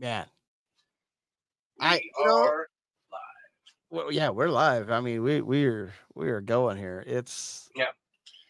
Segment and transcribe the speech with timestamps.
[0.00, 0.26] Man,
[1.78, 2.66] We I- you know- are
[3.90, 4.90] well, yeah, we're live.
[4.90, 7.04] I mean, we we're we are going here.
[7.06, 7.86] It's Yeah.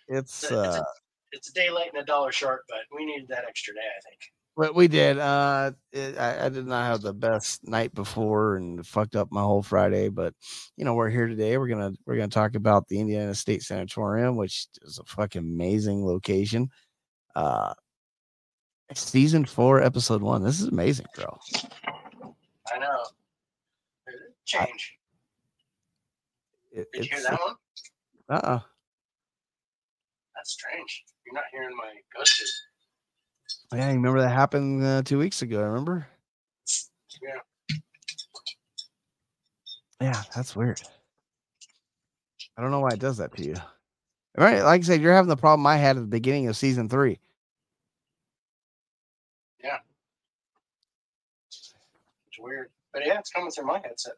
[0.06, 0.94] It's It's a- it's uh, a-
[1.32, 4.00] it's a day late and a dollar short, but we needed that extra day, I
[4.08, 4.20] think.
[4.54, 5.18] what we did.
[5.18, 9.40] Uh, it, I, I did not have the best night before and fucked up my
[9.40, 10.08] whole Friday.
[10.08, 10.34] But
[10.76, 11.56] you know, we're here today.
[11.58, 16.04] We're gonna we're gonna talk about the Indiana State Sanatorium, which is a fucking amazing
[16.06, 16.68] location.
[17.34, 17.74] Uh,
[18.94, 20.42] season four, episode one.
[20.42, 21.38] This is amazing, bro.
[22.72, 23.04] I know.
[24.44, 24.96] Change.
[26.72, 27.54] It, Did you hear that one?
[28.28, 28.60] uh uh
[30.34, 31.04] That's strange.
[31.24, 32.46] You're not hearing my ghosted.
[33.72, 35.60] Yeah, you remember that happened uh, two weeks ago.
[35.60, 36.06] I remember?
[37.22, 37.76] Yeah.
[40.00, 40.80] Yeah, that's weird.
[42.56, 43.54] I don't know why it does that to you.
[44.38, 46.56] All right, like I said, you're having the problem I had at the beginning of
[46.56, 47.18] season three.
[52.29, 52.68] It's weird.
[52.92, 54.14] But yeah, it's coming through my headset.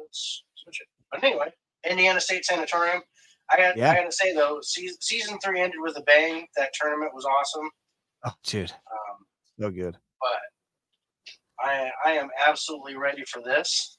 [0.00, 0.88] Let's switch it.
[1.10, 1.52] But anyway,
[1.88, 3.02] Indiana State Sanatorium.
[3.50, 3.90] I got Yeah.
[3.90, 6.46] I gotta say though, season, season three ended with a bang.
[6.56, 7.68] That tournament was awesome.
[8.24, 9.26] Oh, dude, Um,
[9.60, 9.96] so good.
[10.20, 10.40] but
[11.66, 13.98] I I am absolutely ready for this.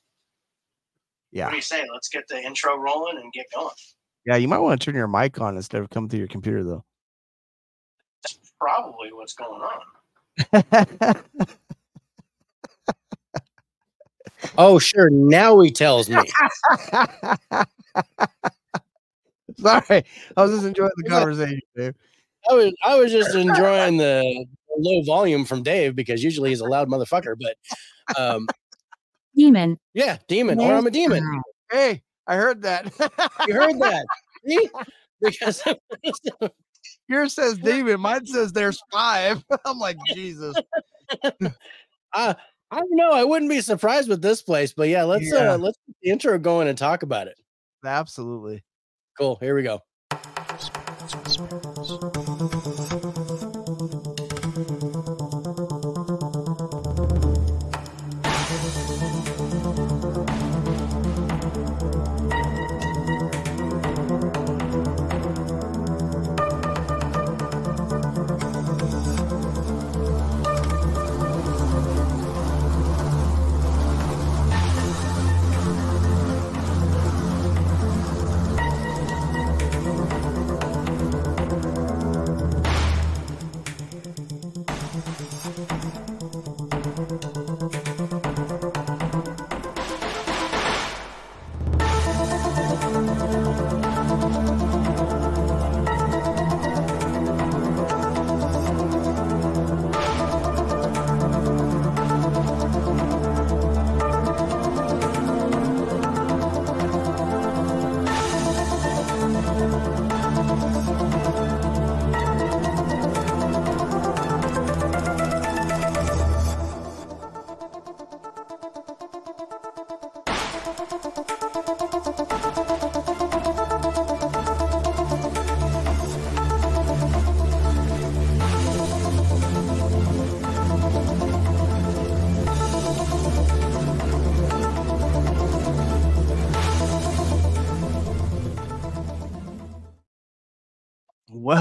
[1.32, 1.46] Yeah.
[1.46, 1.84] What do you say?
[1.92, 3.74] Let's get the intro rolling and get going.
[4.26, 4.36] yeah.
[4.38, 6.86] You might want to turn your mic on instead of coming through your computer, though.
[8.24, 9.82] That's probably what's going on.
[14.58, 15.10] Oh, sure.
[15.10, 16.18] Now he tells me.
[19.58, 20.04] Sorry,
[20.36, 21.96] I was just enjoying the conversation, dude.
[22.50, 24.46] I was I was just enjoying the
[24.78, 27.36] low volume from Dave because usually he's a loud motherfucker.
[27.40, 27.56] But
[28.18, 28.48] um,
[29.36, 29.80] Demon.
[29.94, 31.44] yeah, demon or I'm a demon.
[31.72, 32.86] Hey, I heard that.
[33.48, 34.06] You heard that?
[34.46, 34.70] See?
[35.22, 35.64] Because
[37.08, 38.02] Yours says demon.
[38.02, 39.42] Mine says there's five.
[39.66, 40.54] I'm like Jesus.
[42.14, 42.36] I
[42.74, 43.12] I don't know.
[43.12, 45.54] I wouldn't be surprised with this place, but yeah, let's Yeah.
[45.54, 47.38] uh let's get the intro going and talk about it.
[47.86, 48.64] Absolutely.
[49.18, 49.38] Cool.
[49.42, 49.80] Here we go.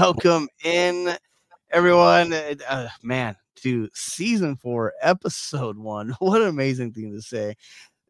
[0.03, 1.15] Welcome in,
[1.71, 2.33] everyone.
[2.33, 6.13] Uh, uh, man, to season four, episode one.
[6.19, 7.55] What an amazing thing to say.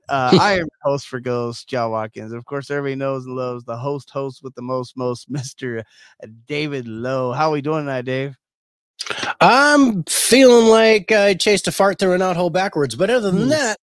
[0.10, 2.34] Uh, I am host for Ghost, John Watkins.
[2.34, 5.84] Of course, everybody knows and loves the host, host with the most, most, Mr.
[6.48, 7.32] David Lowe.
[7.32, 8.36] How are we doing tonight, Dave?
[9.40, 13.60] I'm feeling like I chased a fart through a knothole backwards, but other than Yes.
[13.60, 13.80] that,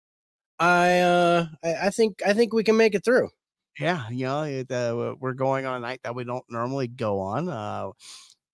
[0.58, 3.30] I uh I, I think I think we can make it through.
[3.78, 7.20] Yeah, you know, it, uh, we're going on a night that we don't normally go
[7.20, 7.48] on.
[7.48, 7.90] Uh,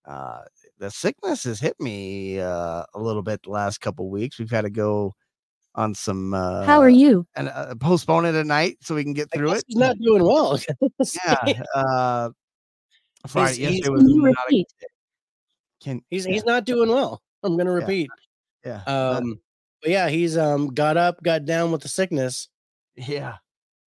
[0.05, 0.41] uh,
[0.79, 4.39] the sickness has hit me uh, a little bit the last couple weeks.
[4.39, 5.13] We've had to go
[5.75, 6.33] on some.
[6.33, 7.25] Uh, How are you?
[7.35, 9.63] And uh, postpone it a night so we can get through it.
[9.67, 10.59] He's not doing well.
[11.25, 11.61] yeah.
[11.75, 12.29] Uh,
[13.27, 13.55] Friday.
[13.57, 14.67] He's- yesterday he's- was not a repeat?
[16.09, 17.21] He's yeah, he's not doing well.
[17.43, 18.09] I'm gonna repeat.
[18.65, 19.39] yeah, but- Um,
[19.81, 22.49] but yeah, he's um got up, got down with the sickness.
[22.95, 23.37] yeah,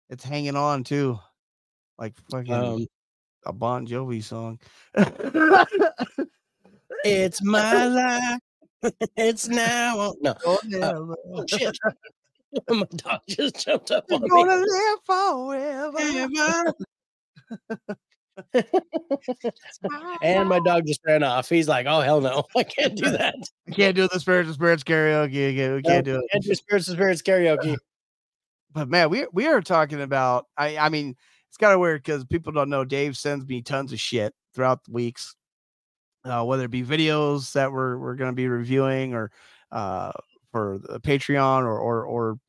[0.10, 1.20] it's hanging on too,
[1.98, 2.88] like fucking Um,
[3.46, 4.60] a Bon Jovi song.
[7.04, 8.40] it's my life.
[9.18, 10.00] it's now.
[10.00, 11.78] or- No, Oh, yeah, oh, shit.
[12.70, 14.66] my dog just jumped up You're on gonna me.
[14.68, 16.74] live forever.
[20.24, 21.48] And my dog just ran off.
[21.50, 23.36] He's like, "Oh hell no, I can't do that.
[23.68, 25.48] I can't do the spirits of spirits karaoke.
[25.50, 26.24] We can't, we can't do it.
[26.32, 27.78] Can't do spirits of spirits karaoke."
[28.72, 30.46] But man, we we are talking about.
[30.58, 31.16] I I mean,
[31.48, 32.86] it's kind of weird because people don't know.
[32.86, 35.36] Dave sends me tons of shit throughout the weeks,
[36.26, 39.32] uh, whether it be videos that we're we're going to be reviewing or
[39.72, 40.12] uh,
[40.52, 42.40] for the Patreon or or or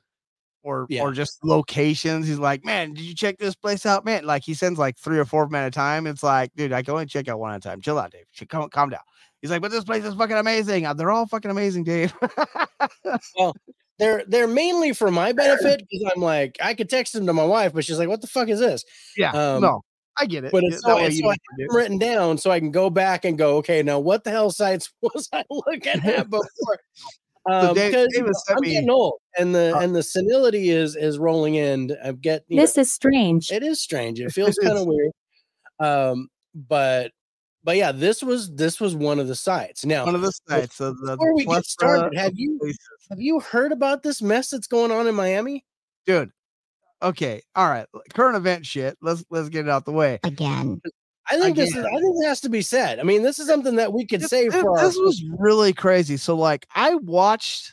[0.63, 1.03] or Yeah.
[1.03, 2.27] or just locations.
[2.27, 4.25] He's like, man, did you check this place out, man?
[4.27, 6.07] Like he sends like three or four of them at a time.
[6.07, 7.81] It's like, dude, I can only check out one at a time.
[7.81, 8.27] Chill out, Dave.
[8.49, 9.01] Calm, calm down.
[9.41, 10.85] He's like, but this place is fucking amazing.
[10.85, 12.13] Uh, They're all fucking amazing, Dave.
[14.01, 17.45] They're they're mainly for my benefit because I'm like I could text them to my
[17.45, 18.85] wife, but she's like, "What the fuck is this?"
[19.17, 19.83] yeah, Um, no,
[20.19, 20.51] I get it.
[20.53, 22.91] but it's that so- it's so I don't them written down so I can go
[22.91, 26.79] back and go, okay, now what the hell sites was I looking at before?
[27.51, 29.95] Um, Dave- because Dave you has know, I'm me- getting old, and the Uh, and
[29.95, 31.97] the senility is is rolling in.
[32.05, 33.51] I get you know, This is strange.
[33.53, 34.21] it is strange.
[34.21, 35.13] It It feels kind of weird.
[35.79, 37.13] Um, but
[37.65, 39.85] but yeah, this was this was one of the sites.
[39.85, 42.79] Now, One of the sites of the before we get started, have you places.
[43.11, 45.65] have you heard about this mess that's going on in Miami?
[46.07, 46.31] dude?
[47.03, 47.87] Okay, all right.
[48.13, 48.99] Current event shit.
[49.01, 50.19] Let's let's get it out the way.
[50.25, 50.81] Again.
[51.31, 51.87] I think this is, Again.
[51.95, 52.99] I think it has to be said.
[52.99, 55.23] I mean, this is something that we could This- say this, for our this was
[55.39, 56.17] really crazy.
[56.17, 57.73] So like I watched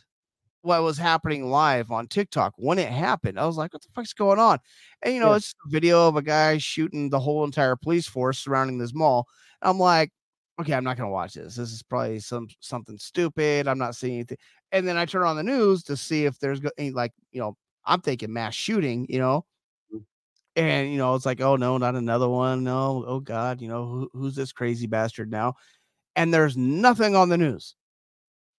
[0.62, 3.40] what was happening live on TikTok when it happened.
[3.40, 4.60] I was like, what the fuck's going on?
[5.02, 5.38] And you know, Yeah.
[5.38, 9.28] it's a video of a guy shooting the whole entire police force surrounding this mall.
[9.62, 10.12] I'm like,
[10.60, 11.56] okay, I'm not gonna watch this.
[11.56, 13.68] This is probably some something stupid.
[13.68, 14.38] I'm not seeing anything.
[14.72, 17.56] And then I turn on the news to see if there's any like, you know,
[17.86, 19.46] I'm thinking mass shooting, you know.
[19.94, 20.04] Mm.
[20.56, 22.64] And you know, it's like, oh no, not another one.
[22.64, 25.56] No, oh God, you know, who, who's this crazy bastard now?
[26.16, 27.76] And there's nothing on the news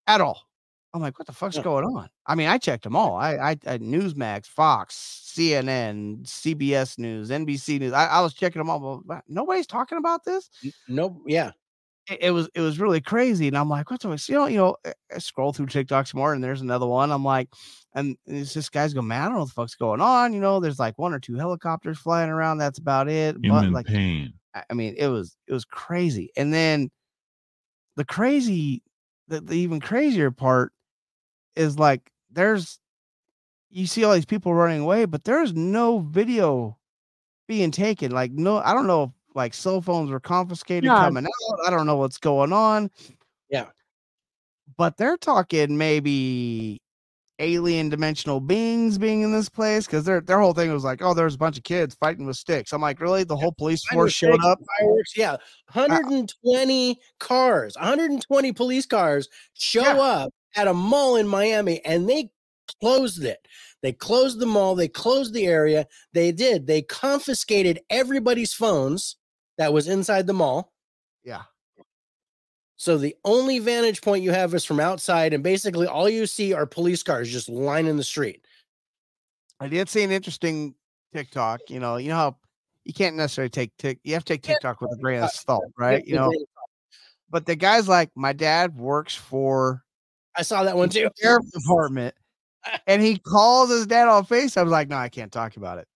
[0.06, 0.47] at all.
[0.94, 1.62] I'm like, what the fuck's Yeah.
[1.62, 2.08] going on?
[2.26, 3.14] I mean, I checked them all.
[3.16, 7.92] I, I, I Newsmax, Fox, CNN, CBS News, NBC News.
[7.92, 9.02] I, I was checking them all.
[9.04, 10.48] But nobody's talking about this.
[10.88, 11.50] no, yeah,
[12.10, 14.28] It, it was it was really crazy, and I'm like, what's this?
[14.28, 14.76] You know, you know.
[14.86, 17.10] I- I scroll through TikTok some more, and there's another one.
[17.12, 17.48] I'm like,
[17.94, 20.34] and it's this guy's going, man, I don't know what the fuck's going on.
[20.34, 22.58] You know, there's like one or two helicopters flying around.
[22.58, 23.36] That's about it.
[23.36, 24.34] Him But like, pain.
[24.54, 26.30] I I mean, it was it was crazy.
[26.36, 26.90] And then
[27.96, 28.82] the crazy,
[29.28, 30.72] the, the even crazier part
[31.58, 32.78] is like there's
[33.70, 36.78] you see all these people running away, but there's no video
[37.46, 38.12] being taken.
[38.12, 41.58] Like no, I don't know if like cell phones were confiscated coming out.
[41.66, 42.90] I don't know what's going on.
[43.50, 43.66] Yeah.
[44.76, 46.80] But they're talking maybe
[47.40, 51.14] alien dimensional beings being in this place because their their whole thing was like, oh,
[51.14, 52.72] there's a bunch of kids fighting with sticks.
[52.72, 53.24] I'm like, really?
[53.24, 54.58] The whole police force showed up.
[54.78, 55.36] Fireworks, yeah,
[55.72, 59.98] 120 cars, 120 police cars show Yeah.
[60.00, 62.30] up at a mall in Miami, and they
[62.80, 63.46] closed it.
[63.80, 64.74] They closed the mall.
[64.74, 65.86] They closed the area.
[66.12, 66.66] They did.
[66.66, 69.16] They confiscated everybody's phones
[69.56, 70.72] that was inside the mall.
[71.24, 71.42] Yeah.
[72.76, 76.52] So the only vantage point you have is from outside, and basically all you see
[76.52, 78.44] are police cars just lining the street.
[79.60, 80.74] I did see an interesting
[81.14, 81.60] TikTok.
[81.68, 82.36] You know, you know how
[82.84, 83.98] you can't necessarily take tick.
[84.02, 84.42] You have to take.
[84.42, 86.04] TikTok with a grain of salt, right?
[86.04, 86.32] You know,
[87.30, 89.84] but the guy's like, my dad works for
[90.36, 91.04] I saw that one too.
[91.04, 92.14] the sheriff department,
[92.86, 94.56] and he calls his dad on Face.
[94.56, 95.86] I was like, no, I can't talk about it.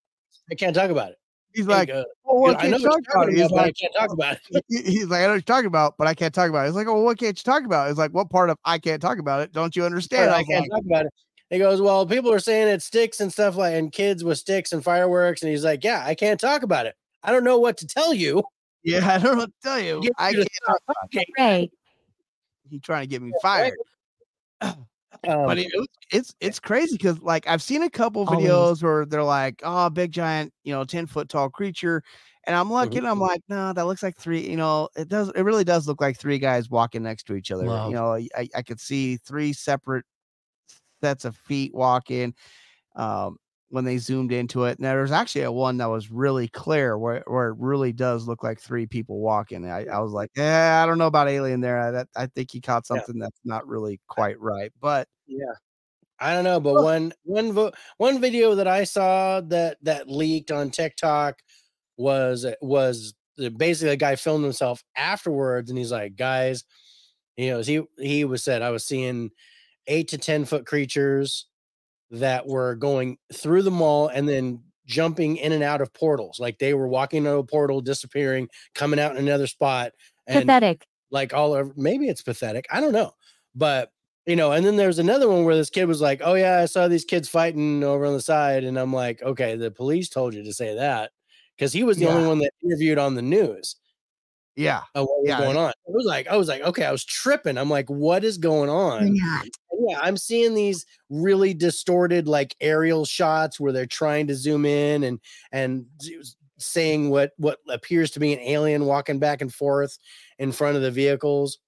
[0.50, 1.18] I can't talk about it.
[1.54, 3.28] He's Like, like, well, what I can't you talk about?
[3.28, 3.34] it?
[3.34, 4.64] He's about, but I like, can't talk about it.
[4.68, 6.68] he- he's like, I know what you're talking about, but I can't talk about it.
[6.68, 7.90] He's like, well, what can't you talk about?
[7.90, 9.52] It's like, what part of I can't talk about it?
[9.52, 10.30] Don't you understand?
[10.30, 11.12] I I can't like, talk about it.
[11.50, 14.72] He goes, Well, people are saying it sticks and stuff like and kids with sticks
[14.72, 15.42] and fireworks.
[15.42, 16.94] And he's like, Yeah, I can't talk about it.
[17.22, 18.42] I don't know what to tell you.
[18.82, 20.00] yeah, I don't know what to tell you.
[20.00, 21.28] Get I can't talk about it.
[21.38, 21.70] Right.
[22.70, 23.74] He's trying to get me fired.
[24.62, 28.44] Um, but it, it it's it's crazy because like I've seen a couple Always.
[28.44, 32.02] videos where they're like, oh, big giant, you know, ten foot tall creature,
[32.44, 34.40] and I'm looking, I'm like, no, that looks like three.
[34.40, 35.30] You know, it does.
[35.36, 37.66] It really does look like three guys walking next to each other.
[37.66, 37.90] Love.
[37.90, 40.04] You know, I I could see three separate
[41.02, 42.34] sets of feet walking.
[42.96, 43.36] Um,
[43.72, 47.24] when they zoomed into it, now there's actually a one that was really clear where
[47.26, 49.68] where it really does look like three people walking.
[49.68, 51.78] I, I was like, yeah, I don't know about alien there.
[51.80, 52.96] I, that, I think he caught Yeah.
[52.98, 55.08] something that's not really quite right, but.
[55.26, 55.54] yeah.
[56.20, 60.08] I don't know, but Well- one one vo- one video that I saw that that
[60.08, 61.40] leaked on TikTok
[61.96, 66.64] was was uh, basically a guy filmed himself afterwards and he's like, guys,
[67.36, 69.30] you know, he he was said I was seeing
[69.88, 71.46] eight to ten foot creatures
[72.12, 76.38] that were going through the mall and then jumping in and out of portals.
[76.38, 79.92] Like they were walking into a portal, disappearing, coming out in another spot.
[80.26, 80.86] And Pathetic.
[81.10, 82.66] like all over maybe it's pathetic.
[82.70, 83.12] I don't know.
[83.54, 83.90] But
[84.26, 86.66] you know, and then there's another one where this kid was like, Oh yeah, I
[86.66, 88.62] saw these kids fighting over on the side.
[88.64, 91.10] And I'm like, okay, the police told you to say that
[91.56, 93.76] because he was the only one that interviewed on the news
[94.54, 94.82] Yeah.
[94.94, 95.38] what was Yeah.
[95.40, 95.70] going on.
[95.70, 97.56] It was like I was like, okay, I was tripping.
[97.58, 99.14] I'm like, what is going on?
[99.16, 99.40] Yeah.
[99.88, 105.04] Yeah, I'm seeing these really distorted like aerial shots where they're trying to zoom in
[105.04, 105.18] and
[105.52, 105.86] and
[106.58, 109.98] saying what what appears to be an alien walking back and forth
[110.38, 111.58] in front of the vehicles.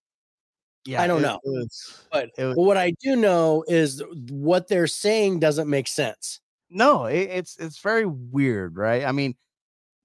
[0.87, 1.02] Yeah.
[1.02, 1.40] I don't it- know.
[1.44, 6.40] it was- But was- what I do know is what they're saying doesn't make sense.
[6.71, 9.04] no, it, it's it's very weird, right?
[9.04, 9.35] I mean,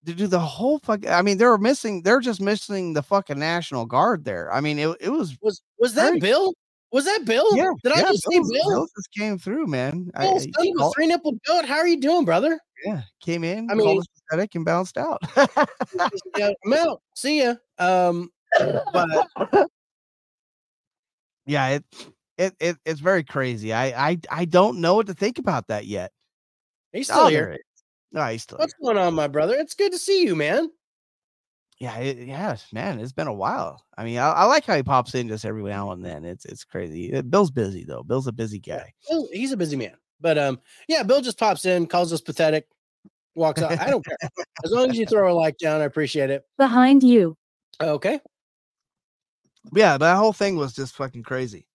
[0.06, 1.06] to do the whole fuck.
[1.08, 2.04] I mean, they're missing.
[2.04, 4.52] They're just missing the fucking National Guard there.
[4.54, 5.36] I mean, it, it was.
[5.42, 6.54] Was was that Very- Bill?
[6.92, 7.56] Was that Bill?
[7.56, 7.72] Yeah.
[7.84, 8.70] Did I yeah, just say Bill, Bill?
[8.70, 10.10] Bill just came through, man.
[10.16, 11.66] I- Bill, I- son he of called- three nipple goat.
[11.66, 12.60] How are you doing, brother?
[12.86, 15.20] yeah, came in, I mean- pathetic, and bounced out.
[16.38, 17.02] yeah, I'm out.
[17.16, 17.56] See ya.
[17.78, 18.32] Um,
[18.94, 19.28] but
[21.46, 21.84] yeah, it,
[22.38, 23.74] it it it's very crazy.
[23.74, 26.12] I I I don't know what to think about that yet.
[26.94, 27.42] he's still Oh, here.
[27.46, 27.84] there it is.
[28.12, 28.94] No, he's still What's here.
[28.94, 29.56] going on, my brother?
[29.56, 30.70] It's good to see you, man.
[31.80, 33.00] Yeah, it, yes, man.
[33.00, 33.86] It's been a while.
[33.98, 36.26] I mean, I, I like how he pops in just every now and then.
[36.26, 37.16] It's it's crazy.
[37.16, 38.04] Uh, Bill's busy though.
[38.04, 38.92] Bill's a busy guy.
[39.10, 39.96] Bill, he's a busy man.
[40.20, 40.60] But um,
[40.90, 42.68] yeah, Bill just pops in, calls us pathetic,
[43.34, 43.80] walks out.
[43.80, 44.18] I don't care.
[44.66, 46.44] As long as you throw a like down, I appreciate it.
[46.58, 47.38] Behind you.
[47.82, 48.20] Okay.
[49.74, 51.66] Yeah, that whole thing was just fucking crazy.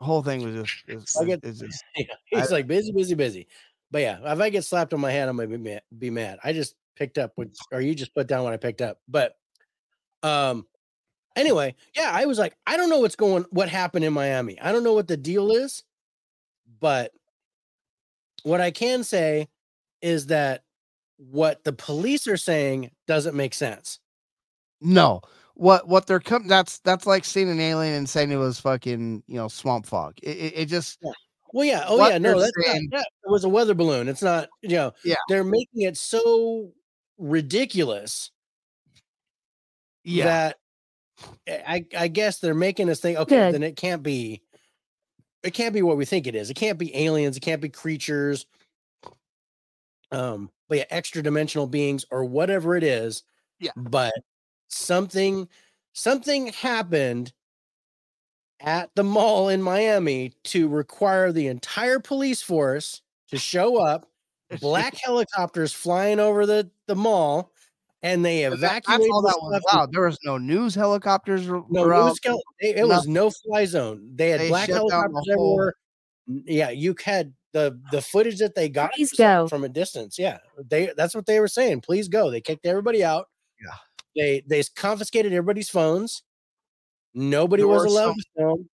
[0.00, 3.14] The whole thing was just it's, I get- it's just Yeah, he's like busy, busy,
[3.14, 3.46] busy.
[3.90, 5.82] But yeah, if I get slapped on my head, I'm gonna be mad.
[5.96, 6.38] Be mad.
[6.44, 8.98] I just picked up what, or you just put down what I picked up.
[9.08, 9.36] But
[10.22, 10.66] um,
[11.36, 14.60] anyway, yeah, I was like, I don't know what's going, what happened in Miami.
[14.60, 15.82] I don't know what the deal is,
[16.80, 17.12] but
[18.44, 19.48] what I can say
[20.00, 20.64] is that
[21.16, 23.98] what the police are saying doesn't make sense.
[24.80, 25.20] no.
[25.54, 29.22] What what they're coming that's that's like seeing an alien and saying it was fucking,
[29.26, 30.14] you know, swamp fog.
[30.22, 30.98] It it, it just
[31.52, 31.84] Well, yeah.
[31.86, 32.16] Oh, yeah.
[32.16, 34.08] No, that's not, yeah, it was a weather balloon.
[34.08, 35.16] It's not, you know, Yeah.
[35.28, 36.72] they're making it so
[37.18, 38.30] ridiculous
[40.04, 40.24] yeah.
[40.24, 40.58] that
[41.46, 43.54] eh, I, I guess they're making us think, okay, Good.
[43.54, 44.42] then it can't be
[45.42, 46.50] it can't be what we think it is.
[46.50, 48.46] It can't be aliens, it can't be creatures.
[50.12, 53.24] Um, but yeah, extra dimensional beings or whatever it is.
[53.58, 53.72] Yeah.
[53.76, 54.12] But
[54.68, 55.48] something
[55.92, 57.32] something happened
[58.60, 64.08] at the mall in Miami to require the entire police force to show up,
[64.60, 67.52] black helicopters flying over the, the mall,
[68.02, 69.90] and they But that- that's evacuated the that was stuff.
[69.92, 71.46] There was no news helicopters.
[71.46, 74.10] no, were it was, cal- it, it was no fly zone.
[74.14, 75.74] They had They black shut down the helicopters whole- everywhere.
[76.46, 79.46] Yeah, you had the the footage that they got Please go.
[79.48, 80.18] from a distance.
[80.18, 81.80] Yeah, they that's what they were saying.
[81.82, 82.30] Please go.
[82.30, 83.26] They kicked everybody out.
[83.60, 83.74] Yeah.
[84.16, 86.22] They they confiscated everybody's phones.
[87.14, 88.68] Nobody There was allowed some- to film.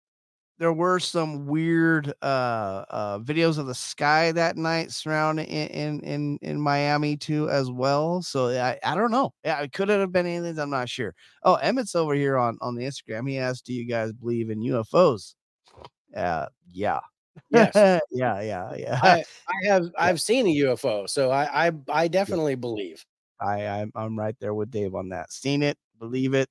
[0.60, 6.38] There were some weird uh uh videos of the sky that night surrounding in in
[6.42, 8.22] in, Miami too as well.
[8.22, 9.34] So I I don't know.
[9.44, 10.60] Yeah, it could have been aliens.
[10.60, 11.16] I'm not sure.
[11.44, 13.28] Oh, Emmett's over here on on the Instagram.
[13.28, 15.34] He asked, "Do you guys believe in UFOs?"
[16.16, 17.00] Uh, yeah.
[17.50, 17.74] Yes.
[18.12, 19.00] yeah, yeah, yeah.
[19.02, 23.06] I, I have I've seen a UFO, so I I, I definitely believe.
[23.40, 25.32] I I'm, I'm right there with Dave on that.
[25.32, 26.50] Seen it, believe it.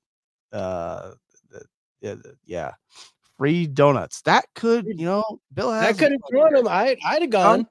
[0.51, 1.11] Uh,
[1.51, 1.61] the,
[2.01, 2.71] yeah, the- yeah.
[3.39, 4.21] Free donuts.
[4.23, 6.67] That could, you know, Bill has I a could have phone thrown them.
[6.67, 7.65] I I'd have gone.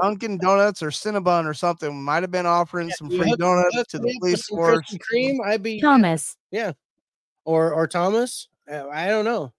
[0.00, 3.88] Dunkin' Donuts or Cinnabon or something might have been offering some free hook- donuts hook
[3.88, 4.78] to the police force.
[4.92, 5.44] Krispy Kreme.
[5.44, 6.36] I'd be Thomas.
[6.52, 6.72] Yeah,
[7.44, 8.46] or or Thomas.
[8.70, 9.52] Uh, I don't know.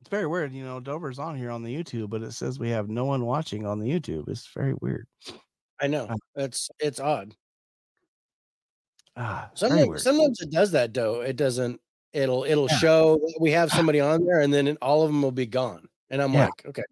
[0.00, 0.78] It's very weird, you know.
[0.80, 3.78] Dover's on here on the YouTube, but it says we have no one watching on
[3.80, 4.28] the YouTube.
[4.28, 5.06] It's very weird.
[5.80, 6.04] I know.
[6.06, 7.34] Uh, It's it's odd.
[9.16, 11.20] Ah, Sometimes sometimes it does that though.
[11.22, 11.80] It doesn't.
[12.16, 12.78] It'll it'll Yeah.
[12.78, 13.76] show we have ah.
[13.76, 15.86] somebody on there, and then all of them will be gone.
[16.08, 16.46] And I'm Yeah.
[16.46, 16.84] like, okay,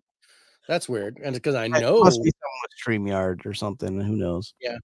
[0.68, 1.18] that's weird.
[1.22, 3.98] And because I It know must be someone with StreamYard or something.
[3.98, 4.52] Who knows?
[4.60, 4.76] Yeah,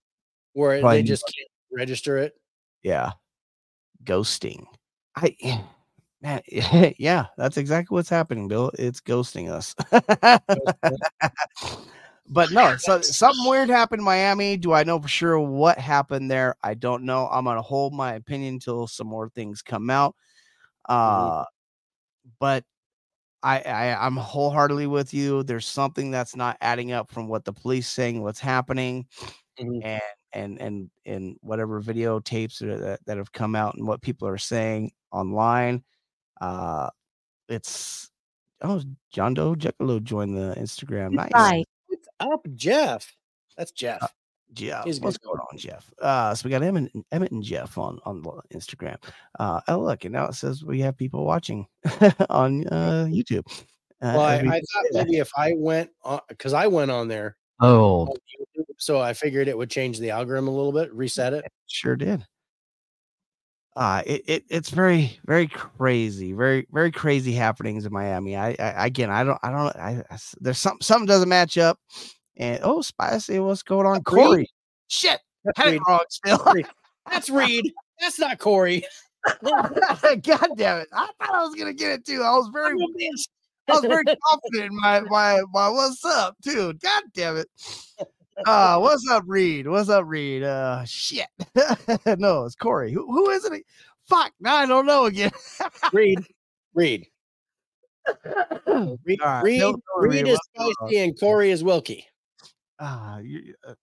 [0.55, 2.35] where probably they just can't register it.
[2.83, 3.13] Yeah.
[4.05, 4.65] Ghosting.
[5.15, 5.37] I
[6.23, 6.41] man,
[6.99, 8.71] yeah, that's exactly what's happening, Bill.
[8.79, 9.75] It's ghosting us.
[12.31, 14.57] but no, so something weird happened in Miami.
[14.57, 16.57] Do I know for sure what happened there?
[16.63, 17.29] I don't know.
[17.31, 20.17] I'm gonna hold my opinion until some more things come out.
[20.91, 21.45] Uh
[22.39, 22.65] but
[23.43, 25.43] I, I I'm wholeheartedly with you.
[25.43, 29.07] There's something that's not adding up from what the police saying, what's happening
[29.59, 29.83] Mhm.
[29.85, 34.39] and and and and whatever videotapes that, that have come out and what people are
[34.39, 35.83] saying online.
[36.41, 36.91] Uh
[37.49, 38.11] it's
[38.63, 38.83] oh
[39.13, 41.13] John Doe Jekyll joined the Instagram.
[41.13, 41.65] Nice.
[41.89, 43.17] What's up, Jeff?
[43.57, 44.13] That's Jeff.
[44.53, 44.85] Jeff.
[44.85, 45.91] He's What's going on, Jeff?
[46.01, 48.97] Uh so we got Emmett, and- Emmett and Jeff on on the Instagram.
[49.39, 51.67] Uh oh look, and now it says we have people watching
[52.31, 53.47] on uh YouTube.
[54.03, 57.09] Uh, well, I, we I thought maybe if I went on because I went on
[57.09, 58.17] there Oh, on
[58.57, 61.45] YouTube so I figured it would change the algorithm a little bit, reset it.
[61.67, 62.25] Sure did.
[63.77, 68.37] Uh, it, it it's very very crazy, very very crazy happenings in Miami.
[68.37, 70.05] I, I again, I don't I don't I
[70.41, 71.79] there's something something doesn't match up.
[72.37, 74.05] And oh, spicy, what's going on, Reed?
[74.05, 74.51] Corey?
[74.89, 75.83] Shit, That's had it Reed.
[75.87, 76.55] wrong still.
[77.11, 77.73] That's Reed.
[78.01, 78.85] That's not Corey.
[79.43, 80.89] God damn it!
[80.93, 82.23] I thought I was gonna get it too.
[82.23, 82.73] I was very
[83.69, 86.73] I was very confident in my my my what's up too.
[86.75, 87.49] God damn it.
[88.47, 89.67] Uh what's up, Reed?
[89.67, 90.43] What's up, Reed?
[90.43, 91.27] Uh shit.
[92.19, 92.93] no, it's Corey.
[92.93, 93.65] Who who is it?
[94.09, 95.31] Fuck, now I don't know again.
[95.93, 96.21] Reed.
[96.75, 97.07] Reed.
[99.05, 100.89] Reed, right, Reed, no, Reed Reed, is what's going on?
[100.89, 102.07] spicy and Corey is Wilkie.
[102.81, 103.75] Ah, you, uh,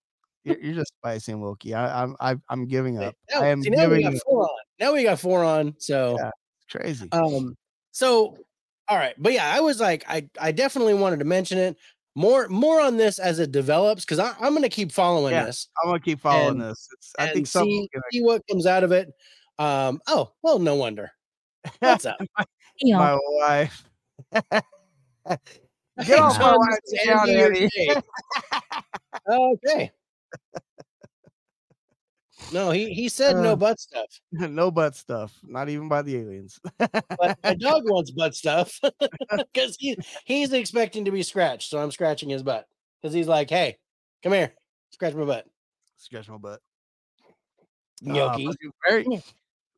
[0.43, 1.73] you're, you're just spicy and Wilkie.
[1.73, 3.15] I, I'm I, I'm giving up.
[3.31, 4.21] Now, I am see, now we giving got up.
[4.25, 4.57] four on.
[4.79, 5.75] Now we got four on.
[5.77, 6.31] So Yeah.
[6.69, 7.07] Crazy.
[7.11, 7.55] um
[7.91, 8.35] so
[8.89, 11.77] all right, but yeah, I was like, I I definitely wanted to mention it.
[12.15, 15.67] More more on this as it develops because I'm gonna keep following Yeah, this.
[15.83, 16.87] I'm gonna keep following and- this.
[16.93, 17.59] It's, I think see,
[17.93, 19.09] gonna see what comes out of it.
[19.59, 21.11] Um, oh well, no wonder.
[21.79, 22.17] What's up?
[22.79, 22.97] Deal.
[22.97, 23.83] my wife.
[25.97, 28.01] Hey, Get off my John, wife, this is John Andy Eddie.
[29.29, 29.91] Okay.
[32.53, 36.15] No, he he said no Uh, butt stuff, no butt stuff, not even by the
[36.17, 36.59] aliens.
[36.77, 38.79] but my dog wants butt stuff
[39.37, 42.65] because he he's expecting to be scratched, so I'm scratching his butt
[43.01, 43.77] because he's like, "Hey,
[44.23, 44.53] come here,
[44.91, 45.45] scratch my butt."
[45.97, 46.61] Scratch my butt.
[48.07, 48.45] Uh, Gnocchi.
[48.45, 48.55] but
[48.87, 49.23] very,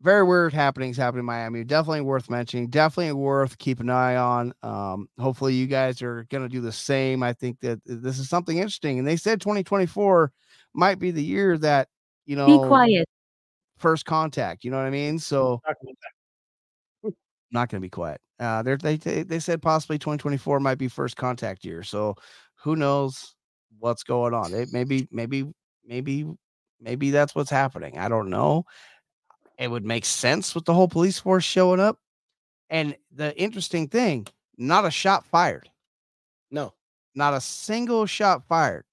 [0.02, 1.64] very weird happenings happening in Miami.
[1.64, 2.68] Definitely worth mentioning.
[2.70, 4.54] Definitely worth keeping an eye on.
[4.64, 7.22] Um, hopefully, you guys are going to do the same.
[7.22, 8.98] I think that this is something interesting.
[9.00, 10.32] And they said 2024
[10.74, 11.90] might be the year that
[12.26, 13.08] you know Be quiet.
[13.78, 14.64] first contact.
[14.64, 15.20] You know what I mean?
[15.20, 15.96] So Talk about
[17.04, 17.14] that.
[17.52, 18.22] not going to be quiet.
[18.40, 21.84] Uh, they're- they they they said possibly 2024 might be first contact year.
[21.84, 22.16] So
[22.64, 23.36] who knows
[23.80, 24.54] what's going on?
[24.54, 25.46] It maybe maybe
[25.86, 26.26] maybe
[26.80, 27.98] maybe that's what's happening.
[27.98, 28.64] I don't know.
[29.60, 32.00] It would make sense with the whole police force showing up.
[32.70, 34.26] And the interesting thing,
[34.58, 35.70] not a shot fired.
[36.50, 36.74] No,
[37.16, 38.86] Not a single shot fired.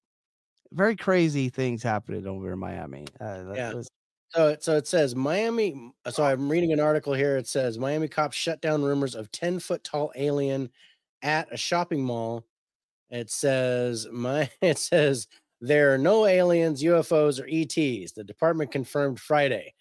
[0.73, 3.05] Very crazy things happening over in Miami.
[3.19, 3.73] Uh, that Yeah.
[3.73, 3.87] was-
[4.33, 5.93] So so it says Miami.
[6.11, 7.37] So I'm reading an article here.
[7.37, 10.69] It says Miami cops shut down rumors of 10 foot tall alien
[11.21, 12.43] at a shopping mall.
[13.09, 15.27] It says my it says
[15.61, 18.11] there are no aliens, UFOs, or ETs.
[18.11, 19.73] The department confirmed Friday.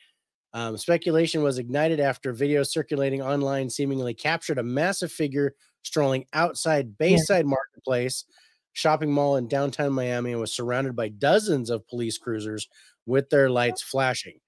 [0.56, 6.96] Um, speculation was ignited after video circulating online seemingly captured a massive figure strolling outside
[6.96, 8.24] Bayside Marketplace
[8.72, 12.68] shopping mall in downtown Miami and was surrounded by dozens of police cruisers
[13.04, 14.38] with their lights flashing.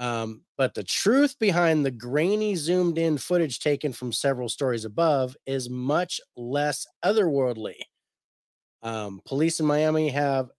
[0.00, 5.36] Um, but the truth behind the grainy, zoomed in footage taken from several stories above
[5.46, 7.76] is much less otherworldly.
[8.82, 10.50] Um, police in Miami have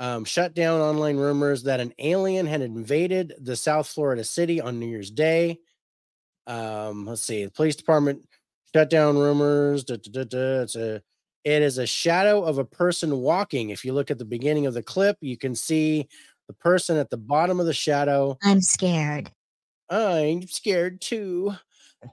[0.00, 4.80] um, shut down online rumors that an alien had invaded the South Florida city on
[4.80, 5.60] New Year's Day.
[6.46, 8.26] Um, let's see, the police department
[8.74, 9.84] shut down rumors.
[9.84, 11.02] duh, duh, duh, It's a,
[11.44, 13.68] it is a shadow of a person walking.
[13.68, 16.08] If you look at the beginning of the clip, you can see
[16.48, 18.38] the person at the bottom of the shadow.
[18.42, 19.30] I'm scared.
[19.90, 21.54] I'm scared too.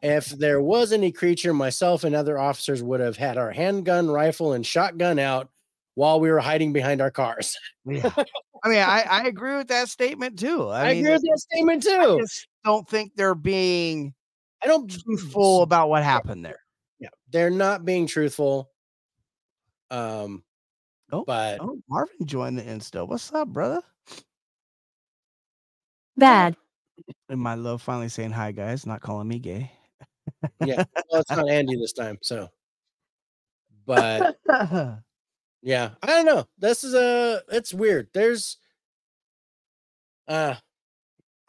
[0.02, 4.52] If there was any creature, myself and other officers would have had our handgun, rifle,
[4.52, 5.50] and shotgun out
[5.97, 7.57] while we were hiding behind our cars.
[7.83, 8.12] yeah.
[8.63, 10.67] I mean, I, I agree with that statement too.
[10.67, 11.89] I, I, mean, agree with that statement too.
[11.89, 14.13] I just don't think they're being
[14.63, 16.60] I don't truthful about what happened there.
[16.99, 18.69] Yeah, they're not being truthful.
[19.89, 20.43] Um,
[21.12, 23.07] Oh, but Oh, Marvin joined the Insta.
[23.07, 23.81] What's up, brother?
[26.15, 26.55] Bad.
[27.29, 29.71] And my love finally saying hi, guys, not calling me gay.
[30.65, 32.17] Yeah, well, it's not Andy this time.
[32.23, 32.49] So,
[33.86, 34.39] but
[35.62, 36.46] yeah, I don't know.
[36.58, 38.10] This is a it's weird.
[38.13, 38.58] There's
[40.28, 40.56] uh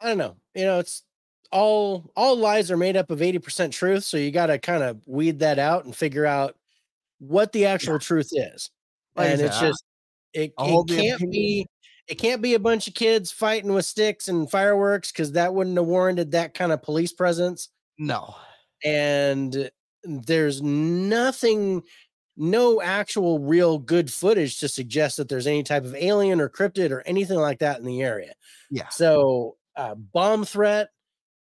[0.01, 0.35] I don't know.
[0.55, 1.03] You know, it's
[1.51, 5.01] all all lies are made up of 80% truth, so you got to kind of
[5.05, 6.55] weed that out and figure out
[7.19, 8.69] what the actual truth is.
[9.15, 9.83] Like and it's just
[10.33, 11.31] it, it can't opinion.
[11.31, 11.67] be
[12.07, 15.77] it can't be a bunch of kids fighting with sticks and fireworks cuz that wouldn't
[15.77, 18.35] have warranted that kind of police presence no.
[18.85, 19.69] and
[20.03, 21.83] there's nothing
[22.39, 26.89] no actual real good footage to suggest that there's any type of alien or cryptid
[26.89, 28.33] or anything like that in the area
[28.71, 28.87] Yeah.
[28.87, 30.89] so uh bomb threat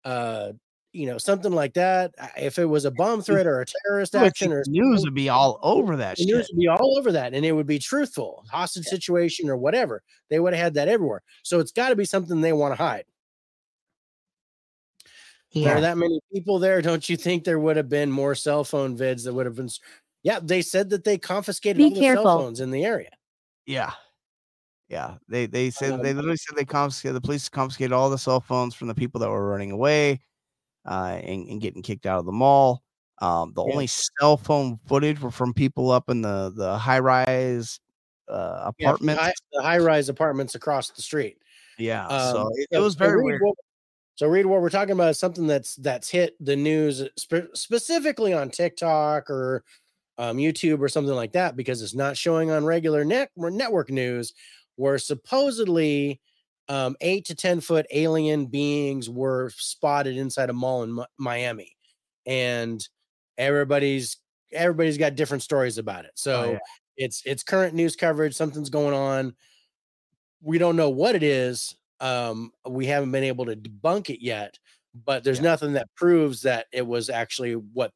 [0.06, 0.54] uh
[0.94, 4.24] you know something like that if it was a bomb threat or a terrorist But
[4.28, 7.46] action or news would be all over that news would be all over that and
[7.46, 11.60] it would be truthful hostage situation or whatever they would have had that everywhere so
[11.60, 13.04] it's got to be something they want to hide
[15.64, 16.82] there are that many people there.
[16.82, 19.70] Don't you think there would have been more cell phone vids that would have been?
[20.26, 23.12] S- Yeah, they said that they confiscated Be all the cell phones in the area.
[23.66, 23.92] Yeah.
[24.88, 28.18] Yeah, they they said Um, they literally said they confiscated the police confiscated all the
[28.20, 30.22] cell phones from the people that were running away,
[30.86, 32.84] uh, and, and getting kicked out of the mall.
[33.20, 33.72] Um, the Yeah.
[33.72, 37.80] only cell phone footage were from people up in the the high rise
[38.28, 39.22] uh, apartments.
[39.22, 41.38] high, the high rise apartments across the street.
[41.80, 43.42] Yeah, Um, so it, it was so very Reed, weird.
[43.42, 43.56] What,
[44.16, 48.34] so, read what we're talking about is something that's that's hit the news spe- specifically
[48.34, 49.64] on TikTok or
[50.18, 54.34] um, YouTube or something like that because it's not showing on regular net network news.
[54.78, 56.20] Where supposedly
[56.68, 61.78] um, eight to ten foot alien beings were spotted inside a mall in Mi- Miami,
[62.26, 62.86] and
[63.38, 64.18] everybody's
[64.52, 66.12] everybody's got different stories about it.
[66.16, 66.60] So Oh, yeah.
[66.98, 68.36] it's it's current news coverage.
[68.36, 69.36] Something's going on
[70.42, 71.76] we don't know what it is.
[72.00, 74.60] Um, we haven't been able to debunk it yet,
[75.06, 75.44] but there's Yeah.
[75.44, 77.92] nothing that proves that it was actually what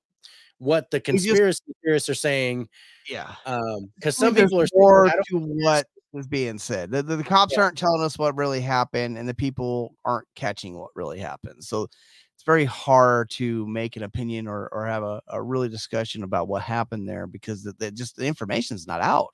[0.60, 2.70] what the just- conspiracy theorists are saying.
[3.10, 6.92] Yeah, Um, because some people are there's saying, more to what is being said.
[6.92, 7.64] The, the, the cops Yeah.
[7.64, 11.64] aren't telling us what really happened, and the people aren't catching what really happened.
[11.64, 16.24] So it's very hard to make an opinion or, or have a, a really discussion
[16.24, 19.34] about what happened there because the, the, just the information's not out.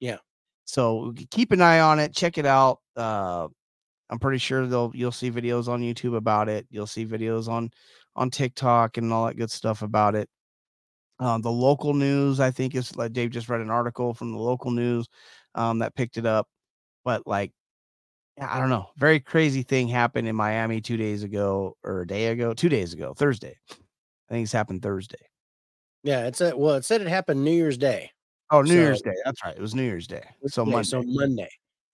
[0.00, 0.16] Yeah.
[0.64, 2.14] So keep an eye on it.
[2.14, 2.78] Check it out.
[2.96, 3.48] Uh,
[4.10, 6.66] I'm pretty sure they'll you'll see videos on YouTube about it.
[6.70, 7.70] You'll see videos on
[8.16, 10.28] on TikTok and all that good stuff about it.
[11.18, 14.38] Um, the local news, I think, is like Dave just read an article from the
[14.38, 15.06] local news
[15.54, 16.48] um, that picked it up.
[17.04, 17.52] But like,
[18.40, 22.28] I don't know, very crazy thing happened in Miami two days ago or a day
[22.28, 23.56] ago, two days ago, Thursday.
[23.70, 23.74] I
[24.34, 25.18] think it's happened Thursday.
[26.02, 28.10] yeah, it's a well, it said it happened New Year's Day.
[28.50, 29.14] Oh, New So- Year's Day.
[29.24, 29.54] That's right.
[29.56, 30.24] It was New Year's Day.
[30.46, 31.50] So Monday, so Monday.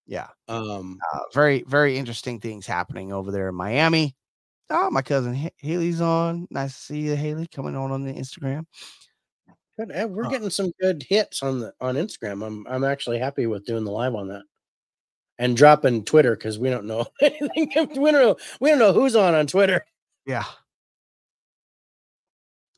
[0.06, 0.28] yeah.
[0.48, 4.14] Um, Uh, very, very interesting things happening over there in Miami.
[4.70, 6.46] Oh, my cousin Ha- Haley's on.
[6.50, 8.64] Nice to see you, Haley, coming on on the Instagram.
[9.78, 9.90] Good.
[9.92, 10.30] eh, We're Huh.
[10.30, 12.44] getting some good hits on the on Instagram.
[12.46, 14.42] I'm I'm actually happy with doing the live on that.
[15.40, 17.70] And dropping Twitter because we don't know anything.
[18.02, 18.36] We don't know.
[18.60, 19.84] We don't know who's on on Twitter.
[20.26, 20.44] Yeah.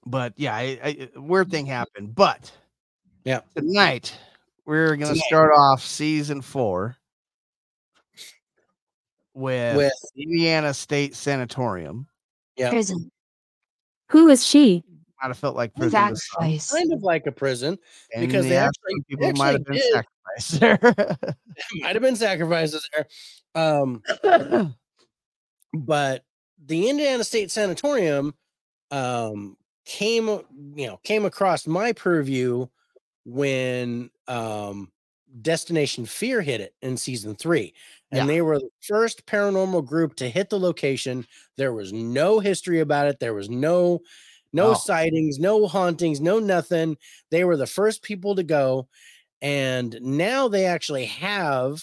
[0.06, 2.14] But yeah, I, I, a weird thing happened.
[2.14, 2.52] But
[3.24, 3.40] Yeah.
[3.56, 4.12] tonight
[4.66, 5.24] we're gonna Tonight.
[5.26, 6.96] start off season four
[9.34, 12.06] with, With Indiana State Sanatorium.
[12.56, 12.70] Yeah.
[12.70, 13.10] Prison.
[14.10, 14.84] Who is she?
[15.22, 15.90] Might have felt like prison.
[15.90, 16.72] to some, Sacrifice.
[16.72, 17.78] kind of like a prison.
[18.14, 19.92] and because they actually- some they people might have been did.
[19.92, 21.16] sacrificed there.
[21.80, 23.06] might have been sacrifices there.
[23.54, 24.02] Um,
[25.74, 26.24] but
[26.66, 28.34] the Indiana State Sanatorium
[28.90, 30.26] um came
[30.74, 32.66] you know came across my purview
[33.24, 34.90] when um
[35.42, 37.72] Destination Fear hit it in season 3
[38.10, 38.26] and Yeah.
[38.26, 41.24] they were the first paranormal group to hit the location
[41.56, 44.00] there was no history about it there was no
[44.52, 44.74] no Oh.
[44.74, 46.96] sightings no hauntings no nothing
[47.30, 48.88] they were the first people to go
[49.42, 51.82] and now they actually have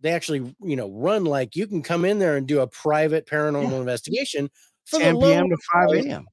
[0.00, 3.26] they actually you know run like you can come in there and do a private
[3.26, 4.50] paranormal investigation
[4.84, 5.48] for the 10 p.m.
[5.48, 6.26] to 5 a.m.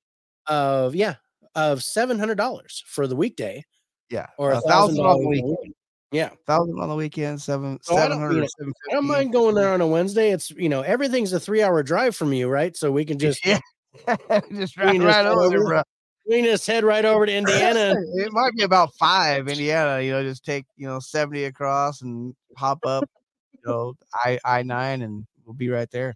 [0.48, 1.16] of yeah
[1.56, 3.64] of seven hundred dollars for the weekday
[4.10, 4.28] Yeah.
[4.38, 5.74] or a thousand on the $1,000 weekend.
[6.12, 8.48] Yeah, Thousand on the weekend, seven Oh, I seven don't-
[8.90, 10.32] I don't mind going there on a Wednesday.
[10.32, 12.76] It's you know everything's a three hour drive from you, right?
[12.78, 13.60] So we can just yeah.
[14.54, 15.66] just We right, right over, over.
[15.66, 15.82] bro.
[16.28, 17.96] we can head right over to Indiana.
[18.16, 20.02] it might be about five, Indiana.
[20.02, 23.10] You know, just take you know seventy across and hop up,
[23.54, 26.16] you know, I I nine, and we'll be right there.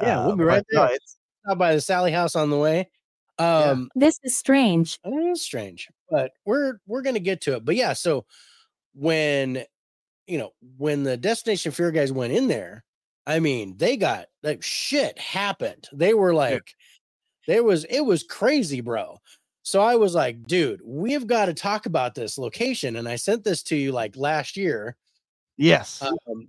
[0.00, 0.94] Yeah, we'll be but right no, there.
[0.94, 1.16] it's
[1.48, 2.88] Out by the Sallie House on the way.
[3.38, 4.98] Um, This is strange.
[5.04, 7.64] It is strange, but we're we're gonna get to it.
[7.64, 8.24] But yeah, so
[8.94, 9.64] when
[10.26, 12.84] you know when the Destination Fear guys went in there,
[13.26, 15.88] I mean, they got like shit happened.
[15.92, 16.74] They were like,
[17.46, 19.18] there was it was crazy, bro.
[19.62, 22.96] So I was like, dude, we've got to talk about this location.
[22.96, 24.96] And I sent this to you like last year.
[25.56, 26.48] yes, Um,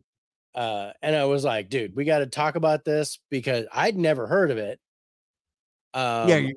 [0.53, 4.27] uh, and I was like, dude, we got to talk about this because I'd never
[4.27, 4.79] heard of it.
[5.95, 6.47] Um, yeah,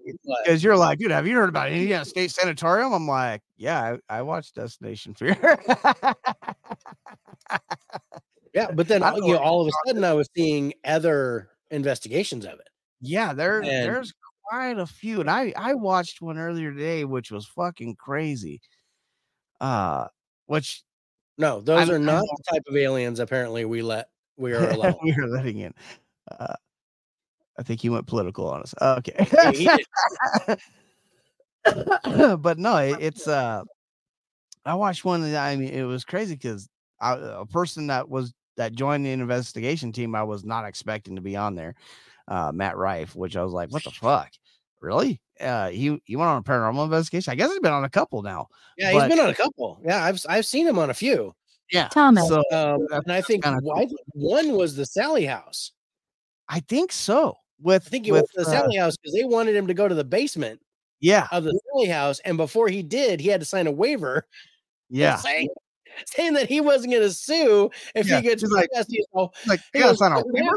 [0.45, 2.93] because you're like, dude, have you heard about Indiana State Sanatorium?
[2.93, 5.37] I'm like, yeah, I, I watched Destination Fear.
[8.53, 12.45] Yeah, but then all- you know, all of a sudden I was seeing other investigations
[12.45, 12.69] of it.
[13.01, 14.13] yeah, there And- there's
[14.51, 18.61] quite a few, and I I watched one earlier today, which was fucking crazy.
[19.61, 20.09] Uh,
[20.47, 20.83] which
[21.39, 24.97] No, those I- are not the type of aliens apparently we let we are allowed.
[25.03, 25.75] we are letting in.
[26.31, 26.55] Uh,
[27.59, 28.75] I think he went political on us.
[28.81, 29.27] Okay.
[29.33, 29.87] Yeah, he did.
[32.43, 33.63] but no, it, it's uh
[34.65, 36.69] I watched one that I mean it was crazy because
[37.01, 41.37] a person that was that joined the investigation team I was not expecting to be
[41.37, 41.75] on there,
[42.29, 44.31] uh Matt Rife, which I was like, what the fuck?
[44.81, 45.21] Really?
[45.39, 47.33] Uh he he went on a paranormal investigation.
[47.33, 48.49] I guess he's been on a couple now.
[48.79, 49.81] yeah, but- he's been on a couple.
[49.85, 51.35] Yeah, I've I've seen him on a few.
[51.71, 51.89] Yeah.
[51.89, 52.27] Thomas.
[52.29, 55.73] So Um, and I think kinda why one was the Sallie House.
[56.49, 57.37] I think so.
[57.63, 59.67] With I think he with went to the uh, Sallie House because they wanted him
[59.67, 60.61] to go to the basement
[61.03, 64.27] yeah, of the Sallie House, and before he did, he had to sign a waiver
[64.91, 65.17] yeah.
[65.17, 65.49] saying
[66.07, 69.05] saying that he wasn't going to sue if Yeah, he gets he's like- arrested.
[69.47, 70.57] Like he you goes, sign a waiver?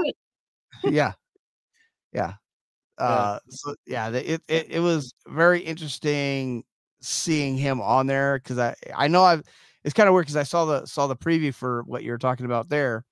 [0.85, 1.13] yeah
[2.13, 2.33] yeah
[2.97, 6.63] uh so yeah it, it it was very interesting
[7.01, 9.43] seeing him on there because i i know i've
[9.83, 12.45] it's kind of weird because i saw the saw the preview for what you're talking
[12.45, 13.03] about there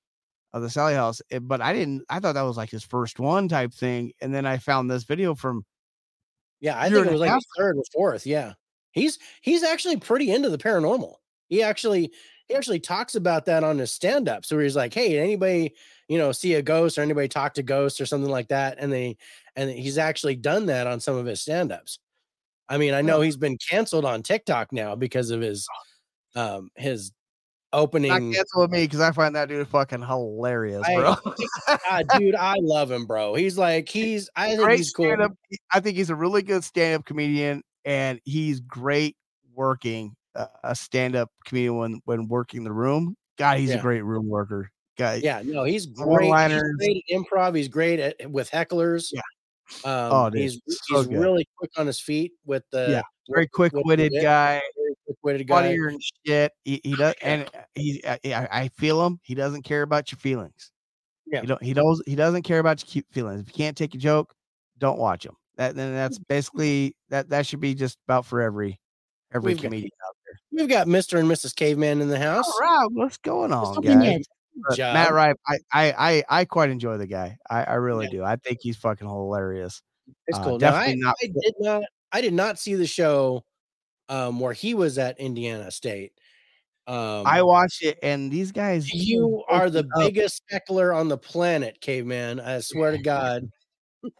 [0.53, 3.19] of the sallie house eh, but i didn't i thought that was like his first
[3.19, 5.65] one type thing and then i found this video from
[6.61, 8.25] Yeah, I think it was like third or fourth.
[8.25, 8.53] Yeah,
[8.91, 11.15] he's he's actually pretty into the paranormal.
[11.47, 12.11] He actually
[12.47, 14.45] he actually talks about that on his stand up.
[14.45, 15.73] So he's like, "Hey, anybody
[16.11, 18.91] you know see a ghost or anybody talk to ghosts or something like that?" And
[18.91, 19.17] they
[19.55, 21.99] and he's actually done that on some of his stand ups.
[22.69, 23.21] I mean, I know Oh.
[23.21, 25.67] he's been canceled on TikTok now because of his
[26.35, 27.11] um his
[27.73, 28.33] not opening.
[28.33, 31.15] cancel with me because i find that dude fucking hilarious I- bro
[31.89, 33.33] Ah, dude, I love him, bro.
[33.35, 35.05] He's like he's I think great he's cool.
[35.05, 35.31] stand-up
[35.73, 39.15] i think he's a really good stand-up comedian and he's great
[39.53, 43.77] working uh, a stand-up comedian when when working the room god he's Yeah.
[43.79, 46.23] a great room worker guy Yeah, no, he's great.
[46.25, 47.55] He's great at improv.
[47.55, 49.07] He's great at with hecklers.
[49.11, 49.21] Yeah.
[49.85, 51.17] Um, Oh, dude, he's so he's good.
[51.19, 54.61] really quick on his feet with the Yeah, very with quick-witted guy
[55.05, 55.61] quick-witted guy.
[55.61, 59.61] funnier and shit he, he does and he I, I I feel him he doesn't
[59.63, 60.71] care about your feelings
[61.25, 61.41] Yeah.
[61.41, 63.95] you don't he does he doesn't care about your cute feelings if you can't take
[63.95, 64.33] a joke
[64.77, 68.77] don't watch him that then that's basically that that should be just about for every
[69.33, 71.17] every We've got- comedian out there We've got Mr.
[71.19, 71.55] and Mrs.
[71.55, 72.45] Caveman in the house.
[72.45, 74.25] all right what's going on guys
[74.75, 74.93] job.
[74.93, 77.37] Matt Rife, I, I I I quite enjoy the guy.
[77.49, 78.23] I, I really do.
[78.23, 79.81] I think he's fucking hilarious.
[80.27, 80.59] It's uh, cool.
[80.59, 83.43] Now, I, definitely not- I did not I did not see the show
[84.09, 86.13] um where he was at Indiana State.
[86.87, 88.91] Um I watched it, and these guys.
[88.93, 92.39] you are the biggest speckler on the planet, caveman.
[92.39, 93.49] I swear to God.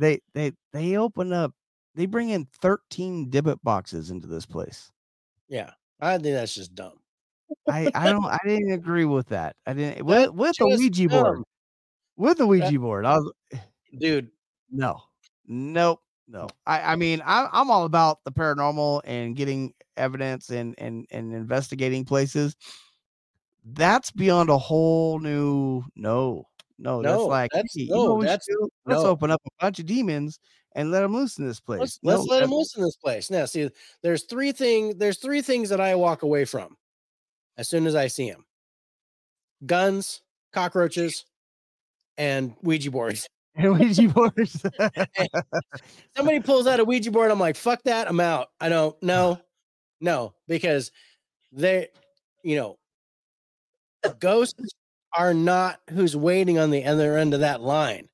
[0.00, 1.52] They they they open up.
[1.96, 4.92] They bring in thirteen Dybbuk boxes into this place.
[5.48, 5.72] Yeah.
[6.00, 6.97] I think that's just dumb.
[7.68, 9.56] I I don't I didn't agree with that.
[9.66, 11.42] I didn't with with the Ouija board.
[12.16, 13.58] With the Ouija board, I was eh,
[13.98, 14.30] Dude,
[14.70, 15.00] no,
[15.46, 16.48] nope, no.
[16.66, 21.32] I I mean I I'm all about the paranormal and getting evidence and and and
[21.32, 22.56] investigating places.
[23.64, 26.46] That's beyond a whole new no.
[26.80, 29.08] No, that's like that's- hey, you no, know what we should that's- let's no.
[29.08, 30.38] open up a bunch of demons
[30.76, 31.80] and let them loose in this place.
[31.80, 33.30] let's No, let's let that- loose in this place.
[33.30, 33.68] Now, see,
[34.02, 34.94] there's three things.
[34.94, 36.76] There's three things that I walk away from
[37.58, 38.44] as soon as I see him:
[39.66, 41.26] guns, cockroaches,
[42.16, 43.28] and Ouija boards.
[43.56, 44.64] And Ouija boards.
[46.16, 48.08] Somebody pulls out a Ouija board, I'm like, "Fuck that!
[48.08, 48.48] I'm out.
[48.60, 49.40] I don't no,
[50.00, 50.90] no," because
[51.52, 51.88] they,
[52.42, 52.78] you know,
[54.20, 54.62] ghosts
[55.16, 58.08] are not who's waiting on the other end of that line.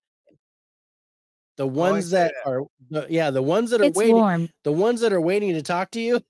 [1.57, 4.49] The oh, ones say that, are, the, yeah, the ones that are It's waiting, warm.
[4.65, 6.21] the ones that are waiting to talk to you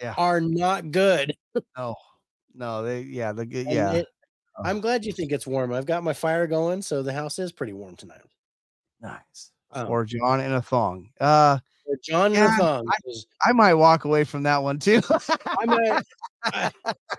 [0.00, 0.14] Yeah.
[0.16, 1.36] are not good.
[1.76, 1.94] no,
[2.54, 3.92] no, they yeah, the good yeah.
[3.92, 4.06] it-
[4.64, 5.72] I'm glad you think it's warm.
[5.72, 8.20] I've got my fire going, so the house is pretty warm tonight.
[9.00, 9.50] Nice.
[9.70, 11.08] Um, or John in a thong.
[11.18, 11.58] Uh,
[12.04, 15.00] John yeah, Rathon is- I might walk away from that one too.
[15.10, 16.02] I might,
[16.44, 16.70] I,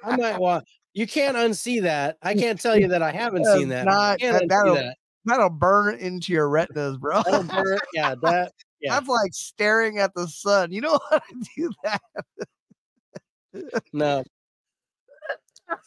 [0.04, 0.66] I might want.
[0.94, 2.18] You can't unsee that.
[2.22, 3.86] I can't tell you that I haven't seen that.
[3.86, 4.96] Not- that- that'll- that.
[5.26, 7.24] That'll burn into your retinas, bro.
[7.24, 8.52] Burn- yeah, that.
[8.82, 10.72] Yeah, That's like staring at the sun.
[10.72, 12.02] You know how to do that?
[13.94, 14.24] no,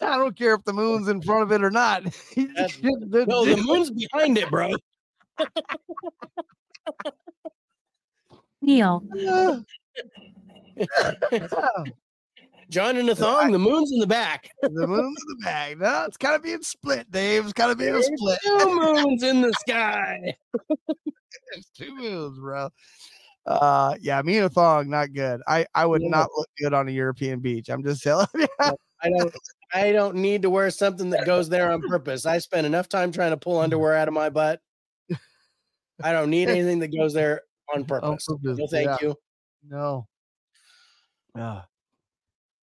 [0.01, 2.03] I don't care if the moon's in front of it or not.
[2.35, 3.45] That- no.
[3.45, 4.73] The moon's behind it, bro.
[8.63, 9.03] Neil.
[12.69, 13.53] John in a thong.
[13.53, 14.51] The moon's in the back.
[14.63, 15.79] the moon's in the bag.
[15.79, 17.45] No, it's kind of being split, Dave.
[17.45, 18.39] It's kind of being There's split.
[18.43, 20.37] two moons in the sky.
[20.69, 22.71] There's two moons, bro.
[23.47, 25.41] Uh, yeah, me and a thong, not good.
[25.47, 26.09] I I would No.
[26.09, 27.69] not look good on a European beach.
[27.69, 28.49] I'm just telling you.
[28.59, 28.73] I
[29.11, 29.33] don't.
[29.75, 32.27] I don't need to wear something that goes there on purpose.
[32.27, 33.65] I spend enough time trying to pull mm-hmm.
[33.65, 34.61] underwear out of my butt.
[36.03, 37.43] I don't need anything that goes there
[37.75, 38.27] on purpose.
[38.27, 38.97] purpose, No, thank yeah.
[39.01, 39.15] you.
[39.69, 40.07] No.
[41.37, 41.63] Yeah.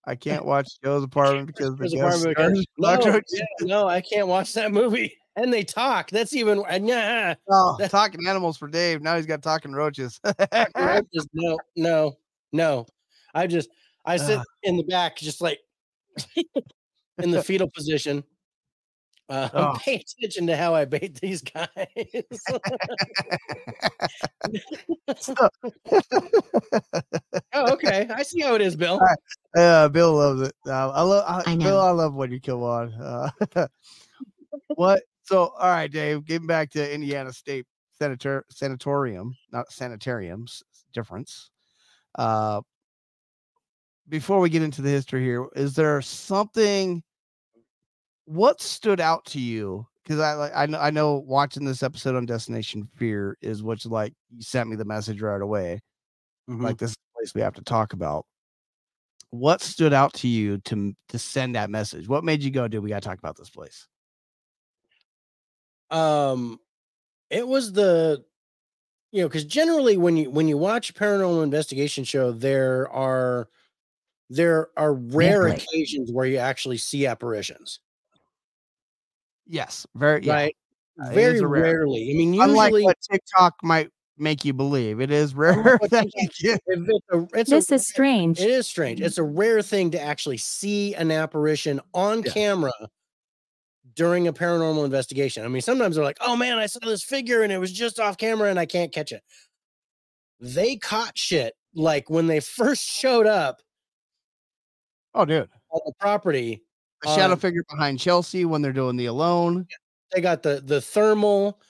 [0.04, 3.24] I can't watch Joe's apartment because the There's a ghost part where it goes, stars-
[3.30, 3.44] no, yeah,
[3.82, 5.16] no, I can't watch that movie.
[5.34, 6.10] And they talk.
[6.10, 6.58] That's even.
[6.58, 9.00] Uh, and yeah, Oh, that- talking animals for Dave.
[9.00, 10.20] Now he's got talking roaches.
[11.14, 12.16] just no, no,
[12.52, 12.86] no.
[13.34, 13.70] I just
[14.04, 14.44] I sit Ugh.
[14.62, 15.58] in the back, just like
[17.22, 18.24] in the fetal position.
[19.28, 19.62] Uh, Oh.
[19.62, 21.68] I'm paying attention to how I bait these guys.
[27.54, 28.08] Oh, okay.
[28.14, 28.98] I see how it is, Bill.
[28.98, 29.18] right.
[29.56, 30.54] Yeah, Bill loves it.
[30.66, 31.80] Uh, I love I, I Bill.
[31.80, 32.92] I love when you come on.
[32.94, 33.30] Uh,
[34.74, 35.02] what?
[35.24, 36.24] So, all right, Dave.
[36.24, 37.66] Getting back to Indiana State
[37.98, 40.62] Senator Sanatorium, not sanitariums.
[40.92, 41.50] Difference.
[42.16, 42.60] Uh,
[44.08, 47.02] before we get into the history here, is there something?
[48.32, 49.86] What stood out to you?
[50.02, 53.84] Because I like I know I know watching this episode on Destination Fear is what's
[53.84, 55.80] like you sent me the message right away
[56.48, 56.62] Mhm.
[56.62, 58.24] like this place we have to talk about.
[59.30, 62.08] What stood out to you to to send that message?
[62.08, 62.82] What made you go, dude?
[62.82, 63.86] We got to talk about this place.
[65.90, 66.58] um
[67.28, 68.24] it was the
[69.10, 73.50] you know because generally when you when you watch a paranormal investigation show there are
[74.30, 77.80] there are rare occasions where you actually see apparitions
[79.46, 80.32] Yes, very yeah.
[80.34, 80.56] right
[81.02, 85.10] Uh, very rare- rarely i mean Unlike usually what TikTok might make you believe, it
[85.10, 85.78] is rare.
[85.90, 88.38] that you get- it's a, it's a This is strange.
[88.40, 89.00] It is strange.
[89.00, 92.32] It's a rare thing to actually see an apparition on Yeah.
[92.32, 92.72] camera
[93.94, 95.44] during a paranormal investigation.
[95.44, 97.98] I mean, sometimes they're like, "Oh man, I saw this figure and it was just
[97.98, 99.22] off camera and I can't catch it."
[100.40, 103.60] They caught shit like when they first showed up
[105.14, 106.62] Oh, dude, on the property.
[107.02, 109.66] The shadow Um, figure behind Chelsea when they're doing the alone,
[110.14, 111.60] They got the the thermal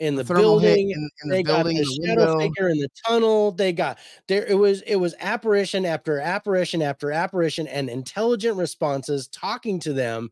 [0.00, 0.90] in the, thermal building.
[0.90, 2.38] in, in the they building, got the the shadow window.
[2.38, 3.52] figure in the tunnel.
[3.52, 4.44] They got there.
[4.46, 10.30] It was it was apparition after apparition after apparition, and intelligent responses talking to them,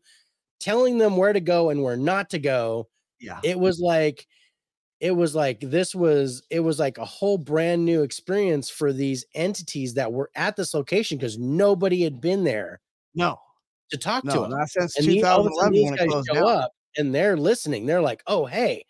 [0.59, 2.89] telling them where to go and where not to go.
[3.19, 4.27] Yeah, It was like
[4.99, 9.25] it was like this was it was like a whole brand new experience for these
[9.35, 12.81] entities that were at this location because nobody had been there
[13.15, 13.37] no,
[13.93, 15.93] to talk to them not since and these, all of a sudden 2011 these when
[15.93, 16.63] it guys closed show down.
[16.63, 17.85] up and they're listening.
[17.85, 18.85] They're like, "Oh, hey,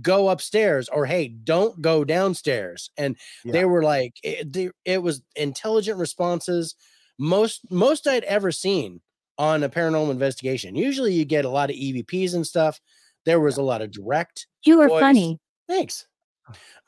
[0.00, 3.52] go upstairs," or "Hey, don't go downstairs." And Yeah.
[3.52, 6.74] they were like, it, they- it was intelligent responses.
[7.18, 9.00] Most most I'd ever seen
[9.38, 10.74] on a paranormal investigation.
[10.76, 12.80] Usually, you get a lot of EVPs and stuff.
[13.24, 14.46] There was a lot of direct.
[14.64, 15.00] You are voice.
[15.00, 15.38] funny.
[15.68, 16.06] Thanks.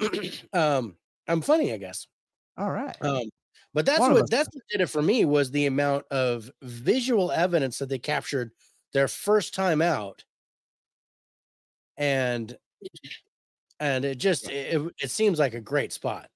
[0.52, 0.96] um,
[1.28, 2.06] I'm funny, I guess.
[2.56, 3.28] All right, Um,
[3.74, 7.30] but that's One what that's what did it for me was the amount of visual
[7.32, 8.52] evidence that they captured
[8.92, 10.24] their first time out,
[11.96, 12.56] and
[13.80, 16.30] and it just it, it- seems like a great spot.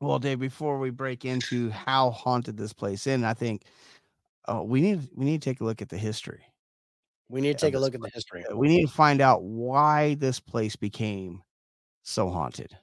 [0.00, 3.62] Well, Dave, before we break into how haunted this place is, I think
[4.46, 6.44] uh, we need we need to take a look at the history.
[7.28, 8.44] We need to take a look at the history.
[8.50, 11.42] Uh, We need to find out why this place became
[12.02, 12.76] so haunted.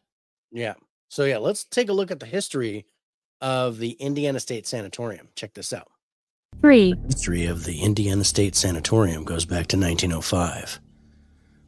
[0.51, 0.73] Yeah.
[1.09, 2.87] So yeah, let's take a look at the history
[3.41, 5.29] of the Indiana State Sanatorium.
[5.35, 5.87] Check this out.
[6.61, 6.93] Three.
[6.93, 10.79] The history of the Indiana State Sanatorium goes back to 1905,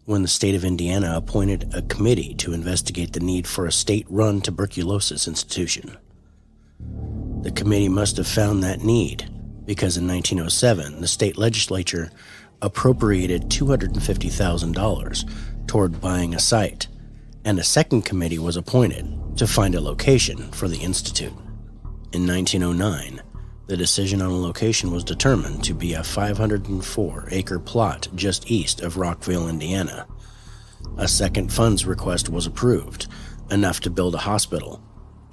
[0.05, 4.05] when the state of Indiana appointed a committee to investigate the need for a state
[4.09, 5.97] run tuberculosis institution.
[7.41, 9.29] The committee must have found that need
[9.65, 12.11] because in 1907, the state legislature
[12.61, 16.87] appropriated $250,000 toward buying a site,
[17.45, 19.07] and a second committee was appointed
[19.37, 21.33] to find a location for the institute.
[22.13, 23.23] In 1909,
[23.65, 28.81] the decision on a location was determined to be a 504 acre plot just east
[28.81, 30.05] of Rockville, Indiana.
[30.97, 33.07] A second funds request was approved,
[33.49, 34.79] enough to build a hospital,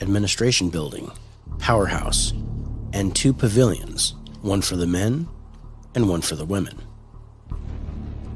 [0.01, 1.11] administration building,
[1.59, 2.33] powerhouse,
[2.95, 5.29] and two pavilions, one for the men
[5.95, 6.81] and one for the women.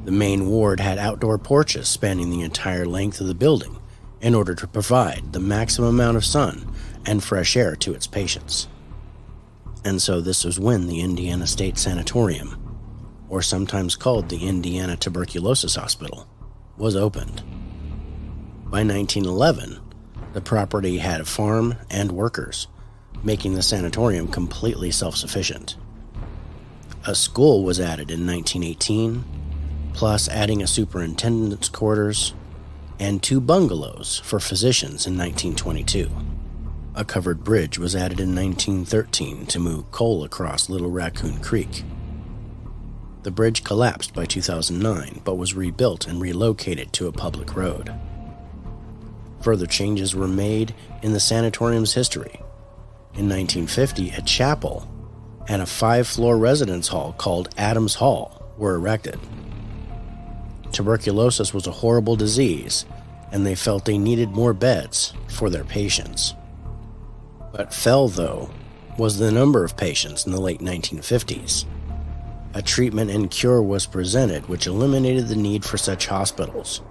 [0.03, 3.79] The main ward had outdoor porches spanning the entire length of the building
[4.21, 6.71] in order to provide the maximum amount of sun
[7.05, 8.67] and fresh air to its patients.
[9.83, 12.59] And so this was when the Indiana State Sanatorium,
[13.29, 16.27] or sometimes called the Indiana Tuberculosis Hospital,
[16.77, 17.43] was opened.
[18.65, 19.79] By 1911,
[20.33, 22.67] the property had a farm and workers,
[23.23, 25.77] making the sanatorium completely self sufficient.
[27.07, 29.23] A school was added in 1918,
[29.93, 32.33] plus adding a superintendent's quarters
[32.99, 36.09] and two bungalows for physicians in 1922.
[36.97, 41.83] A covered bridge was added in 1913 to move coal across Little Raccoon Creek.
[43.23, 47.93] The bridge collapsed by 2009 but was rebuilt and relocated to a public road.
[49.41, 52.39] Further changes were made in the sanatorium's history.
[53.15, 54.89] In 1950, a chapel
[55.49, 59.19] and a five floor residence hall called Adams Hall were erected.
[60.71, 62.85] Tuberculosis was a horrible disease,
[63.33, 66.33] and they felt they needed more beds for their patients.
[67.55, 68.49] What fell, though,
[68.97, 71.63] was the number of patients in the late 1950s.
[72.53, 76.81] A treatment and cure was presented which eliminated the need for such hospitals.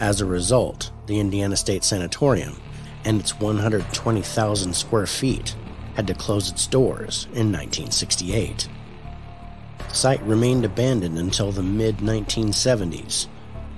[0.00, 2.56] As a result, the Indiana State Sanatorium
[3.04, 5.54] and its 120,000 square feet
[5.94, 8.68] had to close its doors in 1968.
[9.78, 13.28] The site remained abandoned until the mid 1970s,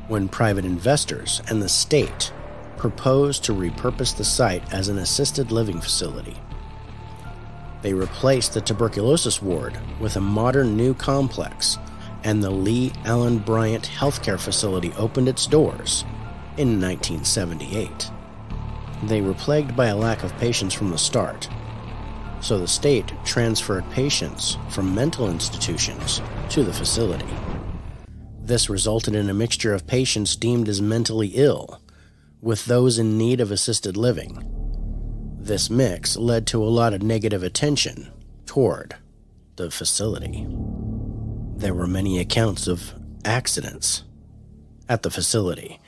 [0.09, 2.33] when private investors and the state
[2.77, 6.37] proposed to repurpose the site as an assisted living facility.
[7.83, 11.79] They replaced the tuberculosis ward with a modern new complex,
[12.25, 16.05] and the Lee Alan Bryant Healthcare Facility opened its doors
[16.57, 18.11] in 1978.
[19.03, 21.49] They were plagued by a lack of patients from the start,
[22.41, 27.27] so the state transferred patients from mental institutions to the facility.
[28.41, 31.82] This resulted in a mixture of patients deemed as mentally ill
[32.43, 34.45] with those in need of assisted living.
[35.39, 38.11] This mix led to a lot of negative attention
[38.45, 38.97] toward
[39.57, 40.47] the facility.
[41.57, 44.03] There were many accounts of accidents
[44.89, 45.81] at the facility,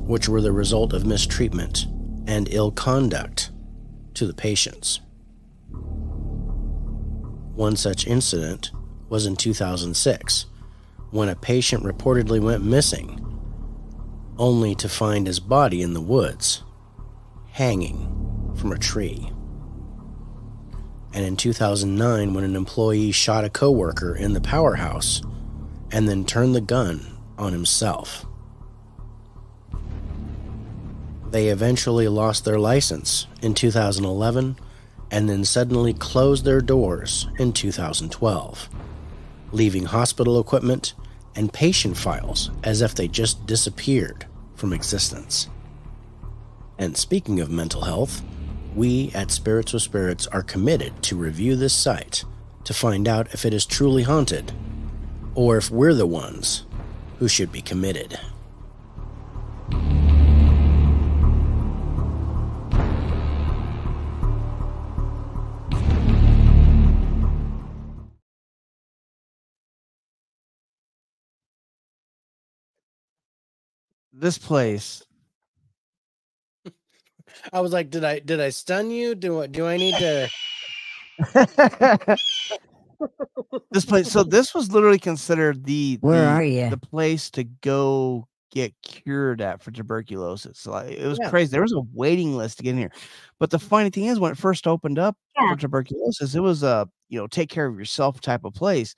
[0.00, 1.86] which were the result of mistreatment
[2.26, 3.50] and ill conduct
[4.14, 5.00] to the patients.
[7.54, 8.70] One such incident
[9.10, 10.46] was in 2006
[11.10, 13.27] when a patient reportedly went missing,
[14.38, 16.62] only to find his body in the woods,
[17.50, 19.30] hanging from a tree.
[21.12, 25.22] And in 2009, when an employee shot a coworker in the powerhouse
[25.90, 28.26] and then turned the gun on himself.
[31.30, 34.56] They eventually lost their license in 2011
[35.10, 38.68] and then suddenly closed their doors in 2012,
[39.52, 40.94] leaving hospital equipment
[41.34, 44.26] and patient files as if they just disappeared
[44.58, 45.48] from existence.
[46.78, 48.22] And speaking of mental health,
[48.74, 52.24] we at Spirits with Spirits are committed to review this site
[52.64, 54.52] to find out if it is truly haunted
[55.34, 56.66] or if we're the ones
[57.18, 58.18] who should be committed.
[74.20, 75.02] This place.
[77.52, 79.14] I was like, did I did I stun you?
[79.14, 80.28] Do I do I need to
[83.70, 84.10] this place.
[84.10, 86.70] So this was literally considered the Where the, are you?
[86.70, 90.58] the place to go get cured at for tuberculosis.
[90.58, 91.30] So like, it was Yeah.
[91.30, 91.50] crazy.
[91.52, 92.92] There was a waiting list to get in here.
[93.38, 95.52] But the funny thing is, when it first opened up Yeah.
[95.52, 98.94] for tuberculosis, it was a you know take care of yourself type of place.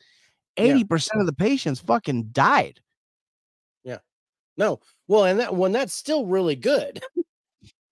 [0.57, 0.65] Yeah.
[0.65, 2.81] Eighty percent of the patients fucking died.
[4.57, 4.81] No.
[5.09, 7.01] Well, and that one that's still really good.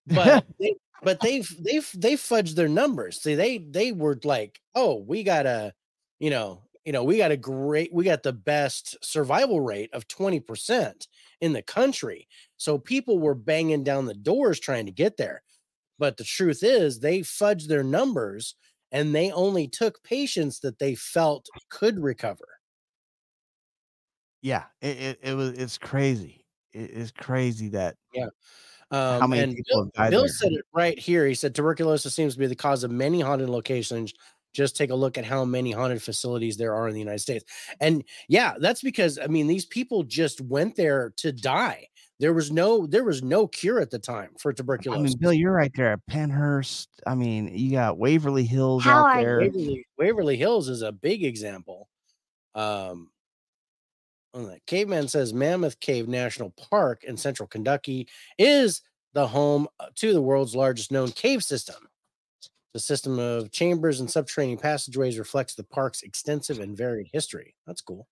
[0.07, 3.21] But they but they've they've they fudged their numbers.
[3.23, 5.75] See, they they were like, oh, we got a,
[6.19, 10.09] you know, you know, we got a great, we got the best survival rate of
[10.09, 11.07] 20%
[11.41, 12.27] in the country.
[12.57, 15.43] So people were banging down the doors trying to get there.
[15.99, 18.55] But the truth is they fudged their numbers
[18.93, 22.49] and they only took patients that they felt could recover.
[24.43, 26.45] yeah, it, it, it was it's crazy.
[26.79, 28.29] It is crazy that yeah.
[28.91, 31.27] Um, how many and people Bill, have died Bill said it right here.
[31.27, 34.15] He said tuberculosis seems to be the cause of many haunted locations.
[34.55, 37.45] Just take a look at how many haunted facilities there are in the United States.
[37.81, 41.89] And yeah, that's because I mean these people just went there to die.
[42.21, 45.01] There was no there was no cure at the time for tuberculosis.
[45.01, 46.89] I mean, Bill, you're right there at Pennhurst.
[47.07, 49.41] I mean, you got Waverly Hills How out are there.
[49.41, 51.89] Waverly, Waverly Hills is a big example.
[52.55, 53.11] Um,
[54.35, 58.09] on that caveman says Mammoth Cave National Park in central Kentucky
[58.39, 58.83] is
[59.15, 61.89] the home uh, to the world's largest known cave system.
[62.75, 67.55] The system of chambers and subterranean passageways reflects the park's extensive and varied history.
[67.67, 68.07] That's cool.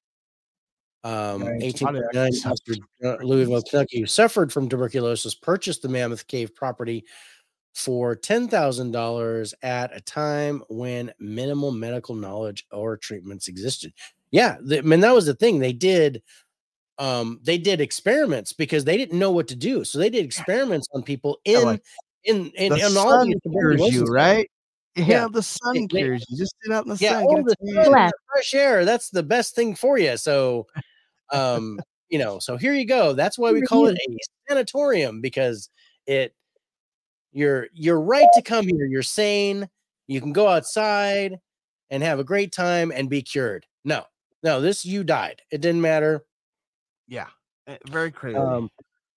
[1.05, 1.81] Um, Nice.
[1.81, 2.59] How did 1859, that sound?
[2.69, 3.23] Mr.
[3.23, 7.05] Louisville, Kentucky, who suffered from tuberculosis, purchased the Mammoth Cave property
[7.75, 13.93] for $10,000 at a time when minimal medical knowledge or treatments existed.
[14.31, 15.59] Yeah, the, I mean that was the thing.
[15.59, 16.23] They did
[16.99, 19.85] um they did experiments because they didn't know what to do.
[19.85, 21.83] So they did experiments on people in like,
[22.25, 24.51] in in, the in all sun these cures you, right?
[24.95, 25.29] Yeah, Yeah.
[25.31, 26.39] the sun they- cures you.
[26.39, 27.25] Just sit out in the yeah, sun.
[27.25, 30.17] all the sun, fresh air, that's the best thing for you.
[30.17, 30.67] So
[31.33, 33.13] um, you know, so here you go.
[33.13, 34.17] That's why we call it a
[34.49, 35.69] sanatorium because
[36.07, 36.35] it
[37.33, 38.87] you're you're right to come here.
[38.87, 39.69] You're sane.
[40.07, 41.39] You can go outside
[41.91, 43.67] and have a great time and be cured.
[43.85, 44.05] No,
[44.43, 45.43] no, this you died.
[45.51, 46.25] It didn't matter.
[47.09, 47.29] Yeah,
[47.67, 48.37] eh, very crazy.
[48.37, 48.71] Um,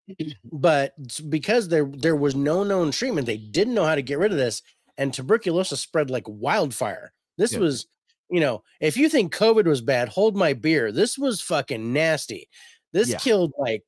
[0.52, 0.94] but
[1.30, 4.38] because there there was no known treatment, they didn't know how to get rid of
[4.38, 4.62] this,
[4.98, 7.14] and tuberculosis spread like wildfire.
[7.38, 7.60] This Yeah.
[7.60, 7.88] was,
[8.30, 10.92] you know, if you think COVID was bad, hold my beer.
[10.92, 12.50] This was fucking nasty.
[12.94, 13.18] This Yeah.
[13.20, 13.84] killed like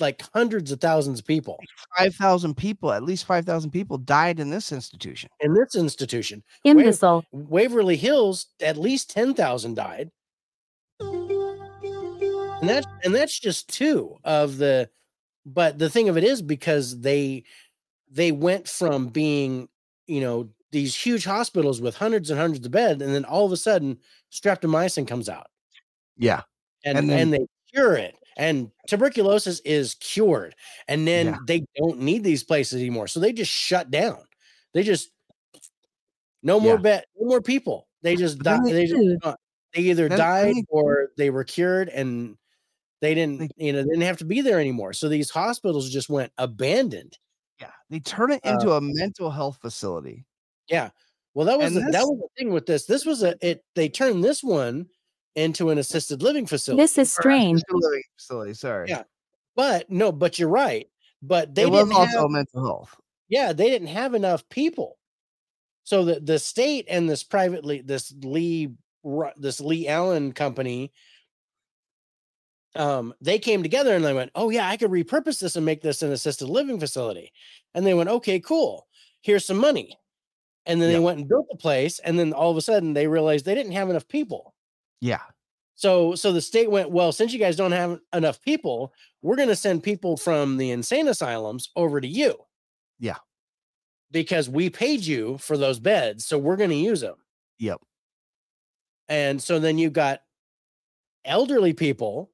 [0.00, 1.58] like hundreds of thousands of people
[1.96, 5.30] Five thousand people, at least five thousand people, died in this institution.
[5.40, 6.42] in this institution.
[6.64, 10.10] imbecile, Waverly Hills, at least 10,000 died.
[11.00, 14.88] And that's and that's just two of the
[15.44, 17.44] but the thing of it is because they
[18.10, 19.68] they went from being,
[20.06, 23.52] you know, these huge hospitals with hundreds and hundreds of beds and then all of
[23.52, 23.98] a sudden
[24.32, 25.48] streptomycin comes out
[26.16, 26.42] Yeah,
[26.84, 30.54] and And and, they cure it and tuberculosis is cured
[30.88, 31.38] and then Yeah.
[31.46, 34.18] they don't need these places anymore so they just shut down
[34.74, 35.10] they just
[36.42, 36.80] no more Yeah.
[36.80, 39.36] bet no more people they just die they- they, just, uh,
[39.74, 42.36] they either then died they- or they were cured and
[43.00, 46.08] they didn't you know they didn't have to be there anymore so these hospitals just
[46.08, 47.18] went abandoned
[47.60, 47.70] yeah.
[47.88, 50.26] They turn it Uh, into a mental health facility.
[50.68, 50.90] yeah
[51.34, 53.88] well that was the, that was the thing with this this was a it they
[53.88, 54.88] turned this one
[55.36, 58.54] into an assisted living facility this is strange, assisted living facility.
[58.54, 58.88] Sorry.
[58.88, 59.02] Yeah,
[59.56, 60.88] But no, but you're right.
[61.22, 62.96] But they it was didn't also have, mental health.
[63.28, 64.98] yeah, they didn't have enough people.
[65.84, 68.74] So the the state and this privately this Lee
[69.36, 70.92] this Lee Alan company
[72.76, 75.82] um they came together and they went, "Oh yeah, I could repurpose this and make
[75.82, 77.32] this an assisted living facility."
[77.74, 78.88] And they went, "Okay, cool.
[79.22, 79.96] Here's some money."
[80.66, 80.96] And then Yeah.
[80.98, 83.54] they went and built the place and then all of a sudden they realized they
[83.56, 84.53] didn't have enough people.
[85.00, 85.20] Yeah,
[85.74, 88.92] So so the state went, well, since you guys don't have enough people,
[89.22, 92.36] we're going to send people from the insane asylums over to you.
[92.98, 93.16] Yeah.
[94.10, 97.16] Because we paid you for those beds, so we're going to use them.
[97.58, 97.80] Yep.
[99.08, 100.22] And so then you got
[101.24, 102.30] elderly people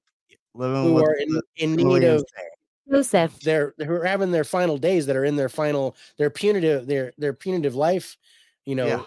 [0.54, 2.50] living who are in, in need of insane.
[2.90, 6.86] Joseph, they're who are having their final days that are in their final their punitive
[6.86, 8.16] their their punitive life,
[8.64, 9.04] you know, Yeah.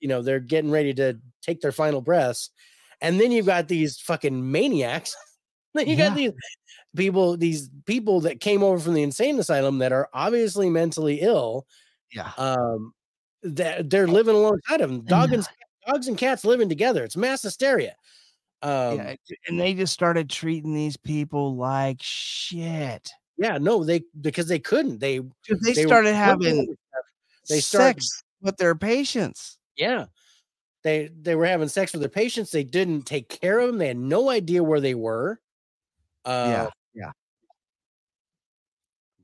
[0.00, 2.50] you know, they're getting ready to take their final breaths.
[3.00, 5.14] And then you've got these fucking maniacs.
[5.74, 6.08] you Yeah.
[6.08, 6.32] got these
[6.96, 11.66] people, these people that came over from the insane asylum that are obviously mentally ill.
[12.12, 12.92] Yeah, Um
[13.42, 15.04] that they're living alongside of them.
[15.04, 15.46] Dog and
[15.86, 17.04] dogs and cats living together.
[17.04, 17.94] It's mass hysteria.
[18.62, 19.14] Um yeah,
[19.48, 23.10] and they just started treating these people like shit.
[23.36, 24.98] yeah, no, they because they couldn't.
[25.00, 26.74] They they, they started having
[27.50, 29.58] they start- sex with their patients.
[29.76, 30.06] Yeah.
[30.86, 32.52] They they were having sex with their patients.
[32.52, 33.78] They didn't take care of them.
[33.78, 35.40] They had no idea where they were.
[36.24, 37.10] Uh, yeah, yeah.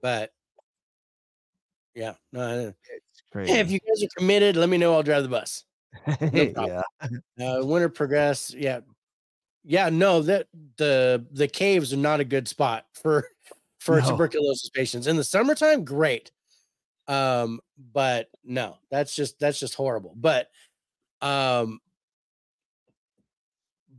[0.00, 0.32] But
[1.94, 2.72] yeah, no.
[2.90, 3.52] It's crazy.
[3.52, 4.92] Hey, if you guys are committed, let me know.
[4.92, 5.62] I'll drive the bus.
[6.04, 6.52] problem.
[7.38, 8.52] yeah, Uh, Winter Progress.
[8.52, 8.80] Yeah,
[9.62, 9.88] yeah.
[9.88, 10.48] No, that
[10.78, 13.28] the the caves are not a good spot for
[13.78, 14.10] for No.
[14.10, 15.84] tuberculosis patients in the summertime.
[15.84, 16.32] Great,
[17.06, 17.60] um,
[17.92, 20.12] but no, that's just that's just horrible.
[20.16, 20.48] But
[21.22, 21.80] um,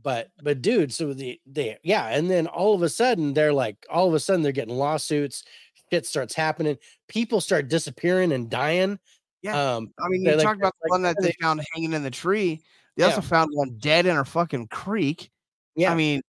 [0.02, 3.76] but but dude, so the they yeah, and then all of a sudden they're like,
[3.90, 5.44] all of a sudden they're getting lawsuits.
[5.90, 6.76] Shit starts happening.
[7.08, 8.98] People start disappearing and dying.
[9.42, 9.76] Yeah.
[9.76, 11.92] Um, I mean, you like- talk about the like, one that they- they found hanging
[11.92, 12.62] in the tree.
[12.96, 13.10] They Yeah.
[13.10, 15.30] also found one dead in a fucking creek.
[15.76, 15.92] yeah.
[15.92, 16.22] I mean,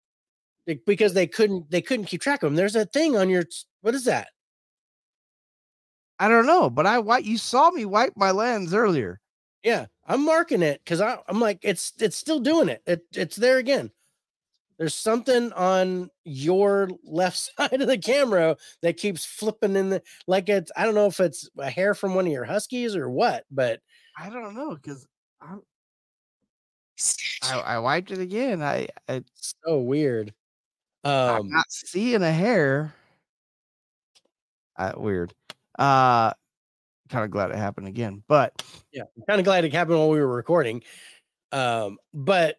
[0.87, 2.57] because they couldn't they couldn't keep track of them.
[2.57, 3.45] There's a thing on your
[3.83, 4.29] what is that?
[6.19, 9.21] I don't know, but I you saw me wipe my lens earlier.
[9.63, 12.83] Yeah, I'm marking it because I'm like it's it's still doing it.
[12.87, 13.91] It it's there again.
[14.79, 20.49] There's something on your left side of the camera that keeps flipping in the like
[20.49, 23.45] it's I don't know if it's a hair from one of your huskies or what,
[23.51, 23.81] but
[24.19, 25.07] I don't know because
[25.41, 25.63] I'm
[27.53, 28.63] I wiped it again.
[28.63, 30.33] I, I it's so weird.
[31.05, 32.95] I'm Um not seeing a hair.
[34.77, 35.35] Uh, weird.
[35.79, 36.33] Uh,
[37.09, 40.11] kind of glad it happened again, but yeah, I'm kind of glad it happened while
[40.11, 40.83] we were recording.
[41.53, 42.57] Um, but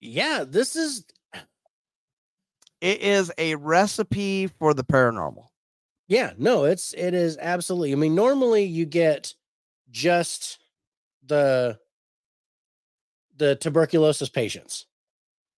[0.00, 1.04] yeah, this is
[2.80, 5.46] it is a recipe for the paranormal.
[6.08, 7.92] Yeah, no, it's it is absolutely.
[7.92, 9.34] I mean, normally you get
[9.90, 10.58] just
[11.24, 11.78] the
[13.36, 14.86] the tuberculosis patients,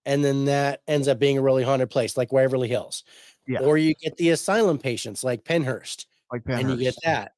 [0.06, 3.04] and then that ends up being a really haunted place like Waverly Hills.
[3.46, 3.60] Yeah.
[3.60, 6.60] Or you get the asylum patients like Pennhurst, Like Pennhurst.
[6.60, 7.32] and you get that.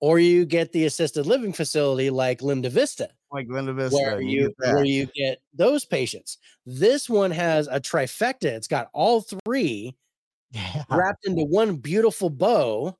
[0.00, 3.96] Or you get the assisted living facility like Linda Vista, like Linda Vista.
[3.96, 6.38] where you get where you get those patients.
[6.64, 8.44] This one has a trifecta.
[8.44, 9.94] It's got all three
[10.52, 10.84] yeah.
[10.90, 12.96] wrapped into one beautiful bow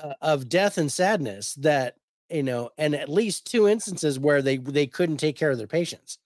[0.00, 1.94] uh, of death and sadness that
[2.30, 5.66] you know and at least two instances where they they couldn't take care of their
[5.66, 6.18] patients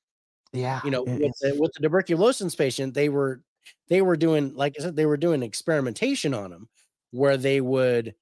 [0.52, 3.42] yeah, you know with the, with the tuberculosis patient they were
[3.88, 6.68] they were doing like i said they were doing experimentation on them
[7.12, 8.14] where they would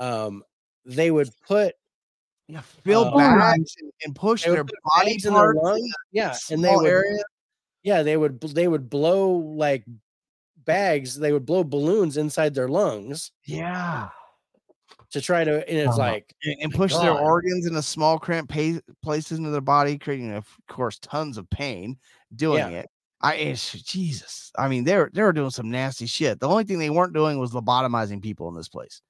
[0.00, 0.42] um
[0.84, 1.74] they would put
[2.48, 6.64] yeah, fill uh, bags and, and push their put body in their lungs, yeah and
[6.64, 7.22] they would area.
[7.84, 9.84] yeah they would they would blow like
[10.64, 14.08] bags, they would blow balloons inside their lungs Yeah.
[15.10, 16.12] to try to, and it's Uh-huh.
[16.12, 17.22] like, and, and push their God.
[17.22, 21.98] organs into small cramped pa- places into their body, creating, of course, tons of pain
[22.34, 22.88] doing it.
[23.22, 26.40] I it's, Jesus, I mean, they're they were doing some nasty shit.
[26.40, 29.02] The only thing they weren't doing was lobotomizing people in this place.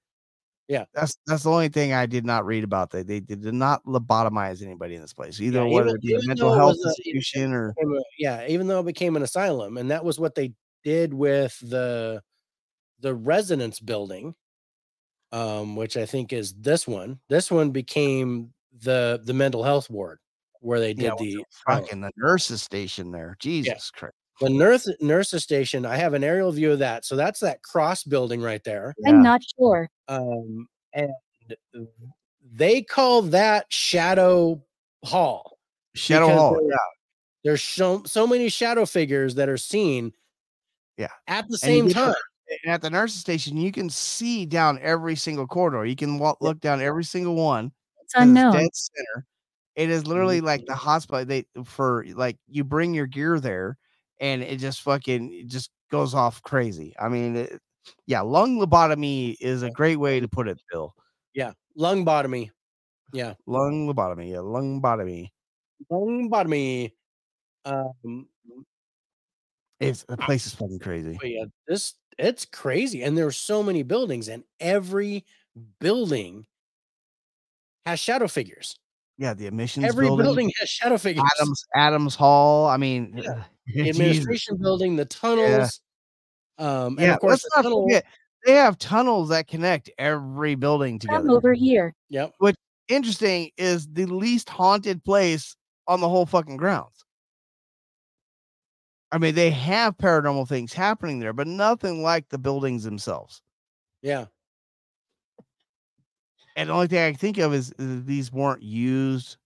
[0.71, 0.85] Yeah.
[0.95, 2.91] that's that's the only thing I did not read about.
[2.91, 6.15] That they, did not lobotomize anybody in this place, either Yeah, whether even- it be
[6.15, 9.91] a mental health a- institution or a- yeah, even though it became an asylum, and
[9.91, 10.53] that was what they
[10.85, 12.23] did with the
[13.01, 14.35] the residence building,
[15.33, 17.19] um, which I think is this one.
[17.29, 20.21] This one became the the mental health ward
[20.61, 21.83] where they did Yeah, the asylum.
[21.83, 23.35] fucking the nurses station there.
[23.41, 24.15] Jesus Christ.
[24.41, 25.85] The nurse nurses station.
[25.87, 27.05] I have an aerial view of that.
[27.05, 28.95] So that's that cross building right there.
[28.99, 29.11] Yeah.
[29.11, 29.89] I'm not sure.
[30.09, 31.11] Um, and
[32.53, 34.63] they call that Shadow
[35.05, 35.59] Hall.
[35.95, 36.55] Shadow Hall.
[36.55, 36.77] there- Yeah.
[37.43, 40.13] There's so so many shadow figures that are seen.
[40.99, 41.09] Yeah.
[41.27, 42.09] At the And same get time.
[42.49, 45.87] the- and at the nurses station, you can see down every single corridor.
[45.87, 47.73] You can walk, look down every single one.
[48.03, 48.53] It's 'cause unknown.
[48.55, 49.27] dead center.
[49.77, 51.25] It is literally like the hospital.
[51.25, 53.79] They for like you bring your gear there,
[54.21, 56.95] and it just fucking it just goes off crazy.
[57.01, 57.61] I mean, it,
[58.07, 60.95] yeah, lung lobotomy is a great way to put it, Bill.
[61.35, 61.53] Yeah.
[61.77, 62.51] Lung lobotomy.
[63.13, 63.35] Yeah.
[63.47, 65.29] Lung lobotomy, yeah, lung lobotomy.
[65.91, 66.93] Lung lobotomy.
[67.65, 68.29] Um,
[69.81, 71.17] It's the place is fucking crazy.
[71.21, 73.03] but yeah, this it's crazy.
[73.03, 75.25] And there's so many buildings, and every
[75.81, 76.47] building
[77.87, 78.77] has shadow figures.
[79.17, 81.25] Yeah, the admissions Every building, building has shadow figures.
[81.39, 82.67] Adams Adams Hall.
[82.69, 83.45] I mean, Yeah.
[83.75, 84.01] The Jesus.
[84.01, 85.81] administration building, the tunnels.
[86.59, 87.85] Um, and Yeah, of course, let's the not tunnel.
[87.87, 88.05] forget
[88.47, 91.19] they have tunnels that connect every building together.
[91.19, 91.37] Come together.
[91.37, 91.95] over here.
[92.09, 92.33] Yep.
[92.39, 92.57] Which
[92.89, 95.55] interesting is the least haunted place
[95.87, 97.05] on the whole fucking grounds.
[99.13, 103.43] I mean, they have paranormal things happening there, but nothing like the buildings themselves.
[104.03, 104.27] Yeah.
[106.57, 109.37] And the only thing I can think of is, is these weren't used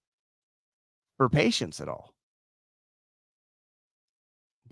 [1.16, 2.13] for patients at all.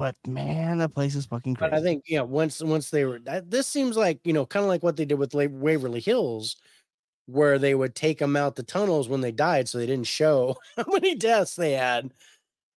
[0.03, 1.71] But man, that place is fucking crazy.
[1.71, 4.65] But I think yeah, once once they were that, this seems like you know kind
[4.65, 6.57] of like what they did with La- Waverly Hills,
[7.27, 10.57] where they would take them out the tunnels when they died, so they didn't show
[10.77, 12.13] how many deaths they had.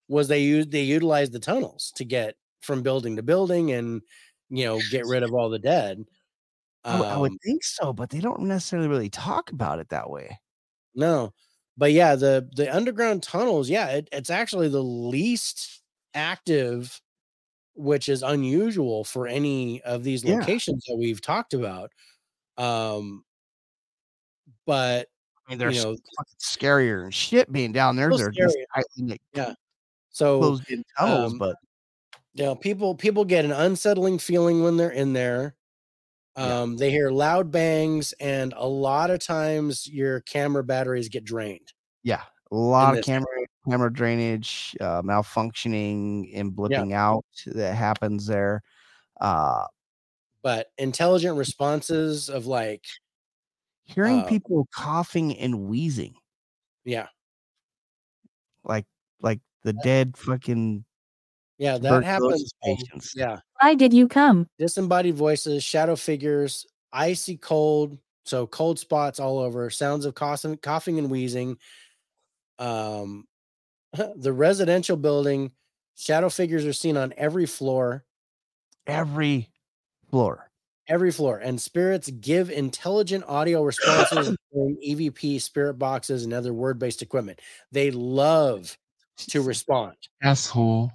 [0.09, 4.01] Was they used they utilized the tunnels to get from building to building and
[4.49, 6.05] you know get rid of all the dead.
[6.86, 10.39] I would Um, think so, but they don't necessarily really talk about it that way.
[10.93, 11.34] No,
[11.78, 15.82] but yeah, the the underground tunnels, yeah, it, it's actually the least
[16.13, 17.01] active,
[17.76, 20.36] which is unusual for any of these Yeah.
[20.39, 21.91] locations that we've talked about.
[22.57, 23.26] Um,
[24.65, 25.07] but
[25.47, 25.97] I mean, they're you know,
[26.41, 28.09] scarier and shit being down there.
[28.15, 29.53] They're just tightly Yeah.
[30.09, 31.55] so closed in tunnels, um, but
[32.34, 35.55] you know, people people get an unsettling feeling when they're in there.
[36.38, 36.61] Yeah.
[36.61, 41.71] Um, they hear loud bangs, and a lot of times your camera batteries get drained.
[42.03, 43.28] yeah, a lot of camera
[43.68, 48.62] camera drainage, uh, malfunctioning and blipping out that happens there.
[49.20, 49.66] Uh,
[50.43, 52.84] But intelligent responses of like,
[53.86, 56.16] hearing Uh, people coughing and wheezing,
[56.84, 57.08] yeah,
[58.64, 58.86] like
[59.22, 60.86] like the dead fucking
[61.58, 62.54] yeah, that happens.
[62.64, 63.14] patients.
[63.16, 64.48] yeah, Why did you come?
[64.60, 71.00] disembodied voices, shadow figures, icy cold, so cold spots all over, sounds of coughing, coughing
[71.00, 71.58] and wheezing.
[72.60, 73.26] Um,
[74.16, 75.51] the residential building,
[75.95, 78.03] shadow figures are seen on every floor,
[78.88, 79.49] every
[80.10, 80.49] floor.
[80.88, 87.01] every floor, and spirits give intelligent audio responses during EVP spirit boxes and other word-based
[87.01, 87.39] equipment.
[87.72, 88.78] They love
[89.30, 89.95] to respond.
[90.24, 90.91] Asshole.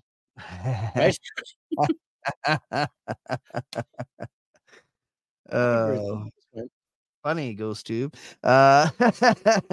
[0.94, 1.18] Right?
[5.52, 6.28] Oh,
[7.24, 8.14] funny ghost tube.
[8.42, 8.88] Uh,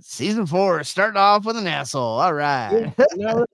[0.00, 2.20] season four starting off with an asshole.
[2.20, 3.46] All right, and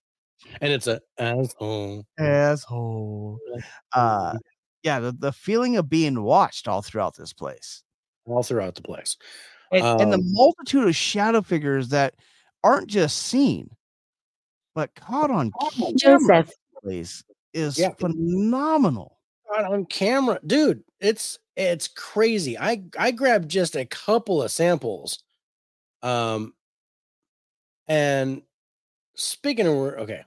[0.73, 2.05] it's a asshole.
[2.19, 3.39] asshole.
[3.93, 4.35] Uh,
[4.83, 7.83] yeah, the, the feeling of being watched all throughout this place,
[8.27, 9.17] all throughout the place.
[9.73, 12.15] and, and the Um, multitude of shadow figures that
[12.63, 13.71] aren't just seen,
[14.75, 16.53] but caught on camera Joseph.
[16.83, 17.91] place is Yeah.
[17.99, 19.19] phenomenal.
[19.51, 20.83] God, on camera, dude.
[21.01, 22.59] It's it's crazy.
[22.59, 25.23] I I grabbed just a couple of samples,
[26.05, 26.55] um,
[27.89, 28.43] and
[29.17, 30.23] speaking of okay,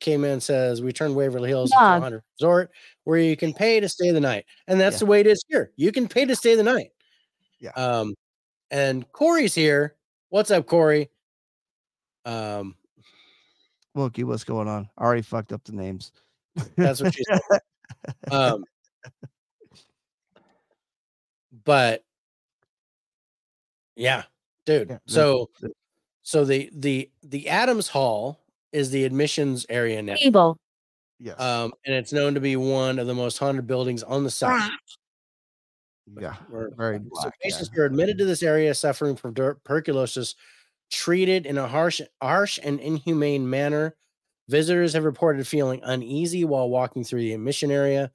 [0.00, 2.70] K-Man says we turned Waverly Hills into a resort
[3.04, 5.00] where you can pay to stay the night, and that's Yeah.
[5.00, 5.72] the way it is here.
[5.76, 6.90] You can pay to stay the night.
[7.60, 7.70] Yeah.
[7.72, 8.14] Um,
[8.70, 9.96] and Corey's here.
[10.30, 11.10] What's up, Corey?
[12.24, 12.76] Um,
[13.96, 14.88] Wookie, what's going on?
[14.96, 16.12] I already fucked up the names.
[16.76, 17.60] that's what she said.
[18.30, 18.64] Um,
[21.64, 22.04] but
[23.96, 24.24] yeah,
[24.78, 24.90] dude.
[24.90, 25.72] Yeah, so the-
[26.22, 28.40] so the the the Adams Hall
[28.72, 30.14] is the admissions area now.
[30.20, 30.56] Evil.
[31.18, 31.38] Yes.
[31.40, 34.70] Um, and it's known to be one of the most haunted buildings on the site.
[36.18, 36.36] yeah.
[36.48, 37.34] We're, Very So black.
[37.42, 37.50] yeah.
[37.50, 40.34] patients who are admitted to this area suffering from tur- tuberculosis,
[40.90, 43.94] treated in a harsh, harsh and inhumane manner.
[44.48, 48.10] Visitors have reported feeling uneasy while walking through the admission area,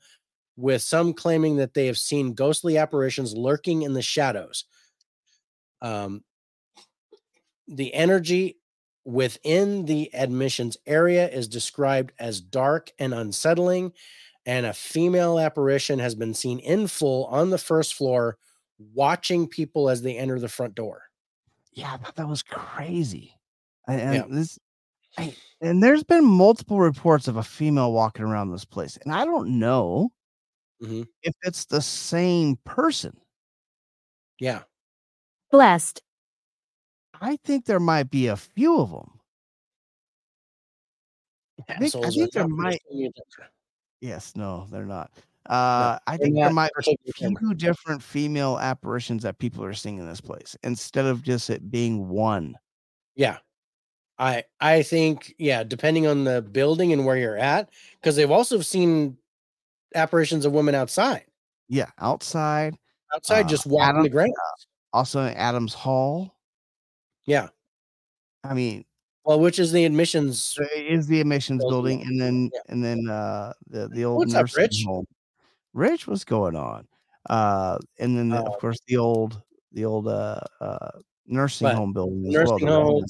[0.57, 4.65] with some claiming that they have seen ghostly apparitions lurking in the shadows.
[5.81, 6.23] Um,
[7.67, 8.59] the energy
[9.05, 13.93] within the admissions area is described as dark and unsettling,
[14.45, 18.37] and a female apparition has been seen in full on the first floor
[18.93, 21.03] watching people as they enter the front door.
[21.73, 23.35] Yeah, I thought that was crazy.
[23.87, 24.25] And, and Yeah.
[24.29, 24.59] this,
[25.17, 29.25] I, and there's been multiple reports of a female walking around this place, and I
[29.25, 30.11] don't know
[30.83, 31.07] Mhm.
[31.23, 33.19] if it's the same person.
[34.39, 34.63] Yeah.
[35.51, 36.03] Blessed.
[37.21, 39.19] I think there might be a few of them.
[41.69, 43.49] I think- I think there might- see each other.
[44.01, 45.11] Yes, no, they're not.
[45.47, 49.99] Uh, I think there might be a few different female apparitions that people are seeing
[49.99, 52.57] in this place instead of just it being one.
[53.15, 53.37] Yeah.
[54.17, 58.61] I I think yeah, depending on the building and where you're at, because they've also
[58.61, 59.17] seen
[59.93, 61.25] apparitions of women outside,
[61.67, 62.77] Yeah, outside,
[63.13, 64.33] outside Uh, just walking the Adam- ground.
[64.93, 66.34] also in Adams Hall.
[67.25, 67.49] Yeah.
[68.43, 68.85] I mean,
[69.23, 70.57] Well, which is the admissions.
[70.75, 71.99] Is the admissions Building.
[71.99, 72.59] building, and then Yeah.
[72.69, 74.83] and then uh the the old What's up, nursing Rich?
[74.85, 75.05] home.
[75.73, 76.87] Rich, what's going on?
[77.29, 80.91] Uh, and then the- of course the old the old uh uh
[81.25, 82.93] nursing But home building as nursing well.
[82.93, 83.05] the home,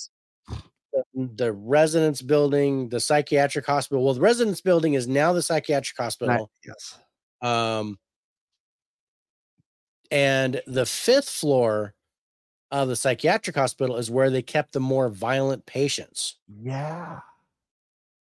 [1.13, 4.05] the, the residence building, the psychiatric hospital.
[4.05, 6.49] Well, the residence building is now the psychiatric Right, hospital.
[6.65, 6.97] yes.
[7.41, 7.99] Um,
[10.11, 11.93] and the fifth floor
[12.83, 16.35] of the psychiatric hospital is where they kept the more violent patients.
[16.61, 17.19] Yeah.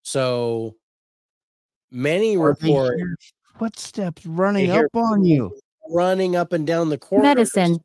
[0.03, 0.77] So
[1.91, 3.01] many Or they report
[3.59, 5.57] footsteps running up on you.
[5.91, 7.83] running up and down the corridors Medicine.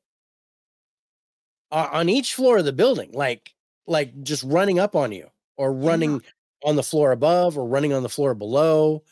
[1.72, 3.54] uh, on each floor of the building, like
[3.88, 6.22] like just running up on you or running
[6.64, 9.04] on the floor above or running on the floor below.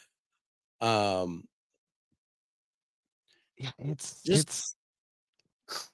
[0.82, 1.48] Um,
[3.58, 4.76] Yeah, it's Just- it's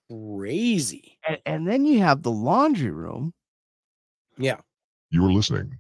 [0.10, 1.18] crazy.
[1.28, 3.34] and, and then you have the laundry room.
[4.38, 4.58] Yeah.
[5.10, 5.80] You are listening.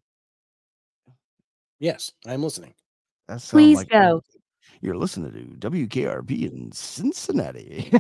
[1.79, 2.73] Yes, I'm listening.
[3.27, 4.21] That sounds Please like go.
[4.81, 7.91] You're listening to WKRP in Cincinnati.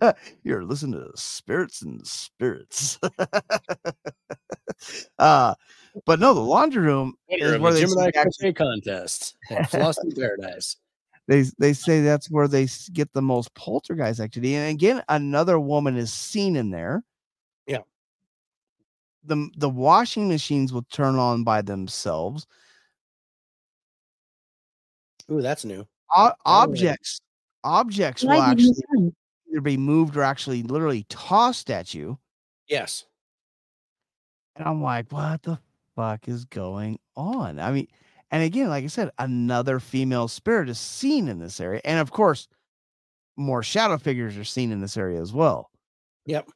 [0.44, 3.00] You're listening to Spirits and Spirits.
[5.18, 5.54] uh,
[6.06, 9.68] but no, the laundry room Winner is of where the they Gemini Crochet contest at
[9.70, 10.76] Floss in Paradise.
[11.28, 14.54] They they say that's where they get the most poltergeist activity.
[14.54, 17.04] And again, another woman is seen in there.
[17.66, 17.82] Yeah.
[19.24, 22.46] The the washing machines will turn on by themselves.
[25.30, 25.86] Ooh, that's new.
[26.16, 26.38] O- like it.
[26.46, 27.20] objects
[27.62, 29.12] objects will Light in the actually
[29.50, 32.18] either be moved or actually literally tossed at you.
[32.68, 33.04] Yes.
[34.56, 35.58] And I'm like, what the
[35.94, 37.60] fuck is going on?
[37.60, 37.88] I mean,
[38.30, 41.80] and again, like I said, another female spirit is seen in this area.
[41.84, 42.48] And of course,
[43.36, 45.70] more shadow figures are seen in this area as well.
[46.26, 46.48] Yep.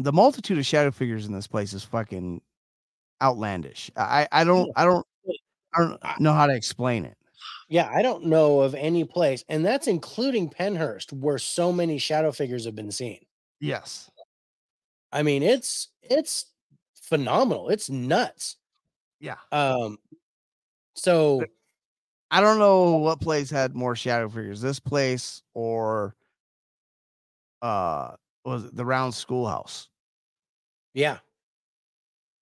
[0.00, 2.40] The multitude of shadow figures in this place is fucking
[3.22, 3.90] outlandish.
[3.96, 5.06] I I don't I don't
[5.74, 7.16] I don't know how to explain it.
[7.68, 12.32] Yeah, I don't know of any place, and that's including Pennhurst, where so many shadow
[12.32, 13.18] figures have been seen.
[13.60, 14.10] Yes.
[15.12, 16.46] I mean, it's it's
[16.94, 17.68] phenomenal.
[17.68, 18.56] It's nuts.
[19.20, 19.36] Yeah.
[19.52, 19.98] Um,
[20.94, 21.42] so
[22.30, 26.14] I don't know what place had more shadow figures, this place or
[27.62, 28.14] uh
[28.44, 29.88] was it the round schoolhouse?
[30.94, 31.18] yeah,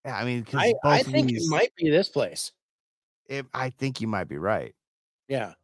[0.04, 2.52] Yeah, I mean, I I think it might be this place.
[3.28, 4.74] it- I think you might be right.
[5.28, 5.54] Yeah.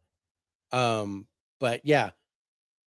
[0.71, 1.27] Um,
[1.59, 2.11] but yeah,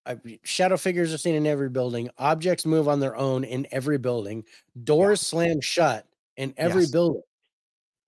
[0.05, 2.11] I, shadow figures are seen in every building.
[2.19, 4.45] Objects move on their own in every building.
[4.85, 6.07] Doors slam shut
[6.37, 6.91] in every Yes.
[6.91, 7.23] building.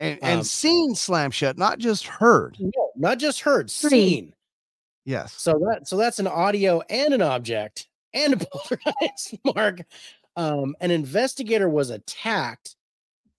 [0.01, 2.57] And and Um, seen slam shut, not just heard.
[2.61, 3.91] No, not just heard, Three.
[3.91, 4.35] seen.
[5.05, 5.33] Yes.
[5.35, 9.81] So that so that's an audio and an object and a poltergeist mark.
[10.37, 12.77] Um, an investigator was attacked,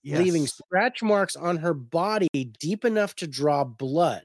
[0.04, 2.28] leaving scratch marks on her body
[2.60, 4.24] deep enough to draw blood.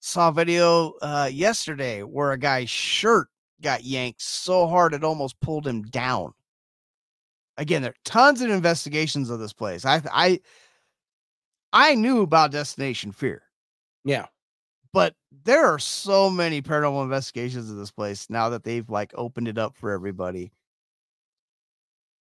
[0.00, 3.28] Saw a video uh yesterday where a guy's shirt
[3.62, 6.32] got yanked so hard it almost pulled him down.
[7.56, 9.84] Again, there are tons of investigations of this place.
[9.84, 10.40] I I
[11.74, 13.42] I knew about Destination Fear,
[14.04, 14.26] Yeah.
[14.92, 15.14] but
[15.44, 19.58] there are so many paranormal investigations of this place now that they've like opened it
[19.58, 20.52] up for everybody.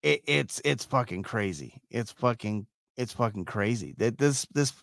[0.01, 1.81] It, it's it's fucking crazy.
[1.89, 3.93] It's fucking it's fucking crazy.
[3.97, 4.73] That this this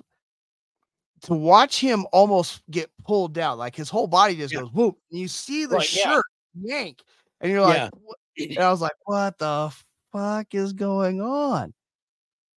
[1.22, 4.60] to watch him almost get pulled down, like his whole body just Yeah.
[4.60, 4.96] goes whoop.
[5.10, 6.04] And you see the Right, yeah.
[6.14, 6.24] shirt
[6.62, 7.02] yank,
[7.40, 7.90] and you're like, Yeah.
[8.56, 9.70] And I was like, what the
[10.12, 11.74] fuck is going on?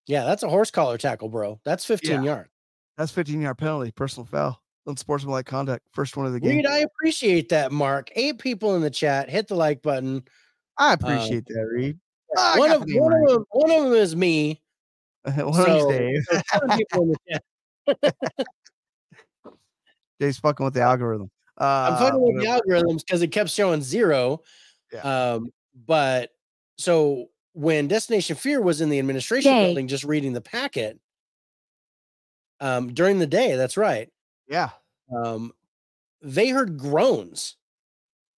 [0.08, 1.60] Yeah, that's a horse collar tackle, bro.
[1.64, 2.22] That's 15 Yeah.
[2.24, 2.50] yards.
[2.98, 6.58] That's 15 yard penalty, personal foul, unsportsmanlike conduct, first one of the game.
[6.58, 8.10] Reed, I appreciate that, Mark.
[8.16, 9.30] Eight people in the chat.
[9.30, 10.24] Hit the like button.
[10.78, 12.00] I appreciate that, Reed.
[12.38, 14.62] I one of one of them, one of them is me.
[15.24, 16.28] one of so- these days.
[16.30, 18.16] There's seven people in the chat.
[20.22, 21.30] Jay's fucking with the algorithm.
[21.60, 24.42] Uh, I'm fucking with the algorithms because it kept showing zero.
[24.92, 25.34] Yeah.
[25.34, 25.50] Um,
[25.86, 26.32] but
[26.78, 29.66] so when Destination Fear was in the administration Day.
[29.66, 31.00] building, just reading the packet,
[32.60, 34.10] um, during the day, that's right.
[34.48, 34.70] Yeah.
[35.16, 35.54] Um,
[36.22, 37.56] they heard groans,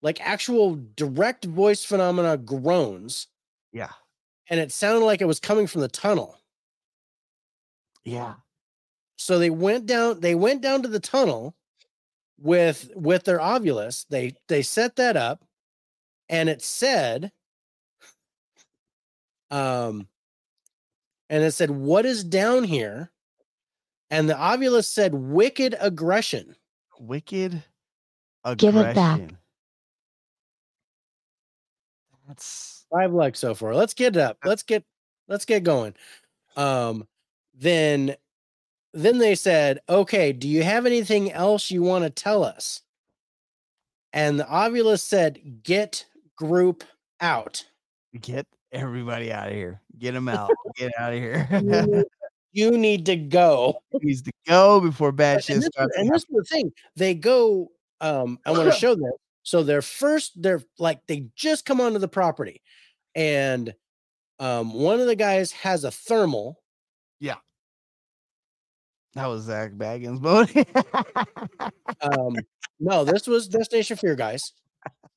[0.02, 3.28] like actual direct voice phenomena groans,
[3.72, 3.92] Yeah.
[4.50, 6.38] and it sounded like it was coming from the tunnel.
[8.04, 8.36] Yeah.
[9.18, 11.56] so they went down they went down to the tunnel
[12.38, 15.44] with with their ovilus they they set that up
[16.30, 17.32] and it said
[19.52, 20.08] um
[21.30, 23.12] and it said what is down here?
[24.10, 26.56] And the ovilus said wicked aggression.
[27.00, 27.64] Wicked
[28.44, 28.74] aggression.
[28.74, 29.22] Give it back.
[32.28, 33.76] That's five likes so far.
[33.76, 34.84] Let's get it up let's get
[35.28, 35.94] let's get going.
[36.56, 37.08] Um
[37.54, 38.16] then
[38.94, 42.82] then they said okay do you have anything else you want to tell us?
[44.14, 46.06] And the ovilus said get
[46.38, 46.84] group
[47.20, 47.66] out.
[48.22, 49.82] Get everybody out of here.
[49.98, 50.52] Get them out.
[50.76, 51.48] Get out of here.
[51.52, 52.06] you,
[52.52, 55.98] you need to go needs to go before bad shit and this, starts.
[55.98, 57.70] and this is the thing they go
[58.02, 59.12] um i want to show them
[59.44, 62.62] so they're first they're like they just come onto the property
[63.14, 63.74] and
[64.40, 66.62] um one of the guys has a thermal
[67.20, 67.36] Yeah.
[69.16, 70.52] That was Zak Bagans mode.
[72.02, 72.36] Um,
[72.80, 74.52] no, this was Destination Fear, guys.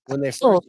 [0.06, 0.60] When they first, Oh.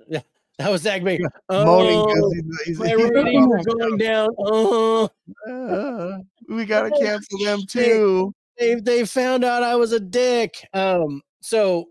[0.63, 1.29] that was Zach Baker.
[1.49, 4.29] Oh, he's- he's- my he's ratings on are going down.
[4.37, 5.09] Oh,
[5.49, 8.33] Uh, we gotta cancel them too.
[8.57, 10.55] they they found out I was a dick.
[10.73, 11.89] Um, so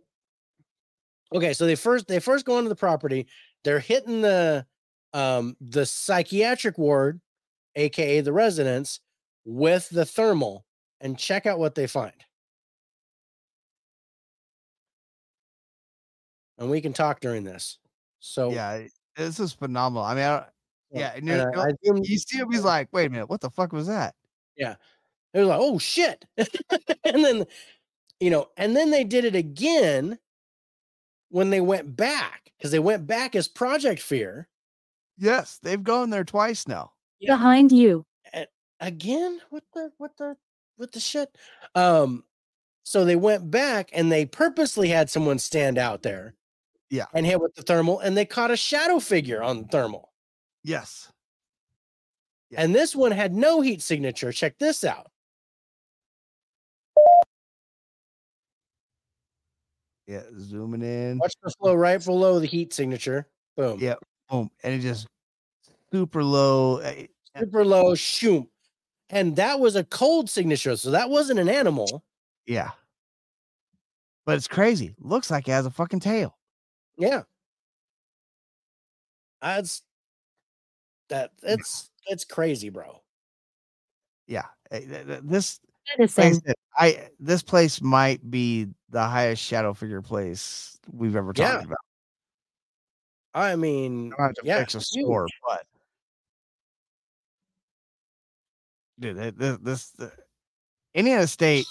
[1.34, 3.26] okay, so they first they first go onto the property.
[3.64, 4.66] They're hitting the
[5.14, 7.20] um the psychiatric ward,
[7.76, 9.00] aka the residence,
[9.46, 10.64] with the thermal,
[11.00, 12.12] and check out what they find.
[16.58, 17.78] And we can talk during this.
[18.20, 20.04] So Yeah, this is phenomenal.
[20.04, 20.44] I mean, I,
[20.90, 23.40] yeah, and and you know, I you see him, he's like, "Wait a minute, what
[23.40, 24.14] the fuck was that?"
[24.56, 24.76] Yeah,
[25.32, 26.24] They were like, oh shit.
[26.36, 27.44] and then,
[28.20, 30.18] you know, and then they did it again
[31.28, 34.48] when they went back because they went back as Project Fear
[35.18, 36.92] Yes, they've gone there twice now.
[37.18, 37.34] Yeah.
[37.34, 38.06] Behind you.
[38.80, 39.40] again.
[39.50, 40.36] What the, what the,
[40.76, 41.36] what the shit?
[41.74, 42.24] Um,
[42.84, 46.34] so they went back and they purposely had someone stand out there.
[46.90, 47.06] Yeah.
[47.12, 50.12] And hit with the thermal and they caught a shadow figure on the thermal.
[50.64, 51.10] Yes.
[52.56, 54.32] And this one had no heat signature.
[54.32, 55.08] Check this out.
[60.06, 63.28] yeah, zooming in, Watch the flow right below the heat signature.
[63.56, 63.78] Boom.
[63.80, 63.94] Yeah.
[64.30, 65.06] boom, and it just
[65.92, 66.78] super low.
[66.78, 67.06] eh,
[67.38, 68.48] super low shoom
[69.10, 72.02] and that was a cold signature so that wasn't an animal
[72.46, 72.70] Yeah,
[74.26, 74.94] but it's crazy.
[74.98, 76.37] Looks like it has a fucking tail.
[76.98, 77.22] Yeah
[79.40, 79.82] that's
[81.08, 83.00] that it's it's crazy bro
[84.26, 85.60] Yeah, eh, th- th- this
[85.98, 86.42] like I, Citizen.
[86.44, 91.64] said, I this place might be the highest shadow figure place we've ever talked Yeah.
[91.64, 91.78] about.
[93.34, 95.04] i mean I have to yeah fix a huge.
[95.04, 95.64] score, but
[98.98, 100.12] dude, th- th- this, the
[100.94, 101.66] Indiana State.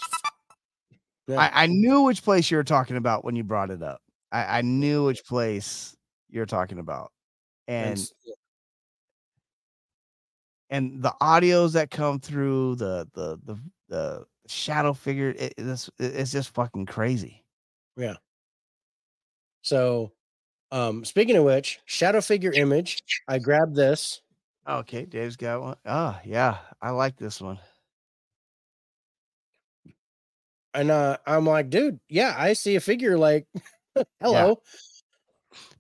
[1.28, 1.42] Yeah.
[1.42, 4.02] I, I knew which place you were talking about when you brought it up.
[4.32, 5.96] I, I knew which place
[6.30, 7.12] you're talking about,
[7.68, 8.12] and and
[10.70, 15.34] and the audios that come through the the the the shadow figure.
[15.38, 17.44] It, this it's just fucking crazy.
[17.96, 18.16] Yeah.
[19.62, 20.12] So
[20.72, 24.22] um speaking of which shadow figure image i grabbed this
[24.68, 25.78] Okay, Dave's got one.
[25.86, 27.58] Oh yeah, I like this one.
[30.74, 33.48] and uh i'm like dude yeah i see a figure like
[34.22, 34.62] hello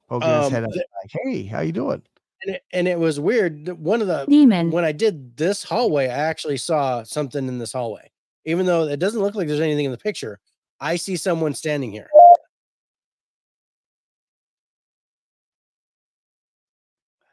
[0.09, 2.01] Poking his Um, head up, like, "Hey, how you doing?"
[2.43, 4.72] and it, and it was weird one of the Demon.
[4.72, 8.09] when I did this hallway, I actually saw something in this hallway.
[8.45, 10.39] even though it doesn't look like there's anything in the picture.
[10.80, 12.09] I see someone standing here.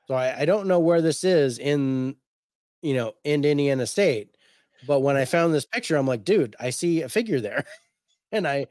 [0.08, 2.16] So I, I don't know where this is in,
[2.82, 4.36] you know, in Indiana State,
[4.86, 7.64] but when I found this picture, I'm like, dude, I see a figure there,
[8.32, 8.66] and I,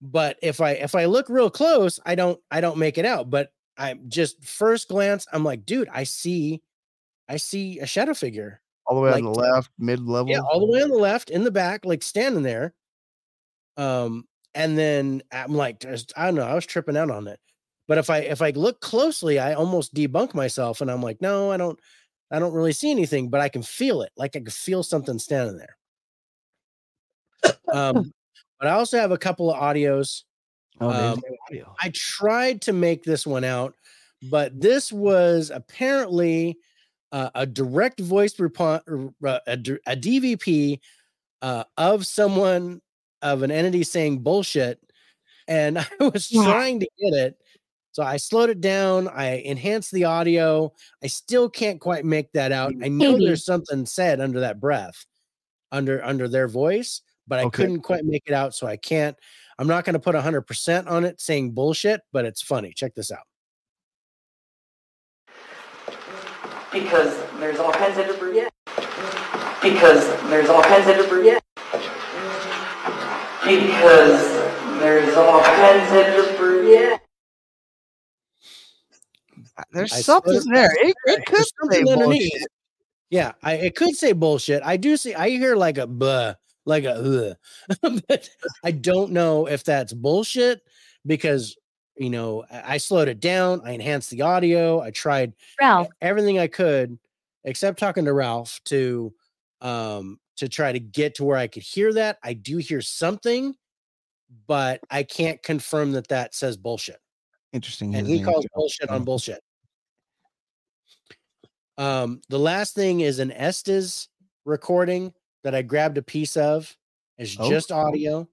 [0.00, 3.30] but if I if I look real close, I don't I don't make it out.
[3.30, 6.62] But i'm just first glance, I'm like, dude, I see,
[7.28, 8.60] I see a shadow figure.
[8.86, 10.30] All the way on the left, mid level.
[10.30, 12.74] Yeah, all the way on the left in the back, like standing there.
[13.76, 14.24] Um,
[14.54, 15.84] and then I'm like,
[16.16, 17.38] I don't know, I was tripping out on it.
[17.86, 21.50] But if I if I look closely, I almost debunk myself, and I'm like, no,
[21.50, 21.78] I don't,
[22.30, 24.12] I don't really see anything, but I can feel it.
[24.16, 25.76] Like I can feel something standing there.
[27.72, 28.12] Um,
[28.60, 30.22] but I also have a couple of audios.
[30.80, 31.74] Oh, um, audio.
[31.82, 33.74] I tried to make this one out,
[34.30, 36.58] but this was apparently
[37.10, 40.78] uh, a direct voice response, a DVP
[41.42, 42.80] uh, of someone
[43.22, 44.80] of an entity saying bullshit,
[45.48, 47.36] and I was trying to get it.
[47.92, 49.08] So I slowed it down.
[49.08, 50.72] I enhanced the audio.
[51.02, 52.72] I still can't quite make that out.
[52.82, 53.26] I know Maybe.
[53.26, 55.04] there's something said under that breath,
[55.72, 57.62] under under their voice, but I Okay.
[57.62, 58.54] couldn't quite make it out.
[58.54, 59.16] So I can't.
[59.58, 62.72] I'm not going to put 100% on it saying bullshit, but it's funny.
[62.74, 63.24] Check this out.
[66.72, 68.46] Because there's all kinds of debris.
[69.62, 71.38] Because there's all kinds of debris.
[73.44, 74.32] Because
[74.80, 76.98] there's all kinds of debris.
[79.72, 80.70] There's I something there.
[80.72, 82.48] It, it could say bullshit.
[83.10, 84.62] Yeah, I it could say bullshit.
[84.64, 85.14] I do see.
[85.14, 86.34] I hear like a buh,
[86.70, 87.36] like a
[87.82, 88.30] but
[88.64, 90.62] I don't know if that's bullshit
[91.04, 91.56] because
[91.96, 93.60] you know I I slowed it down.
[93.64, 94.80] I enhanced the audio.
[94.80, 96.98] I tried Ralph, everything I could,
[97.44, 99.12] except talking to Ralph to
[99.60, 102.18] um to try to get to where I could hear that.
[102.22, 103.54] I do hear something,
[104.46, 106.98] but I can't confirm that that says bullshit.
[107.52, 107.94] Interesting.
[107.94, 108.50] And he calls Joe.
[108.54, 109.40] bullshit on bullshit.
[111.76, 114.08] Um, the last thing is an Estes
[114.44, 115.12] recording
[115.44, 116.76] that I grabbed a piece of.
[117.18, 117.48] It's Oh.
[117.48, 118.28] just audio,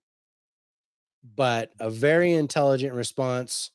[1.35, 3.71] but a very intelligent response.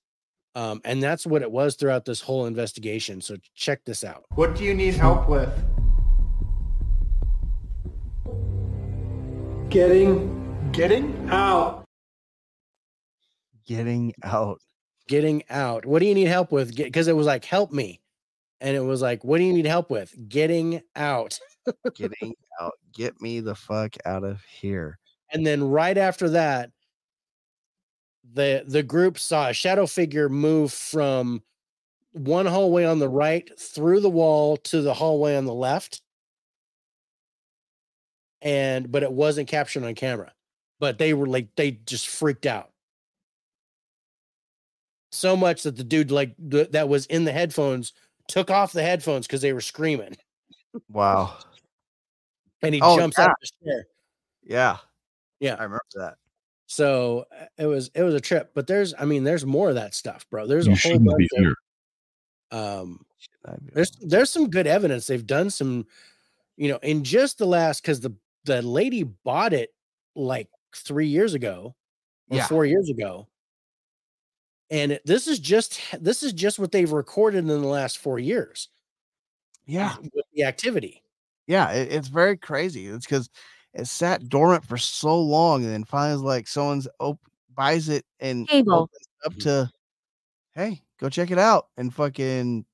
[0.55, 3.21] Um, and that's what it was throughout this whole investigation.
[3.23, 4.25] So check this out.
[4.35, 5.51] What do you need help with?
[9.71, 11.85] Getting getting out.
[13.67, 14.61] Getting out.
[15.09, 15.87] Getting out.
[15.87, 16.77] What do you need help with?
[16.77, 18.02] Because it was like, help me.
[18.63, 20.15] And it was like, what do you need help with?
[20.29, 21.37] Getting out.
[21.97, 22.75] Getting out.
[22.95, 24.99] Get me the fuck out of here.
[25.33, 26.71] and then right after that
[28.35, 31.43] the the group saw a shadow figure move from
[32.13, 36.03] one hallway on the right through the wall to the hallway on the left
[38.41, 40.33] and but it wasn't captured on camera
[40.79, 42.71] but they were like they just freaked out
[45.11, 47.93] so much that the dude like th- that was in the headphones
[48.29, 50.17] took off the headphones because they were screaming
[50.91, 51.37] Wow.
[52.63, 53.25] and he Oh, jumps yeah.
[53.27, 53.87] out the chair
[54.43, 54.77] Yeah.
[55.41, 55.55] Yeah.
[55.59, 56.15] I remember that.
[56.67, 59.75] So uh, it was it was a trip, but there's I mean there's more of
[59.75, 60.47] that stuff, bro.
[60.47, 61.55] There's You a whole bunch be here.
[62.51, 63.05] um
[63.75, 65.07] there's there's some good evidence.
[65.07, 65.87] They've done some,
[66.57, 68.15] you know, in just the last because the
[68.45, 69.71] the lady bought it
[70.17, 71.75] like three years ago
[72.31, 72.47] or Yeah.
[72.47, 73.29] four years ago.
[74.73, 78.19] And it- this is just this is just what they've recorded in the last four
[78.19, 78.69] years.
[79.67, 79.95] Yeah.
[80.01, 81.05] with the activity.
[81.47, 81.71] Yeah.
[81.71, 82.87] It, it's very crazy.
[82.87, 83.31] It's because
[83.75, 87.21] it sat dormant for so long and then finally it's like someone's op-
[87.55, 88.73] buys it and Cable.
[88.75, 89.41] opens it up mm-hmm.
[89.41, 89.71] to
[90.55, 91.69] hey, go check it out.
[91.77, 92.65] And fucking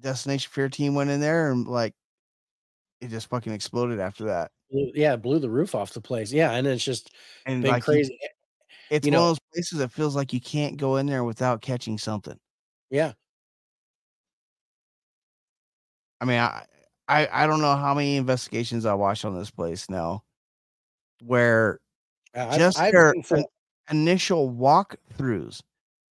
[0.00, 1.94] Destination Fear team went in there and like
[3.00, 4.50] it just fucking exploded after that.
[4.70, 6.32] Blew- Yeah, blew the roof off the place.
[6.32, 7.10] Yeah, and it's just
[7.46, 8.18] And been like you- crazy.
[8.90, 11.24] It's you one know- of those places that feels like you can't go in there
[11.24, 12.38] without catching something.
[12.90, 13.12] Yeah,
[16.20, 16.64] I mean, I,
[17.08, 20.22] I I don't know how many investigations I watched on this place now,
[21.22, 21.80] where
[22.34, 23.44] Uh, just I've their in-
[23.90, 25.60] initial walkthroughs,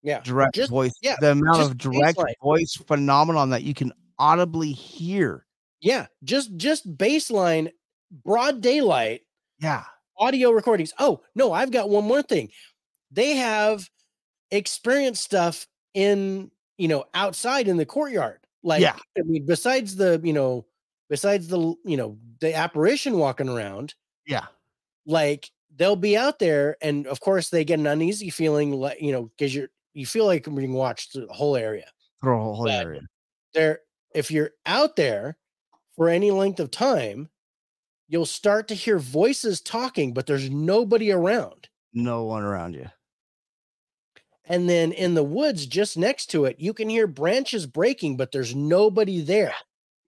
[0.02, 2.34] yeah, direct just- voice, yeah, the amount of direct baseline.
[2.42, 5.46] voice phenomenon that you can audibly hear.
[5.80, 7.70] yeah, just just baseline,
[8.24, 9.22] broad daylight
[9.60, 9.84] Yeah,
[10.20, 10.92] audio recordings.
[11.00, 12.50] Oh no, I've got one more thing.
[13.10, 13.90] They have
[14.50, 18.40] experienced stuff in you know outside in the courtyard.
[18.62, 18.96] Like Yeah.
[19.18, 20.66] I mean, besides the you know,
[21.08, 23.94] besides the you know the apparition walking around,
[24.26, 24.46] yeah,
[25.06, 29.12] like they'll be out there, and of course they get an uneasy feeling, like you
[29.12, 31.86] know, because you're you feel like you're being watched through the whole area.
[32.22, 33.00] through a whole But- area.
[33.54, 33.80] There,
[34.14, 35.38] if you're out there
[35.96, 37.29] for any length of time,
[38.10, 41.68] you'll start to hear voices talking, but there's nobody around.
[41.94, 42.86] No one around you.
[44.46, 48.32] And then in the woods just next to it, you can hear branches breaking, but
[48.32, 49.54] there's nobody there.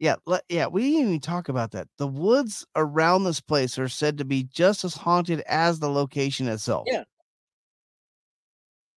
[0.01, 0.17] Yeah,
[0.49, 1.87] yeah, we didn't even talk about that.
[1.99, 6.49] The woods around this place are said to be just as haunted as the location
[6.49, 6.89] itself.
[6.91, 7.05] Yeah.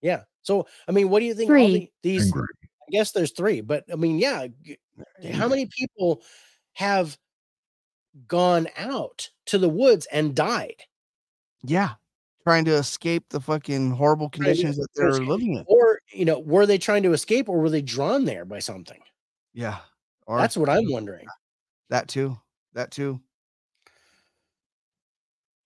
[0.01, 0.23] Yeah.
[0.41, 1.51] So, I mean, what do you think?
[1.51, 1.73] all Three.
[1.73, 4.47] the- these, I guess there's three, but I mean, yeah.
[4.63, 4.79] g-
[5.31, 6.23] How many people
[6.73, 7.15] have
[8.27, 10.83] gone out to the woods and died?
[11.63, 11.91] Yeah,
[12.43, 15.27] trying to escape the fucking horrible conditions that they're escape.
[15.27, 15.65] living in.
[15.67, 18.99] Or, you know, were they trying to escape or were they drawn there by something?
[19.53, 19.77] Yeah,
[20.27, 21.27] or That's what I'm wondering.
[21.89, 22.37] that too.
[22.73, 23.19] That too.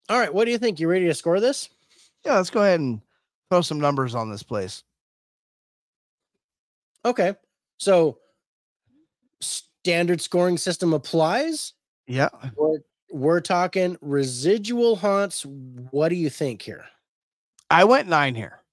[0.09, 0.33] All right.
[0.33, 0.79] What do you think?
[0.79, 1.69] You ready to score this?
[2.25, 3.01] Yeah, let's go ahead and
[3.49, 4.83] throw some numbers on this place.
[7.05, 7.35] Okay.
[7.77, 8.19] So,
[9.41, 11.73] standard scoring system applies.
[12.09, 12.79] Yeah, We're,
[13.11, 15.45] we're talking residual haunts.
[15.91, 16.85] What do you think here?
[17.69, 18.63] I went nine here.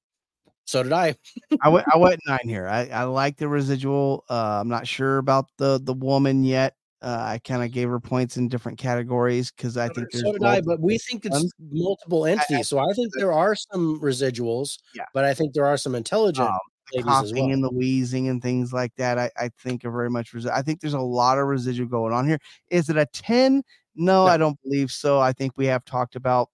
[0.64, 1.14] So did I.
[1.62, 2.66] I went I went nine here.
[2.66, 4.24] I, I like the residual.
[4.30, 6.74] Uh, I'm not sure about the the woman yet.
[7.02, 10.32] Uh, I kind of gave her points in different categories because I think there's so
[10.32, 11.52] did I, but we think it's ones.
[11.70, 12.68] multiple entities.
[12.68, 14.78] so I think there are some residuals.
[14.94, 15.04] Yeah.
[15.12, 16.58] But I think there are some intelligent Um,
[16.92, 17.52] the coughing well.
[17.52, 19.18] and the wheezing and things like that.
[19.18, 20.32] I, I think are very much.
[20.32, 22.38] Resi- I think there's a lot of residual going on here.
[22.70, 23.62] Is it a ten?
[23.94, 24.26] No, No.
[24.26, 25.20] I don't believe so.
[25.20, 26.50] I think we have talked about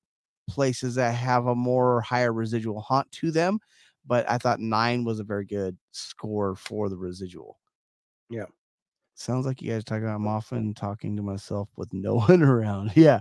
[0.48, 3.58] places that have a more higher residual haunt to them,
[4.06, 7.58] but I thought nine was a very good score for the residual.
[8.30, 8.46] Yeah.
[9.14, 12.42] Sounds like you guys are talking about I'm often talking to myself with no one
[12.42, 12.92] around.
[12.96, 13.20] Yeah.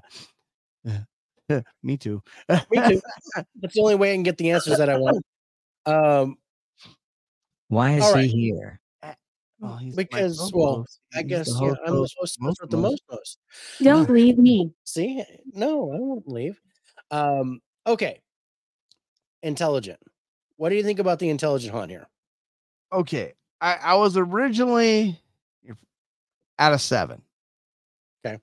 [1.84, 2.24] Me too.
[2.50, 2.58] Me
[2.88, 3.02] too.
[3.60, 5.26] That's the only way I can get the answers that I want.
[5.86, 6.38] Um,
[7.72, 8.82] Why is All he here?
[9.64, 11.00] Oh, he's my because, well, co-host.
[11.16, 12.92] I He's the guess yeah, host I'm of supposed to most put the most.
[12.92, 13.40] most most.
[13.82, 14.74] Don't leave me.
[14.84, 16.60] See, no, I won't leave.
[17.12, 18.20] Um, okay.
[19.42, 20.00] Intelligent.
[20.58, 22.08] What do you think about the intelligent haunt here?
[22.94, 25.18] okay i i was originally
[26.60, 27.22] at a seven
[28.26, 28.38] Okay.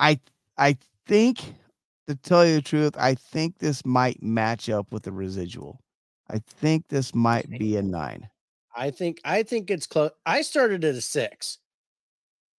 [0.00, 0.18] i
[0.58, 1.38] i think
[2.08, 5.80] to tell you the truth i think this might match up with the residual
[6.30, 8.28] i think this might be a nine
[8.78, 10.10] I think I think it's close.
[10.26, 11.58] I started at a six,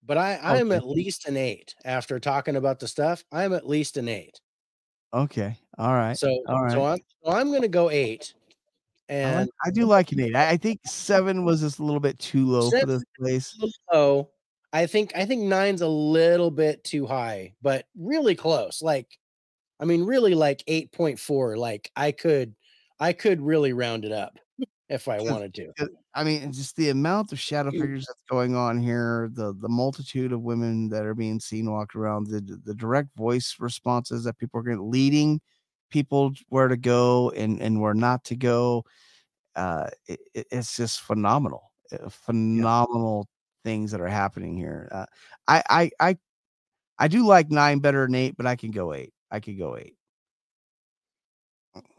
[0.04, 0.78] but I I am Okay.
[0.78, 3.24] at least an eight after talking about the stuff.
[3.32, 4.40] I'm at least an eight.
[5.14, 6.84] okay all right So all so.
[6.86, 8.34] I'm so I'm gonna go eight.
[9.10, 11.84] I, And like, I do like an eight I, I think seven was just a
[11.84, 13.56] little bit too low for this place
[13.94, 14.32] low.
[14.74, 18.82] I think I think nine's a little bit too high, but really close.
[18.82, 19.18] Like,
[19.80, 21.58] I mean, really like eight point four.
[21.58, 22.56] Like I could
[23.00, 24.38] I could really round it up
[24.90, 25.74] if I wanted to.
[26.14, 30.32] I mean, just the amount of shadow figures that's going on here, the the multitude
[30.32, 34.60] of women that are being seen walk around, the the direct voice responses that people
[34.60, 35.42] are getting, leading
[35.92, 38.84] people where to go and and where not to go.
[39.56, 43.28] Uh, it, it- it's just phenomenal, uh, phenomenal
[43.66, 44.90] things that are happening here.
[44.92, 45.06] Uh,
[45.48, 46.18] I I I
[47.00, 49.14] I do like nine better than eight, but I can go eight.
[49.32, 49.97] I could go eight.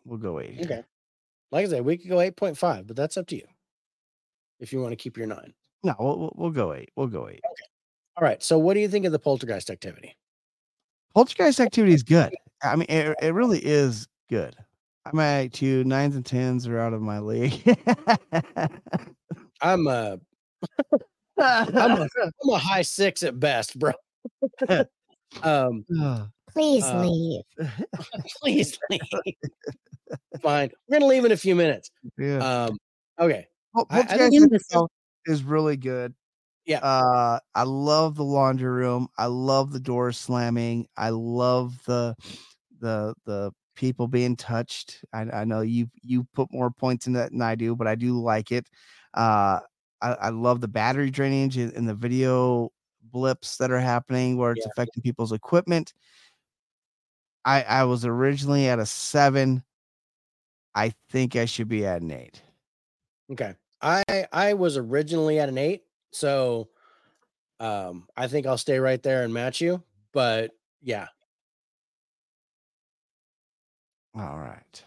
[0.08, 0.54] We'll go eight.
[0.54, 0.64] here.
[0.64, 0.82] Okay.
[1.52, 3.46] Like I said, we could go eight point five, but that's up to you.
[4.60, 5.52] If you want to keep your nine.
[5.84, 6.90] No, we'll, we'll go eight.
[6.96, 7.40] We'll go eight.
[7.44, 7.68] Okay.
[8.16, 8.42] All right.
[8.42, 10.16] So what do you think of the poltergeist activity?
[11.14, 12.34] Poltergeist activity is good.
[12.62, 14.56] I mean, it, it really is good.
[15.04, 17.62] I'm at two nines and tens are out of my league.
[19.60, 20.16] I'm uh
[21.38, 23.92] I'm a, I'm a high six at best, bro.
[25.42, 25.84] um,
[26.58, 27.42] Please Uh, leave.
[28.42, 29.34] please leave.
[30.42, 30.70] Fine.
[30.88, 31.88] We're gonna leave in a few minutes.
[32.18, 32.64] yeah.
[32.64, 32.76] Um,
[33.20, 33.46] okay.
[33.72, 34.90] Pol- I- I Poltergeist think- itself
[35.26, 36.14] is really good.
[36.66, 36.80] Yeah.
[36.80, 39.06] Uh, I love the laundry room.
[39.16, 40.88] I love the door slamming.
[40.96, 42.16] I love the
[42.80, 45.04] the the people being touched.
[45.12, 47.94] I, I know you you put more points in that than I do, but I
[47.94, 48.66] do like it.
[49.14, 49.60] Uh,
[50.02, 52.70] I, I love the battery drainage and, and the video
[53.12, 54.72] blips that are happening where it's Yeah.
[54.72, 55.94] affecting people's equipment.
[57.48, 59.62] I I was originally at a seven.
[60.74, 62.42] I think I should be at an eight.
[63.32, 63.54] Okay.
[63.80, 64.02] I
[64.32, 66.68] I was originally at an eight, so
[67.58, 69.82] um I think I'll stay right there and match you.
[70.12, 70.50] But
[70.82, 71.08] yeah,
[74.14, 74.84] All right.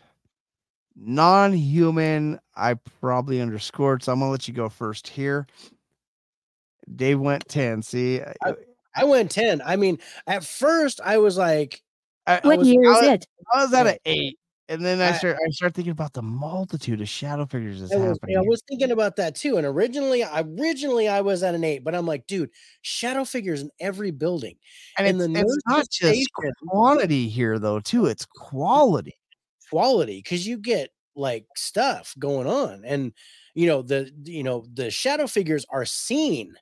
[0.95, 5.47] Non-human, I probably underscored, so I'm gonna let you go first here.
[6.93, 7.81] Dave went 10.
[7.81, 8.53] See, I,
[8.95, 9.61] I went 10.
[9.65, 11.81] I mean, at first I was like,
[12.27, 13.25] I, What was- year is it?
[13.53, 14.37] I was at an eight,
[14.69, 17.91] and then I I- start I start thinking about the multitude of shadow figures that's
[17.93, 18.37] I was, happening.
[18.37, 19.57] I was thinking about that too.
[19.57, 23.69] And originally, originally I was at an eight, but I'm like, dude, shadow figures in
[23.79, 24.55] every building.
[24.97, 28.05] and and it's, the it's not just station- quantity here though, too.
[28.05, 29.15] It's quality.
[29.69, 33.11] quality because you get like stuff going on and
[33.53, 36.53] you know the you know the shadow figures are seen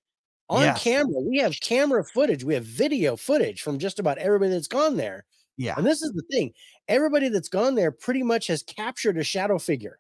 [0.50, 0.82] on Yes.
[0.84, 4.98] camera we have camera footage we have video footage from just about everybody that's gone
[4.98, 5.26] there
[5.60, 6.54] Yeah, and this is the thing
[6.88, 10.00] everybody that's gone there pretty much has captured a shadow figure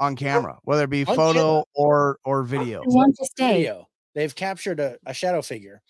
[0.00, 1.62] on camera, whether it be On photo camera.
[1.76, 2.80] or or video.
[2.82, 3.52] I want to stay.
[3.52, 5.80] video they've captured a, a shadow figure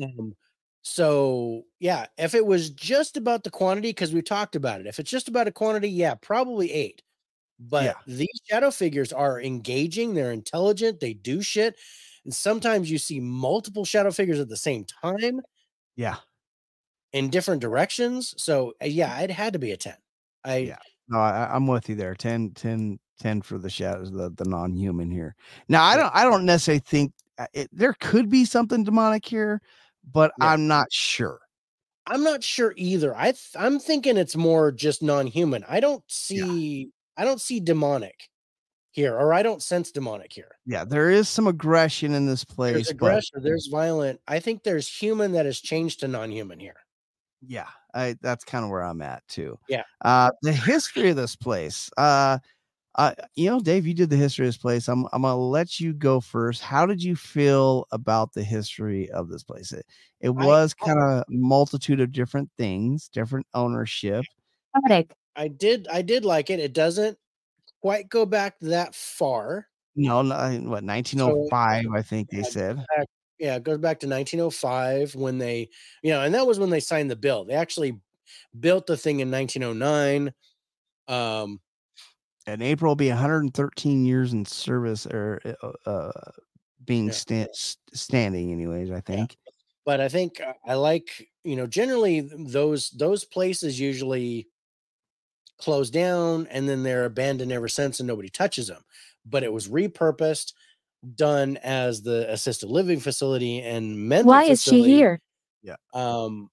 [0.00, 0.34] um,
[0.82, 4.98] so yeah if it was just about the quantity because we talked about it if
[4.98, 7.02] it's just about a quantity yeah probably eight
[7.58, 7.94] but Yeah.
[8.06, 11.76] these shadow figures are engaging they're intelligent they do shit
[12.24, 15.40] and sometimes you see multiple shadow figures at the same time
[15.96, 16.16] Yeah,
[17.12, 19.94] in different directions so uh, yeah it had to be a 10
[20.44, 20.78] i Yeah.
[21.08, 22.14] no, I, I'm with you there.
[22.14, 25.34] 10, 10, 10 for the shadows, the the non-human here.
[25.68, 29.60] Now, I don't I don't necessarily think uh, it, there could be something demonic here,
[30.12, 30.46] but Yeah.
[30.52, 31.40] I'm not sure.
[32.06, 36.88] i'm not sure either i th- i'm thinking it's more just non-human i don't see
[37.18, 38.28] i don't see demonic
[38.92, 42.72] here or i don't sense demonic here Yeah, there is some aggression in this place,
[42.74, 46.80] there's but aggression there's violent i think there's human that has changed to non-human here
[47.46, 49.58] yeah, I that's kind of where I'm at too.
[49.68, 49.84] Yeah.
[50.04, 51.90] Uh the history of this place.
[51.96, 52.38] Uh
[52.96, 54.88] uh you know, Dave, you did the history of this place.
[54.88, 56.62] I'm I'm gonna let you go first.
[56.62, 59.72] How did you feel about the history of this place?
[59.72, 59.86] It
[60.20, 64.24] it was kind of multitude of different things, different ownership.
[64.86, 65.14] Chaotic.
[65.36, 67.16] i did i did like it it doesn't
[67.80, 72.84] quite go back that far No, no what 1905, I think they said.
[73.40, 75.68] Yeah it goes back to 1905 when they
[76.02, 77.98] you know and that was when they signed the bill they actually
[78.60, 80.32] built the thing in 1909
[81.08, 81.60] um
[82.46, 86.30] And April will be 113 years in service or uh, uh
[86.84, 87.12] being Yeah.
[87.12, 89.36] sta- standing anyways, I think.
[89.84, 94.48] but i think uh, i like you know generally those those places usually
[95.58, 98.82] close down and then they're abandoned ever since and nobody touches them
[99.26, 100.54] but it was repurposed
[101.14, 105.20] done as the assisted living facility and mental Why is she here?
[105.62, 105.76] Yeah.
[105.94, 106.50] um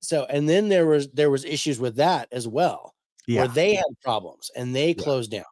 [0.00, 2.94] so and then there was there was issues with that as well
[3.26, 3.40] Yeah.
[3.40, 5.02] where they had problems and they Yeah.
[5.02, 5.44] closed down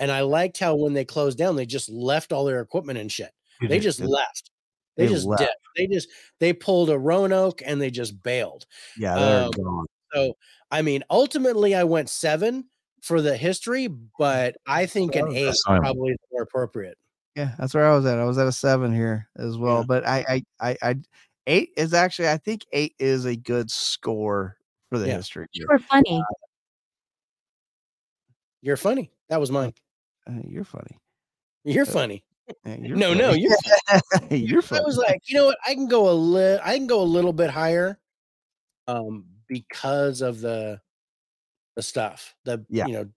[0.00, 3.10] and i liked how when they closed down they just left all their equipment and
[3.10, 3.30] shit
[3.60, 4.50] they just left
[4.96, 5.40] they, they just left.
[5.42, 6.08] did they just
[6.40, 9.86] they pulled a roanoke and they just bailed Yeah, they're um, gone.
[10.12, 10.34] so
[10.70, 12.68] i mean ultimately i went seven
[13.02, 13.88] for the history
[14.18, 16.96] but i think an eight is probably more appropriate
[17.36, 18.18] Yeah, that's where I was at.
[18.18, 19.78] I was at a seven here as well.
[19.78, 19.84] Yeah.
[19.86, 20.94] But I, I, I, I,
[21.46, 22.28] eight is actually.
[22.30, 24.56] I think eight is a good score
[24.90, 25.16] for the Yeah.
[25.18, 25.46] history.
[25.52, 25.76] You here.
[25.76, 26.20] were funny.
[28.60, 29.72] you're funny that was mine
[30.28, 30.98] Uh, you're funny.
[31.64, 32.24] you're Uh, funny
[32.64, 33.54] Yeah, you're no no you're
[34.30, 34.82] you're funny.
[34.82, 35.58] I was like, you know what?
[35.64, 36.60] I can go a little.
[36.64, 38.00] I can go a little bit higher,
[38.88, 40.80] um, because of the
[41.78, 42.36] the stuff.
[42.44, 42.86] The Yeah.
[42.86, 43.10] you know,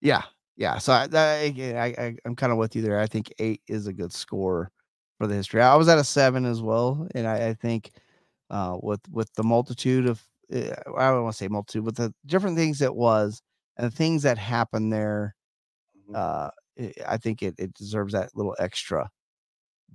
[0.00, 0.24] yeah,
[0.56, 0.78] yeah.
[0.78, 3.00] So I, I, I, I'm kind of with you there.
[3.00, 4.70] I think eight is a good score
[5.18, 5.62] for the history.
[5.62, 7.92] I was at a seven as well, and I, I think
[8.50, 10.24] uh, with with the multitude of
[10.54, 13.42] uh, I don't want to say multitude, but the different things it was
[13.76, 15.36] and the things that happened there,
[15.94, 16.18] Mhm.
[16.18, 16.50] uh,
[16.80, 19.10] i I think it it deserves that little extra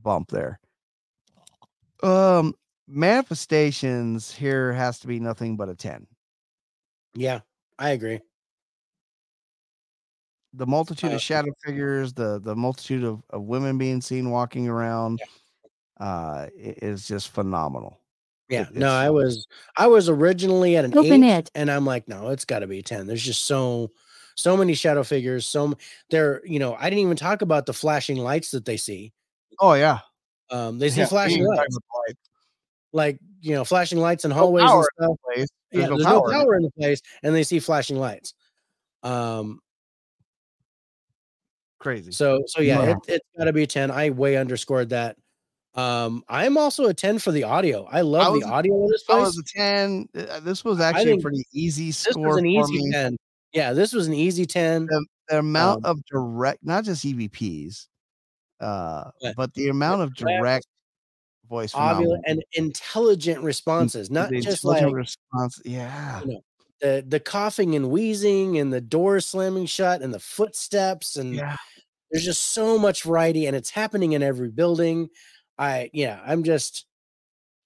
[0.03, 0.59] bump there.
[2.03, 2.53] Um,
[2.87, 6.07] manifestations here has to be nothing but a ten.
[7.15, 7.41] yeah,
[7.79, 8.19] I agree.
[10.53, 14.67] the multitude Uh, of shadow figures, the the multitude of, of women being seen walking
[14.67, 15.19] around,
[15.99, 17.99] uh, is just phenomenal.
[18.49, 19.47] Yeah, It- no, I was
[19.77, 21.51] I was originally at an Open eight, it.
[21.55, 23.07] and I'm like, no, it's got to be a ten.
[23.07, 23.91] There's just so
[24.35, 25.45] so many shadow figures.
[25.45, 25.75] So m-
[26.09, 29.11] there, you know, I didn't even talk about the flashing lights that they see.
[29.59, 29.99] Oh yeah,
[30.51, 32.29] Um, they see Yeah, flashing lights, talked lights.
[32.93, 35.17] Like you know, flashing lights in hallways and power stuff.
[35.25, 35.47] Place.
[35.71, 36.31] yeah, There's no there's power.
[36.31, 38.33] no power in the place, and they see flashing lights.
[39.03, 39.59] Um,
[41.79, 42.11] Crazy.
[42.13, 42.91] so so yeah, Yeah.
[42.91, 43.91] it, it's got to be a ten.
[43.91, 45.17] I way underscored that.
[45.75, 47.85] Um, I'm also a ten for the audio.
[47.91, 49.17] I love was the audio of this place.
[49.17, 50.07] I was a ten.
[50.15, 52.91] uh, This was actually a pretty easy This score was an for easy me.
[52.91, 53.17] ten.
[53.51, 54.85] Yeah, this was an easy ten.
[54.85, 57.87] The, the amount Um, of direct, not just EVPs,
[58.61, 60.65] uh, But but the amount of direct, direct
[61.53, 62.21] voice phenomenon.
[62.25, 65.61] and intelligent responses, not the just like response.
[65.63, 66.41] Yeah, you know,
[66.81, 71.55] the the coughing and wheezing and the door slamming shut and the footsteps and yeah.
[72.11, 75.09] there's just so much variety and it's happening in every building.
[75.57, 76.85] I yeah, I'm just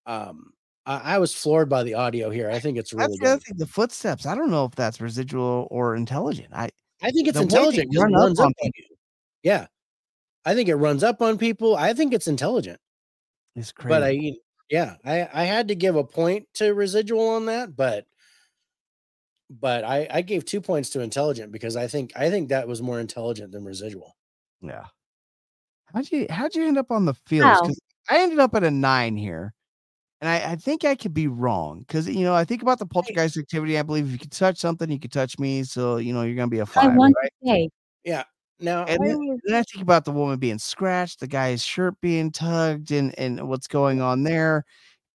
[0.05, 0.51] um
[0.85, 2.51] I, I was floored by the audio here.
[2.51, 3.43] I think it's really That's the good.
[3.43, 3.57] thing.
[3.57, 4.25] The footsteps.
[4.25, 6.49] I don't know if that's residual or intelligent.
[6.53, 6.69] I
[7.01, 8.83] I think it's the intelligent it run runs up on you.
[9.43, 9.67] Yeah.
[10.45, 11.75] I think it runs up on people.
[11.75, 12.79] I think it's intelligent.
[13.57, 13.89] It's crazy.
[13.89, 14.33] But I
[14.69, 18.05] yeah, I I had to give a point to residual on that, but
[19.49, 22.81] but I I gave 2 points to intelligent because I think I think that was
[22.81, 24.15] more intelligent than residual.
[24.61, 24.87] yeah.
[25.93, 27.61] How'd you how'd you end up on the fields?
[27.61, 27.67] How?
[27.67, 27.79] 'Cause
[28.09, 29.53] I ended up at a nine here.
[30.21, 32.87] And I, I think I could be wrong because you know I think about the
[32.87, 33.77] poltergeist activity.
[33.79, 35.63] I believe if you could touch something, you could touch me.
[35.63, 37.31] So you know you're gonna be a five, want right?
[37.43, 37.69] to say,
[38.59, 41.95] Now, And I then, then I think about the woman being scratched, the guy's shirt
[42.01, 44.63] being tugged, and and what's going on there,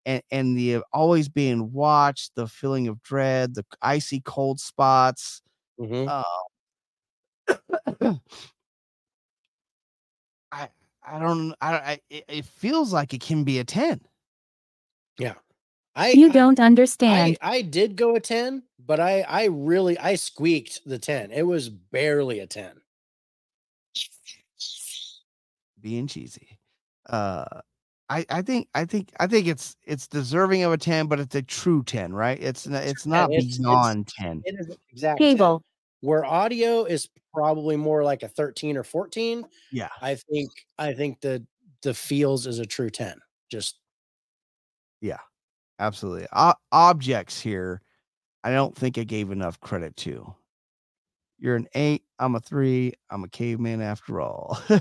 [0.07, 5.43] and and the uh, always being watched, the feeling of dread, the icy cold spots.
[5.81, 6.09] Mhm.
[6.09, 6.25] Uh,
[10.53, 10.69] I
[11.03, 14.01] I don't I, I it, feels like it can be a ten.
[15.19, 15.35] Yeah,
[15.97, 17.39] I you don't understand.
[17.43, 21.33] I, I did go a 10, but I I really I squeaked the 10.
[21.33, 22.82] It was barely a 10.
[25.83, 26.59] Being cheesy.
[27.09, 27.61] Uh
[28.09, 31.35] I, I think I think I think it's it's deserving of a 10, but it's
[31.35, 32.39] a true 10, right?
[32.43, 34.43] It's not it's not it's- it's- beyond 10.
[34.45, 35.63] It is exactly Cable.
[36.01, 39.45] where audio is probably more like a 13 or 14.
[39.71, 39.89] Yeah.
[40.03, 41.45] I think I think the
[41.83, 43.19] the feels is a true 10.
[43.51, 43.79] Just
[45.01, 45.19] yeah,
[45.81, 46.27] Absolutely.
[46.33, 47.83] O- objects here,
[48.45, 50.33] I don't think I gave enough credit to.
[51.43, 52.05] You're an eight.
[52.21, 52.93] I'm a three.
[53.11, 54.63] I'm a caveman after all.
[54.71, 54.77] uh,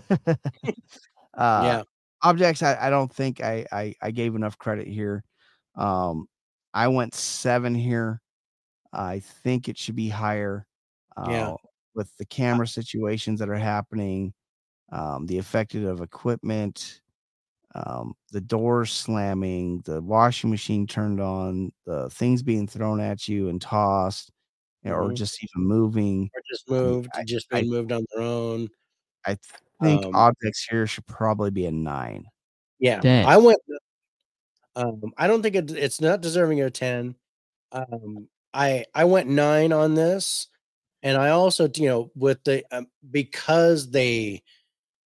[1.36, 1.84] yeah.
[2.22, 5.24] Objects, I, I don't think I, I I gave enough credit here.
[5.76, 6.28] Um,
[6.72, 8.22] I went seven here.
[8.94, 10.68] I think it should be higher.
[11.18, 11.54] Uh, Yeah.
[11.96, 14.34] With the camera situations that are happening,
[14.92, 17.02] um, the affected of equipment,
[17.76, 23.50] um, the doors slamming, the washing machine turned on, the things being thrown at you
[23.50, 24.32] and tossed,
[24.84, 26.30] you know, or just even moving.
[26.34, 28.70] Or just moved, I- just I- moved on their own.
[29.26, 29.38] I
[29.84, 32.26] think Um, objects here should probably be a nine.
[32.80, 32.99] Yeah.
[33.02, 33.26] Dang.
[33.26, 33.60] I went
[34.76, 37.16] um I don't think it, it's not deserving of a 10.
[37.72, 40.48] Um I I went 9 on this
[41.03, 44.41] and I also you know with the um, because they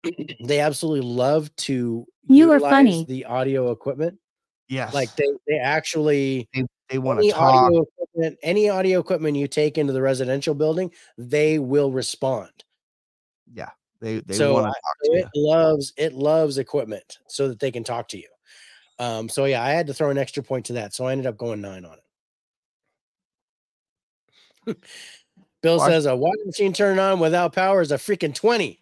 [0.43, 3.05] they absolutely love to You are funny.
[3.05, 4.19] the audio equipment
[4.67, 7.41] Yes, like they they actually they want any to talk.
[7.53, 12.51] audio equipment any audio equipment you take into the residential building they will respond
[13.53, 13.69] Yeah,
[14.01, 15.17] They they so want to talk to you.
[15.19, 18.27] it loves it loves equipment so that they can talk to you
[18.99, 21.25] um so yeah i had to throw an extra point to that so i ended
[21.27, 21.97] up going nine on
[24.67, 24.77] it
[25.61, 28.79] bill Watch- says a washing machine turned on without power is a freaking 20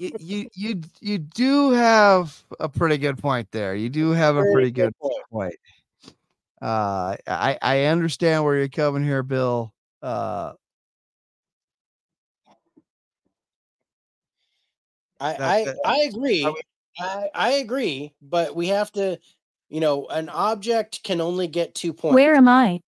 [0.00, 3.74] You, you you you do have a pretty good point there.
[3.74, 5.12] You do have a pretty good point.
[5.30, 5.54] Point.
[6.60, 9.72] Uh, I I understand where you're coming here, Bill.
[10.02, 10.52] Uh,
[15.20, 16.54] i i that- i agree I
[16.98, 19.18] i i agree but we have to
[19.68, 22.80] you know an object can only get two points Where am I?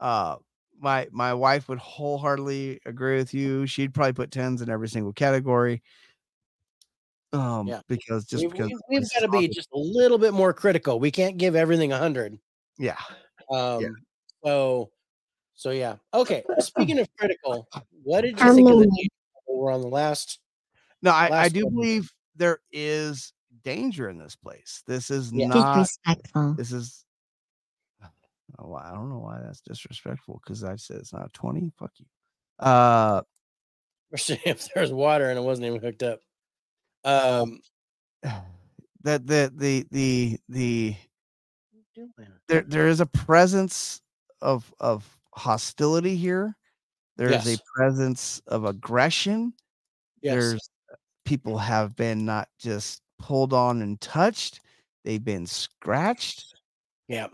[0.00, 0.36] uh,
[0.80, 3.66] my my wife would wholeheartedly agree with you.
[3.66, 5.82] She'd probably put tens in every single category.
[7.32, 7.80] Um, Yeah.
[7.88, 10.52] because just we, because we, have got to be topic- just a little bit more
[10.52, 12.38] critical we can't give everything a 100
[12.80, 12.96] yeah.
[13.50, 13.94] Um,
[14.42, 14.90] so,
[15.54, 15.96] so yeah.
[16.14, 16.42] Okay.
[16.60, 17.68] Speaking of critical,
[18.02, 19.08] what did you think of the danger
[19.46, 19.60] level?
[19.60, 20.40] We're on the last.
[21.02, 21.74] No, I, I do one.
[21.74, 23.34] believe there is
[23.64, 24.82] danger in this place.
[24.86, 25.48] This is Yeah.
[25.48, 25.78] not.
[25.80, 26.54] Disrespectful.
[26.54, 27.04] This is.
[28.58, 31.70] Oh, I don't know why that's disrespectful because I said it's not twenty.
[31.78, 32.06] Fuck you.
[32.58, 33.22] Uh,
[34.12, 36.20] Especially if there's water and it wasn't even hooked up.
[37.04, 37.60] Um,
[39.02, 40.96] that the the the the
[42.48, 44.00] there there is a presence
[44.40, 46.56] of of hostility here.
[47.16, 47.58] There is Yes.
[47.58, 49.52] a presence of aggression.
[50.22, 50.34] yes.
[50.34, 50.70] There's
[51.24, 54.60] people have been not just pulled on and touched;
[55.04, 56.54] they've been scratched.
[57.08, 57.28] Yeah.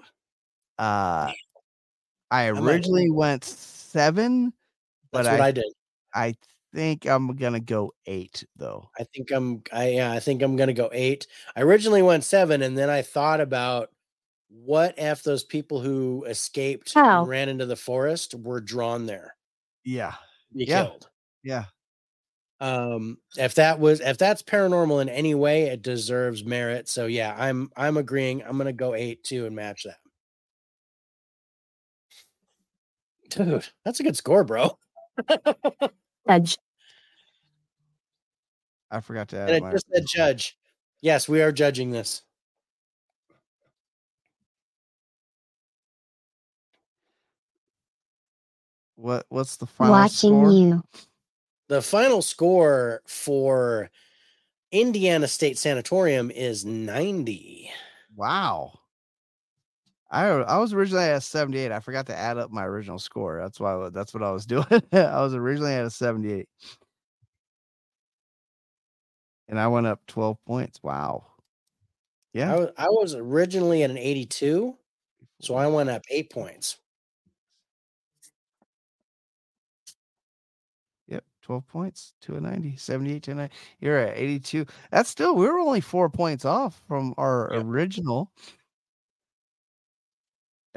[0.78, 1.32] Uh,
[2.30, 4.52] I originally went seven,
[5.12, 5.64] but That's what I I, did.
[6.14, 6.34] I
[6.74, 8.88] think I'm gonna go eight though.
[8.98, 9.62] I think I'm.
[9.72, 10.12] I yeah.
[10.12, 11.26] I think I'm gonna go eight.
[11.55, 13.90] I originally went seven, and then I thought about
[14.48, 17.20] what if those people who escaped How?
[17.20, 19.34] and ran into the forest were drawn there,
[19.84, 20.14] Yeah,
[20.55, 20.84] be Yeah.
[20.84, 21.09] killed.
[21.43, 21.64] yeah.
[22.60, 27.34] um if that was if that's paranormal in any way it deserves merit so yeah
[27.38, 29.98] i'm i'm agreeing i'm gonna go eight two and match that
[33.28, 34.70] dude that's a good score bro
[36.28, 36.58] Judge.
[38.90, 39.50] I forgot to add.
[39.50, 40.56] And it just said judge.
[41.02, 42.22] Yes, we are judging this.
[48.96, 50.52] What what's the final watching score?
[50.52, 50.82] you?
[51.68, 53.90] The final score for
[54.72, 57.70] Indiana State Sanatorium is 90.
[58.14, 58.78] Wow.
[60.24, 61.72] I I was originally at a 78.
[61.72, 63.38] I forgot to add up my original score.
[63.40, 64.66] That's why that's what I was doing.
[64.93, 66.48] I was originally at a 78.
[69.48, 70.80] And I went up 12 points.
[70.84, 71.26] Wow.
[72.32, 72.52] Yeah.
[72.52, 74.76] I was, I was originally at an 82,
[75.40, 76.78] so I went up eight points.
[81.09, 83.55] Yep, 12 points to a 90, 78 to a 90.
[83.80, 84.66] You're at 82.
[84.90, 87.62] That's still, we were only four points off from our Yep.
[87.64, 88.32] original.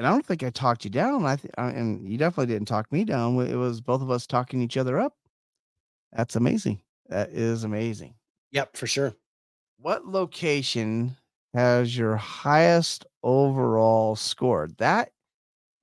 [0.00, 1.26] And I don't think I talked you down.
[1.26, 3.38] I think, uh, and you definitely didn't talk me down.
[3.46, 5.12] It was both of us talking each other up.
[6.14, 6.80] That's amazing.
[7.10, 8.14] That is amazing.
[8.52, 9.12] Yep, for sure.
[9.78, 11.18] What location
[11.52, 14.70] has your highest overall score?
[14.78, 15.10] That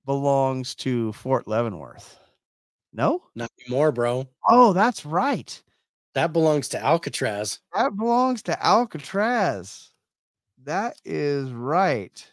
[0.04, 2.18] belongs to Fort Leavenworth.
[2.92, 3.22] No?
[3.36, 4.26] Not anymore, bro.
[4.48, 5.62] Oh, that's right.
[6.14, 7.60] That belongs to Alcatraz.
[7.72, 9.92] That belongs to Alcatraz.
[10.64, 12.28] That is right.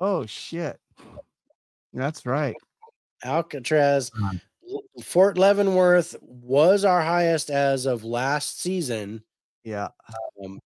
[0.00, 0.80] Oh shit.
[1.94, 2.54] That's right.
[3.24, 4.10] Alcatraz.
[4.10, 4.40] Mhm.
[5.02, 9.22] Fort Leavenworth was our highest as of last season,
[9.64, 9.88] Yeah.
[10.44, 10.58] um,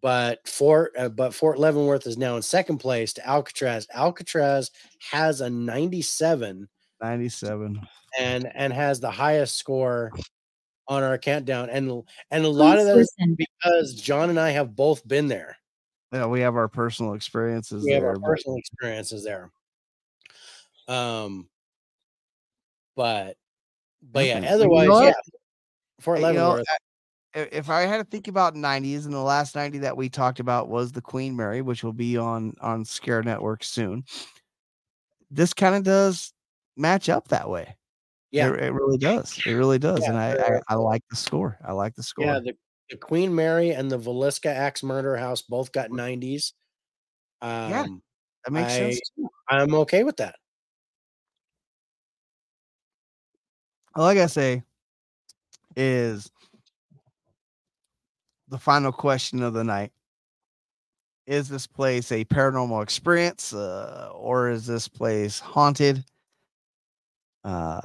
[0.00, 3.86] but Fort uh, but Fort Leavenworth is now in second place to Alcatraz.
[3.94, 4.70] Alcatraz
[5.10, 6.68] has a 97
[7.00, 7.80] 97.
[8.18, 10.12] and and has the highest score
[10.88, 13.36] on our countdown, and and a lot of Please that is listen.
[13.36, 15.56] because John and I have both been there.
[16.12, 19.50] Yeah, we have our personal experiences we have our but- personal experiences there.
[20.88, 21.48] Um,
[22.94, 23.36] but
[24.02, 25.12] but yeah, otherwise, yeah,
[26.00, 26.66] Fort You know, Leavenworth.
[27.34, 30.08] I- i- if I had to think about 90s, and the last 90 that we
[30.08, 34.04] talked about was the Queen Mary, which will be on on Scare Network soon.
[35.30, 36.32] This kind of does
[36.76, 37.76] match up that way.
[38.30, 39.38] yeah, It, it really does.
[39.46, 40.00] It really does.
[40.02, 41.58] Yeah, and I, I I like the score.
[41.64, 42.26] I like the score.
[42.26, 42.38] yeah.
[42.40, 42.56] The,
[42.90, 46.52] the Queen Mary and the Villisca Axe Murder House both got nineties.
[47.42, 47.86] Um, Yeah.
[48.44, 49.00] that makes sense.
[49.16, 49.28] Too.
[49.48, 50.36] I'm okay with that.
[53.96, 54.62] All I say
[55.76, 56.30] is
[58.48, 59.92] the final question of the night.
[61.26, 66.04] Is this place a paranormal experience uh, or is this place haunted?
[67.42, 67.80] Uh,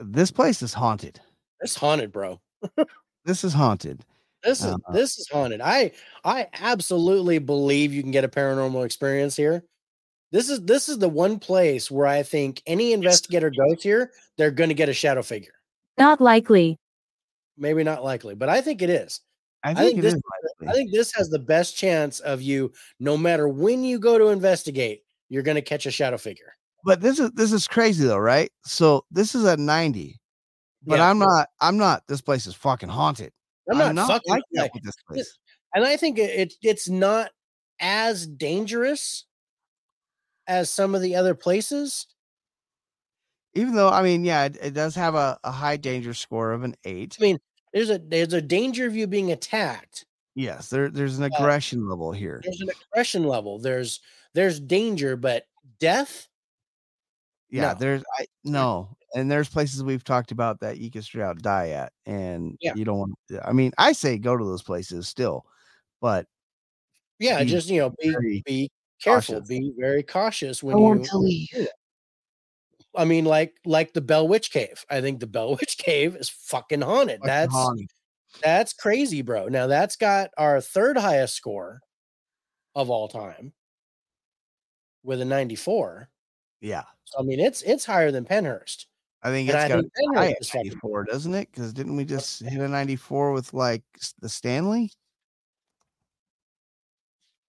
[0.00, 1.20] this place is haunted.
[1.60, 2.40] It's haunted, bro.
[3.24, 4.04] This is haunted.
[4.42, 4.92] This is Uh-huh.
[4.92, 5.60] this is haunted.
[5.60, 5.92] I
[6.24, 9.62] I absolutely believe you can get a paranormal experience here.
[10.32, 14.50] This is this is the one place where I think any investigator goes here, they're
[14.50, 15.52] going to get a shadow figure.
[15.98, 16.78] Not likely.
[17.58, 19.20] Maybe not likely, but I think it is.
[19.62, 20.22] I think think, this- is
[20.66, 24.28] I think this has the best chance of you, no matter when you go to
[24.28, 26.54] investigate, you're going to catch a shadow figure.
[26.84, 28.50] But this is this is crazy though, right?
[28.64, 30.18] So this is a 90.
[30.84, 31.10] But Yeah.
[31.10, 33.32] I'm not I'm not this place is fucking haunted.
[33.70, 35.38] I'm not, fucking like that with this place.
[35.74, 37.30] and I think it, it it's not
[37.78, 39.26] as dangerous
[40.52, 42.06] as some of the other places.
[43.54, 46.62] Even though I mean, yeah, it, it does have a, a high danger score of
[46.62, 47.16] an eight.
[47.18, 47.38] I mean,
[47.72, 50.04] there's a there's a danger of you being attacked.
[50.34, 52.40] Yes, there there's an uh, aggression level here.
[52.44, 53.58] There's an aggression level.
[53.58, 54.00] There's
[54.34, 55.44] there's danger, but
[55.80, 56.28] death.
[57.50, 57.78] Yeah, no.
[57.78, 58.26] there's I mm.
[58.44, 62.56] no, and there's places we've talked about that you can straight out die at, and
[62.60, 62.74] Yeah.
[62.74, 63.14] you don't want.
[63.32, 65.44] Uh, I mean, I say go to those places still,
[66.00, 66.26] but
[67.18, 68.70] Yeah, Be just you know, be be
[69.02, 69.48] careful, cautious.
[69.48, 71.04] be very cautious when you.
[71.14, 71.68] leave.
[72.94, 74.84] I mean, like like the Bell Witch Cave.
[74.90, 77.20] I think the Bell Witch Cave is fucking haunted.
[77.22, 77.54] That's
[78.42, 79.48] that's crazy, bro.
[79.48, 81.80] Now that's got our third highest score
[82.74, 83.52] of all time
[85.02, 86.08] with a 94.
[86.60, 86.84] yeah.
[87.04, 88.86] So I mean, it's it's higher than Pennhurst.
[89.22, 91.48] I think it's I got think a high is at fucking 94, doesn't it?
[91.50, 93.82] Because didn't we just hit a 94 with like
[94.20, 94.90] the Stanley?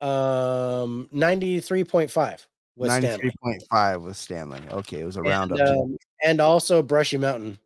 [0.03, 3.31] Um, 93.5 with Stanley.
[3.71, 4.61] 93.5 with Stanley.
[4.71, 5.69] Okay, it was a round And, up.
[5.77, 7.57] um, and also Brushy Mountain.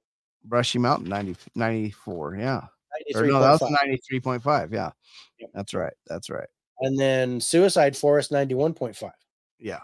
[0.46, 2.36] Brushy Mountain 90, 94.
[2.36, 2.62] Yeah.
[3.16, 3.62] Or no, that was
[4.12, 4.42] 93.5.
[4.42, 4.74] 93.5.
[4.74, 4.92] Yeah.
[5.40, 5.50] Yep.
[5.54, 5.94] That's right.
[6.08, 6.48] That's right.
[6.82, 9.12] and then Suicide Forest 91.5.
[9.60, 9.80] Yeah.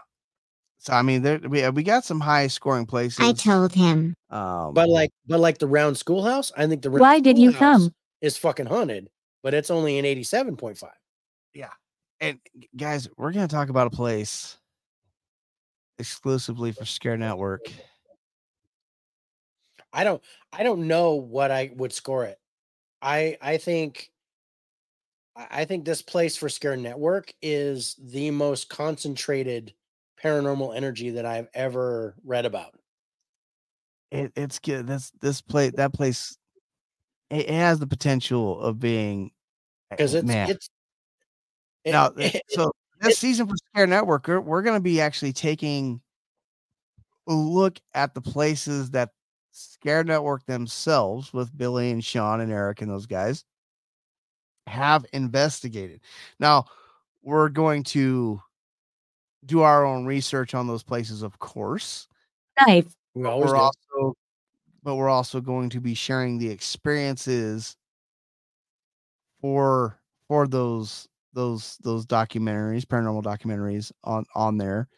[0.78, 3.20] So I mean, there we we got some high scoring places.
[3.20, 4.14] I told him.
[4.30, 7.52] um, But like, but like the round schoolhouse, I think the round Why did you
[7.52, 7.94] Schoolhouse come?
[8.20, 9.08] Is fucking haunted,
[9.42, 10.82] but it's only an 87.5.
[12.20, 12.38] and
[12.76, 14.58] guys, we're gonna talk about a place
[15.98, 17.70] exclusively for Scare Network.
[19.92, 20.22] I don't,
[20.52, 22.38] I don't know what I would score it.
[23.00, 24.10] I, I think,
[25.36, 29.74] I think this place for Scare Network is the most concentrated
[30.22, 32.74] paranormal energy that I've ever read about.
[34.10, 34.86] it, it's good.
[34.86, 36.36] This this place that place
[37.30, 39.32] it, it has the potential of being
[39.90, 40.50] eh, because it's man.
[40.50, 40.70] it's it-
[41.84, 46.00] now eh, so this season for Scare Network, we're, we're going to be actually taking
[47.28, 49.10] a look at the places that
[49.50, 53.44] Scare Network themselves, with Billy and Sean and Eric and those guys,
[54.66, 56.00] have investigated.
[56.40, 56.66] Now
[57.22, 58.40] we're going to
[59.46, 62.08] do our own research on those places, of course.
[62.66, 62.94] Knife.
[63.14, 63.60] we but always we're do.
[63.60, 64.16] also
[64.82, 67.76] but we're also going to be sharing the experiences
[69.40, 69.98] for
[70.28, 74.88] for those those those documentaries paranormal documentaries on on there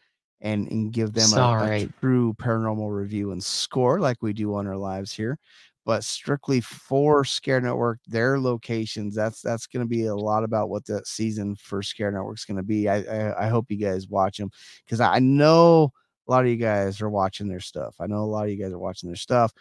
[0.41, 4.67] and and give them a, a true paranormal review and score like we do on
[4.67, 5.37] our lives here
[5.85, 10.69] but strictly for scare network their locations that's that's going to be a lot about
[10.69, 12.87] what the season for scare network's going to be.
[12.87, 14.51] I, I i hope you guys watch them
[14.85, 15.91] because i know
[16.27, 17.95] a lot of you guys are watching their stuff.
[17.99, 19.53] I know a lot of you guys are watching their stuff,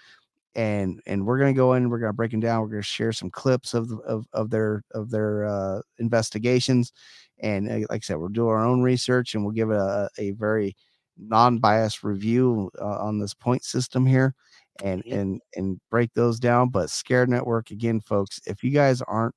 [0.56, 1.90] and and we're gonna go in.
[1.90, 2.62] We're gonna break them down.
[2.62, 6.92] We're gonna share some clips of of of their of their uh, investigations,
[7.40, 10.10] and uh, like I said, we'll do our own research and we'll give it a,
[10.18, 10.76] a very
[11.18, 14.34] non-biased review uh, on this point system here,
[14.82, 15.20] and Mhm.
[15.20, 16.70] and and break those down.
[16.70, 19.34] But Scare Network again, folks, if you guys aren't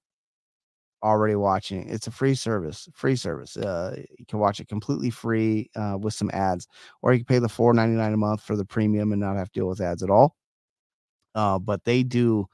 [1.01, 5.69] already watching it's a free service free service uh you can watch it completely free
[5.77, 6.67] uh with some ads
[7.01, 9.59] or you can pay the 4.99 a month for the premium and not have to
[9.61, 10.35] deal with ads at all
[11.35, 12.45] uh but they do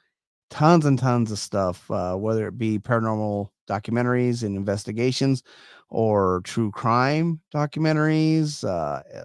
[0.49, 5.43] tons and tons of stuff uh whether it be paranormal documentaries and investigations
[5.89, 9.23] or true crime documentaries uh uh,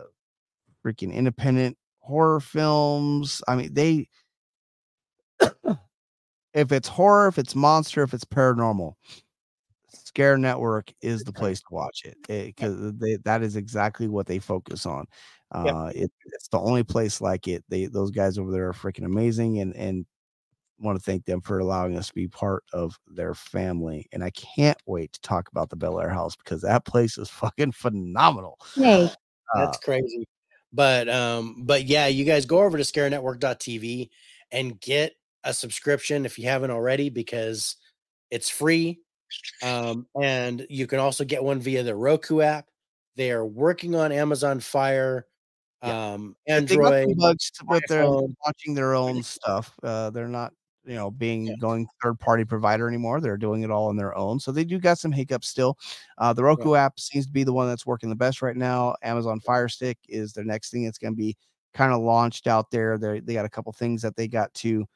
[0.84, 3.42] freaking independent horror films.
[3.46, 4.08] I mean they
[6.54, 8.94] if it's horror if it's monster if it's paranormal
[10.10, 12.92] scare network is the place to watch it because
[13.24, 15.06] that is exactly what they focus on
[15.54, 15.74] Yep.
[15.74, 19.04] uh it, it's the only place like it they those guys over there are freaking
[19.04, 20.04] amazing and and
[20.80, 24.30] want to thank them for allowing us to be part of their family and i
[24.30, 28.58] can't wait to talk about the bel air house because that place is fucking phenomenal.
[29.54, 30.26] Uh, That's crazy.
[30.72, 34.08] But um, but yeah, you guys go over to scarenetwork.tv
[34.52, 37.76] and get a subscription if you haven't already because
[38.30, 39.00] it's free.
[39.62, 42.66] Um, and you can also get one via the Roku app.
[43.16, 45.26] They are working on Amazon Fire,
[45.84, 46.12] Yeah.
[46.14, 47.16] um, But they Android.
[47.18, 47.50] bugs
[47.88, 48.34] their iPhone.
[48.46, 49.74] launching their own stuff.
[49.82, 50.52] Uh, they're not,
[50.84, 51.54] you know, being Yeah.
[51.60, 53.20] going third party provider anymore.
[53.20, 54.40] They're doing it all on their own.
[54.40, 55.76] So they do got some hiccups still.
[56.18, 58.94] Uh, the Roku app seems to be the one that's working the best right now.
[59.02, 60.84] Amazon Fire Stick is their next thing.
[60.84, 61.36] It's going to be
[61.74, 62.96] kind of launched out there.
[62.98, 64.86] They they got a couple things that they got to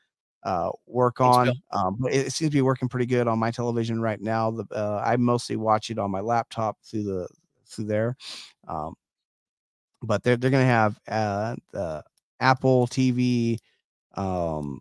[0.44, 1.50] uh, work on.
[1.72, 4.50] Um, but it, it seems to be working pretty good on my television right now.
[4.50, 7.28] The uh, I mostly watch it on my laptop through the
[7.66, 8.16] through there.
[8.68, 8.94] Um,
[10.02, 12.04] but they're they're gonna have uh, the
[12.40, 13.58] Apple TV,
[14.14, 14.80] um,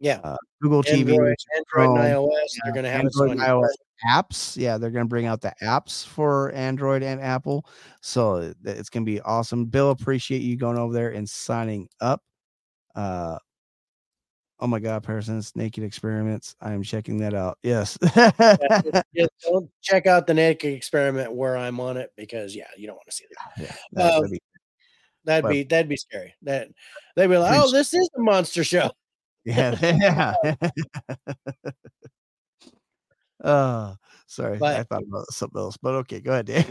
[0.00, 0.20] Yeah.
[0.24, 2.30] uh, Google TV, Android, which Android and iOS.
[2.64, 3.68] They're going to have Android and iOS
[4.08, 4.56] apps.
[4.56, 7.66] Yeah, they're gonna bring out the apps for Android and Apple.
[8.00, 9.66] So it's gonna be awesome.
[9.66, 12.22] Bill, appreciate you going over there and signing up.
[12.94, 13.38] Uh,
[14.60, 16.54] oh my God, Parsons Naked Experiments.
[16.60, 17.58] I am checking that out.
[17.62, 17.98] Yes.
[19.12, 22.96] Yeah, don't check out the naked experiment where I'm on it because yeah, you don't
[22.96, 23.76] want to see that.
[23.96, 24.42] yeah, Um, that'd be-
[25.24, 26.34] That'd But- be that'd be scary.
[26.42, 26.68] That
[27.16, 28.90] they'd be like, oh, this is a monster show.
[29.44, 29.76] yeah,
[30.44, 30.54] yeah.
[33.44, 33.94] uh
[34.30, 36.70] sorry, I thought about something else, but okay, go ahead, Dave.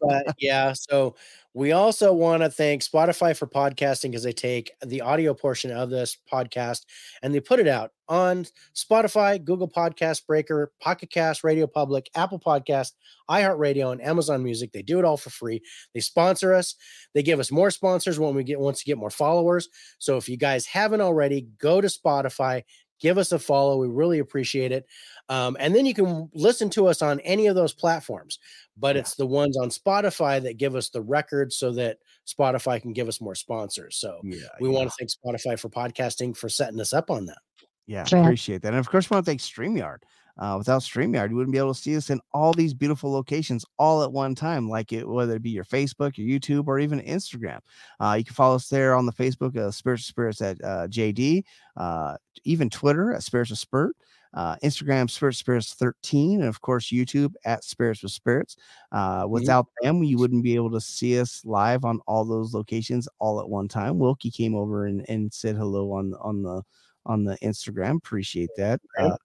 [0.00, 1.16] But yeah, so
[1.54, 5.88] we also want to thank Spotify for podcasting because they take the audio portion of
[5.88, 6.82] this podcast
[7.22, 12.38] and they put it out on Spotify, Google Podcast Breaker, Pocket Cast, Radio Public, Apple
[12.38, 12.92] Podcast,
[13.30, 14.70] iHeartRadio, and Amazon Music.
[14.72, 15.62] They do it all for free.
[15.94, 16.74] They sponsor us.
[17.14, 19.68] They give us more sponsors when we get once to get more followers.
[19.98, 22.62] So if you guys haven't already, go to Spotify,
[23.00, 23.76] give us a follow.
[23.78, 24.86] We really appreciate it.
[25.28, 28.38] Um, and then you can listen to us on any of those platforms
[28.76, 29.00] but Yeah.
[29.00, 33.08] it's the ones on Spotify that give us the record so that Spotify can give
[33.08, 33.96] us more sponsors.
[33.96, 34.74] So yeah, we yeah.
[34.74, 37.38] want to thank Spotify for podcasting for setting us up on that.
[37.86, 38.20] Yeah, Sure.
[38.20, 38.68] appreciate that.
[38.68, 39.98] And of course, we want to thank StreamYard.
[40.38, 43.64] Uh, without StreamYard, you wouldn't be able to see us in all these beautiful locations
[43.78, 47.00] all at one time, like it, whether it be your Facebook, your YouTube, or even
[47.00, 47.60] Instagram.
[48.00, 50.86] Uh, you can follow us there on the Facebook, uh, Spirits with Spirits at uh,
[50.88, 51.44] JD,
[51.76, 53.96] uh, even Twitter at Spiritual Spirit.
[54.34, 58.56] Uh, Instagram, Spirits Spirits 13, and of course, YouTube at Spirits with Spirits.
[58.92, 63.08] Uh, without them, you wouldn't be able to see us live on all those locations
[63.18, 63.98] all at one time.
[63.98, 66.62] Wilkie came over and, and said hello on on the
[67.06, 67.96] on the Instagram.
[67.96, 68.78] Appreciate that.
[68.98, 69.16] Uh,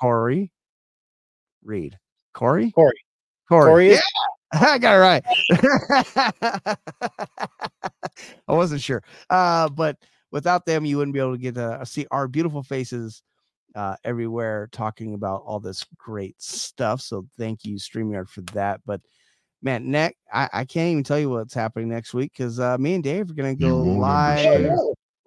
[0.00, 0.50] Corey
[1.66, 1.98] Reed.
[2.32, 2.70] Corey?
[2.70, 2.92] Corey.
[3.48, 3.70] Corey.
[3.70, 4.02] Corey is-
[4.52, 5.24] I got it right.
[8.48, 9.02] I wasn't sure.
[9.28, 9.98] Uh, but
[10.30, 13.22] without them, you wouldn't be able to get to see our beautiful faces
[13.74, 17.00] uh, everywhere talking about all this great stuff.
[17.00, 18.80] So thank you, StreamYard, for that.
[18.86, 19.00] But
[19.62, 22.94] man, next, I, I can't even tell you what's happening next week because uh, me
[22.94, 24.70] and Dave are going to go live.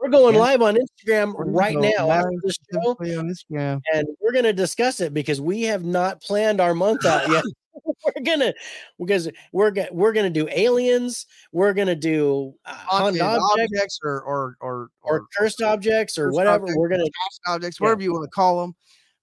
[0.09, 0.17] No.
[0.17, 0.39] We're going Yeah.
[0.41, 3.81] live on Instagram We're right now after this show, on Instagram.
[3.93, 7.43] and we're going to discuss it because we have not planned our month out yet.
[8.05, 8.53] we're gonna
[8.99, 11.25] because we're gonna we're gonna do aliens.
[11.53, 16.25] We're gonna do uh, haunted Haunted objects objects or or or or cursed objects or
[16.25, 16.55] cursed whatever.
[16.63, 17.85] objects, We're gonna past objects, Yeah.
[17.85, 18.75] whatever you want to call them.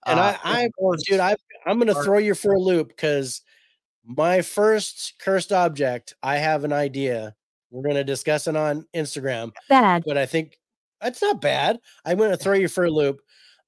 [0.07, 0.69] and I I
[1.07, 1.37] dude I
[1.67, 3.43] I'm gonna are- throw you for a loop because
[4.05, 7.35] my first cursed object I have an idea.
[7.71, 9.53] We're gonna discuss it on Instagram.
[9.69, 10.03] Bad.
[10.07, 10.59] but I think
[11.01, 11.79] that's not bad.
[12.05, 13.21] I'm going to throw you for a loop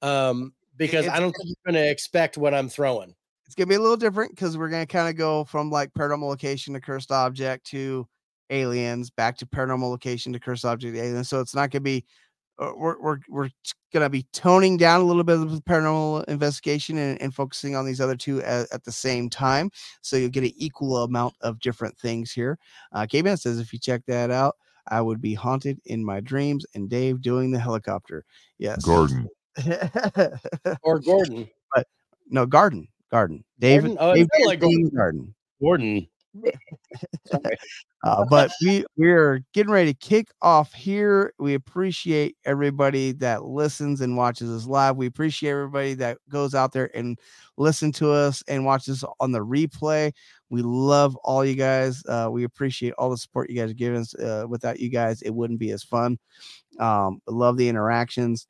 [0.02, 3.14] um, because I don't think you're going to expect what I'm throwing.
[3.48, 6.28] it's gonna be a little different because we're gonna kind of go from like paranormal
[6.28, 8.06] location to cursed object to
[8.50, 11.30] aliens, back to paranormal location to cursed object to aliens.
[11.30, 12.04] So it's not gonna be
[12.58, 13.48] uh, we're we're we're
[13.90, 17.86] gonna be toning down a little bit of the paranormal investigation and, and focusing on
[17.86, 19.70] these other two at, at the same time.
[20.02, 22.58] So you'll get an equal amount of different things here.
[22.92, 24.56] Uh, K-Man says if you check that out,
[24.88, 26.64] I would be haunted in my dreams.
[26.74, 28.24] And Dave doing the helicopter.
[28.58, 28.84] Yes.
[28.84, 29.28] Gordon.
[30.82, 31.48] Or Gordon.
[31.74, 31.86] But
[32.28, 32.88] no, garden.
[33.10, 33.44] Garden.
[33.58, 33.82] Dave.
[33.82, 33.98] Garden?
[34.00, 35.34] Oh, it Dave like doing the garden.
[35.60, 36.06] Gordon.
[38.04, 41.32] Uh, but we we're getting ready to kick off here.
[41.40, 44.96] We appreciate everybody that listens and watches us live.
[44.96, 47.18] We appreciate everybody that goes out there and
[47.56, 50.12] listen to us and watches on the replay.
[50.50, 52.02] We love all you guys.
[52.06, 54.14] Uh, we appreciate all the support you guys are giving us.
[54.14, 56.18] Uh, without you guys, it wouldn't be as fun.
[56.78, 58.46] Um, love the interactions.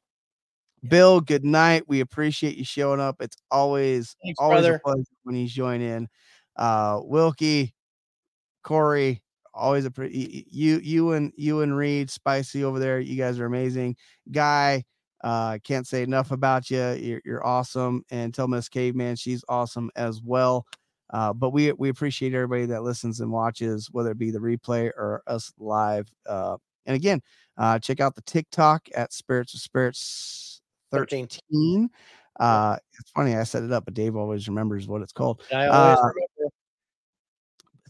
[0.88, 1.84] Bill, good night.
[1.88, 3.16] We appreciate you showing up.
[3.20, 4.76] It's always Thanks, always brother.
[4.76, 6.08] a pleasure when you join in.
[6.56, 7.74] Uh, Wilkie,
[8.62, 9.22] Corey,
[9.52, 13.00] always a pretty you you and you and Reed, Spicy over there.
[13.00, 13.96] You guys are amazing.
[14.30, 14.84] Guy,
[15.24, 16.92] uh, can't say enough about you.
[16.92, 18.04] You're, you're awesome.
[18.10, 20.64] And tell Miss Caveman she's awesome as well.
[21.10, 24.86] Uh, but we we appreciate everybody that listens and watches, whether it be the replay
[24.88, 26.08] or us live.
[26.26, 26.56] Uh,
[26.86, 27.20] and again,
[27.56, 30.60] uh, check out the TikTok at Spirits of Spirits
[30.90, 31.28] 13.
[31.28, 31.90] 13.
[32.40, 35.42] Uh, it's funny I set it up, but Dave always remembers what it's called.
[35.52, 36.54] I always Uh, remember.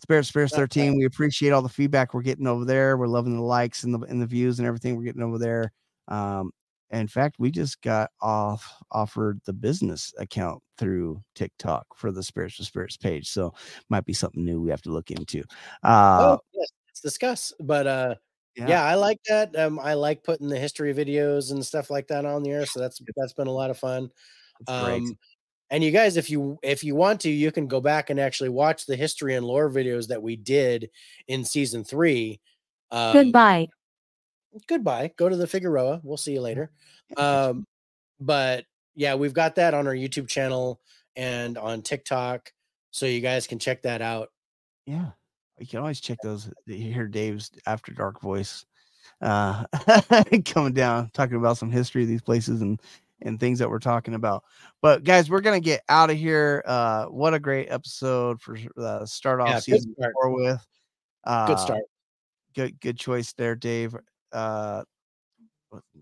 [0.01, 0.97] Spirit Spirits 13.
[0.97, 2.97] We appreciate all the feedback we're getting over there.
[2.97, 5.73] We're loving the likes and the and the views and everything we're getting over there.
[6.07, 6.53] Um,
[6.91, 12.59] in fact, we just got off offered the business account through TikTok for the Spirits
[12.59, 13.29] with Spirits page.
[13.29, 13.53] So
[13.91, 15.43] might be something new we have to look into.
[15.83, 17.53] Uh oh, yes, let's discuss.
[17.61, 18.15] But uh,
[18.57, 18.69] yeah.
[18.69, 18.85] yeah.
[18.85, 19.57] I like that.
[19.57, 22.67] Um, I like putting the history videos and stuff like that on the air.
[22.67, 24.11] So that's that's been a lot of fun.
[24.67, 25.17] Um,
[25.71, 28.49] and you guys, if you if you want to, you can go back and actually
[28.49, 30.89] watch the history and lore videos that we did
[31.27, 32.41] in season three.
[32.91, 33.69] Um, Goodbye.
[34.67, 35.13] Goodbye.
[35.17, 36.01] Go to the Figueroa.
[36.03, 36.71] We'll see you later.
[37.17, 37.67] Um,
[38.21, 38.65] but
[38.95, 40.81] yeah, we've got that on our YouTube channel
[41.17, 42.53] and on TikTok,
[42.91, 44.31] so you guys can check that out.
[44.87, 45.11] Yeah.
[45.59, 46.51] You can always check those.
[46.67, 48.65] You hear Dave's after dark voice
[49.21, 49.65] uh
[50.45, 52.81] coming down, talking about some history of these places and
[53.23, 54.45] and things that we're talking about.
[54.81, 56.63] But guys, we're gonna get out of here.
[56.67, 60.15] Uh what a great episode for uh start off Yeah, season start.
[60.15, 60.65] four with.
[61.25, 61.83] Uh Good start.
[62.55, 63.97] Good good choice there, Dave.
[64.33, 64.83] Uh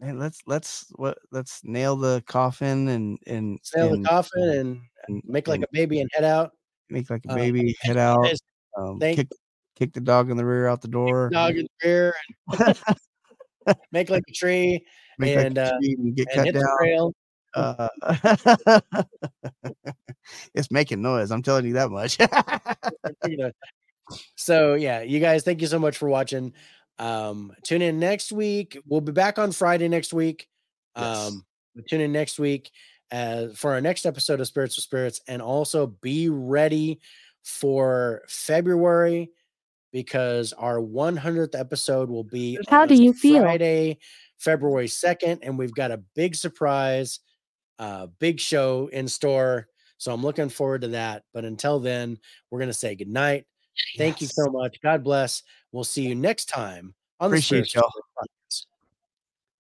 [0.01, 5.23] man, let's let's what let's nail the coffin and and, Sail the coffin and and
[5.25, 6.53] make like a baby and head out.
[6.91, 8.27] make like a uh, baby, head out,
[8.77, 9.29] um, thank- kick
[9.77, 11.31] kick the dog in the rear out the door.
[11.31, 12.15] Dog in the rear
[12.59, 12.79] and
[13.93, 14.85] make like a tree
[15.19, 16.63] make like and, a uh, tree and get and cut hit down.
[16.63, 17.13] the trail.
[17.55, 17.89] Uh,
[20.55, 21.31] it's making noise.
[21.31, 22.19] I'm telling you that much.
[24.37, 26.53] So yeah, you guys, thank you so much for watching.
[26.99, 28.79] Um, tune in next week.
[28.87, 30.49] We'll be back on Friday next week.
[30.97, 31.29] Yes.
[31.29, 31.45] Um,
[31.89, 32.71] tune in next week
[33.13, 37.01] uh, for our next episode of Spirits with Spirits, and also be ready
[37.43, 39.31] for February
[39.93, 43.43] because our 100th episode will be How on do you feel?
[43.43, 43.99] Friday,
[44.39, 47.21] February 2nd, and we've got a big surprise,
[47.79, 49.69] uh, big show in store.
[49.99, 51.23] So I'm looking forward to that.
[51.33, 52.19] But until then,
[52.51, 53.47] we're gonna say good night.
[53.97, 54.79] Thank you so much.
[54.83, 55.43] God bless.
[55.77, 57.93] We'll see you next time on the Appreciate y'all.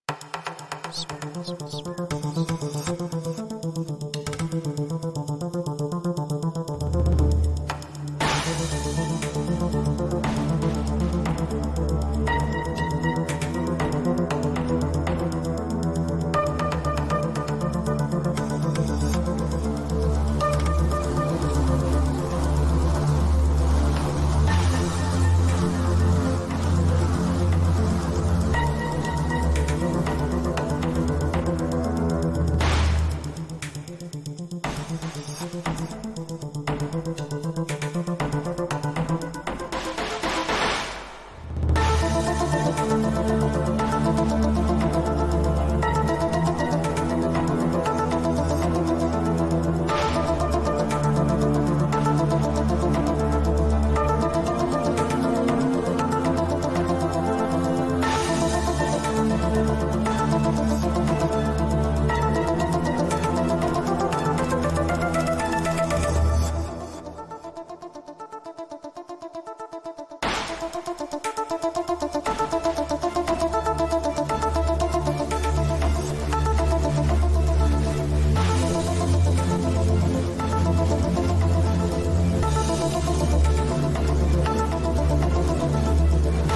[0.08, 2.05] Podcast.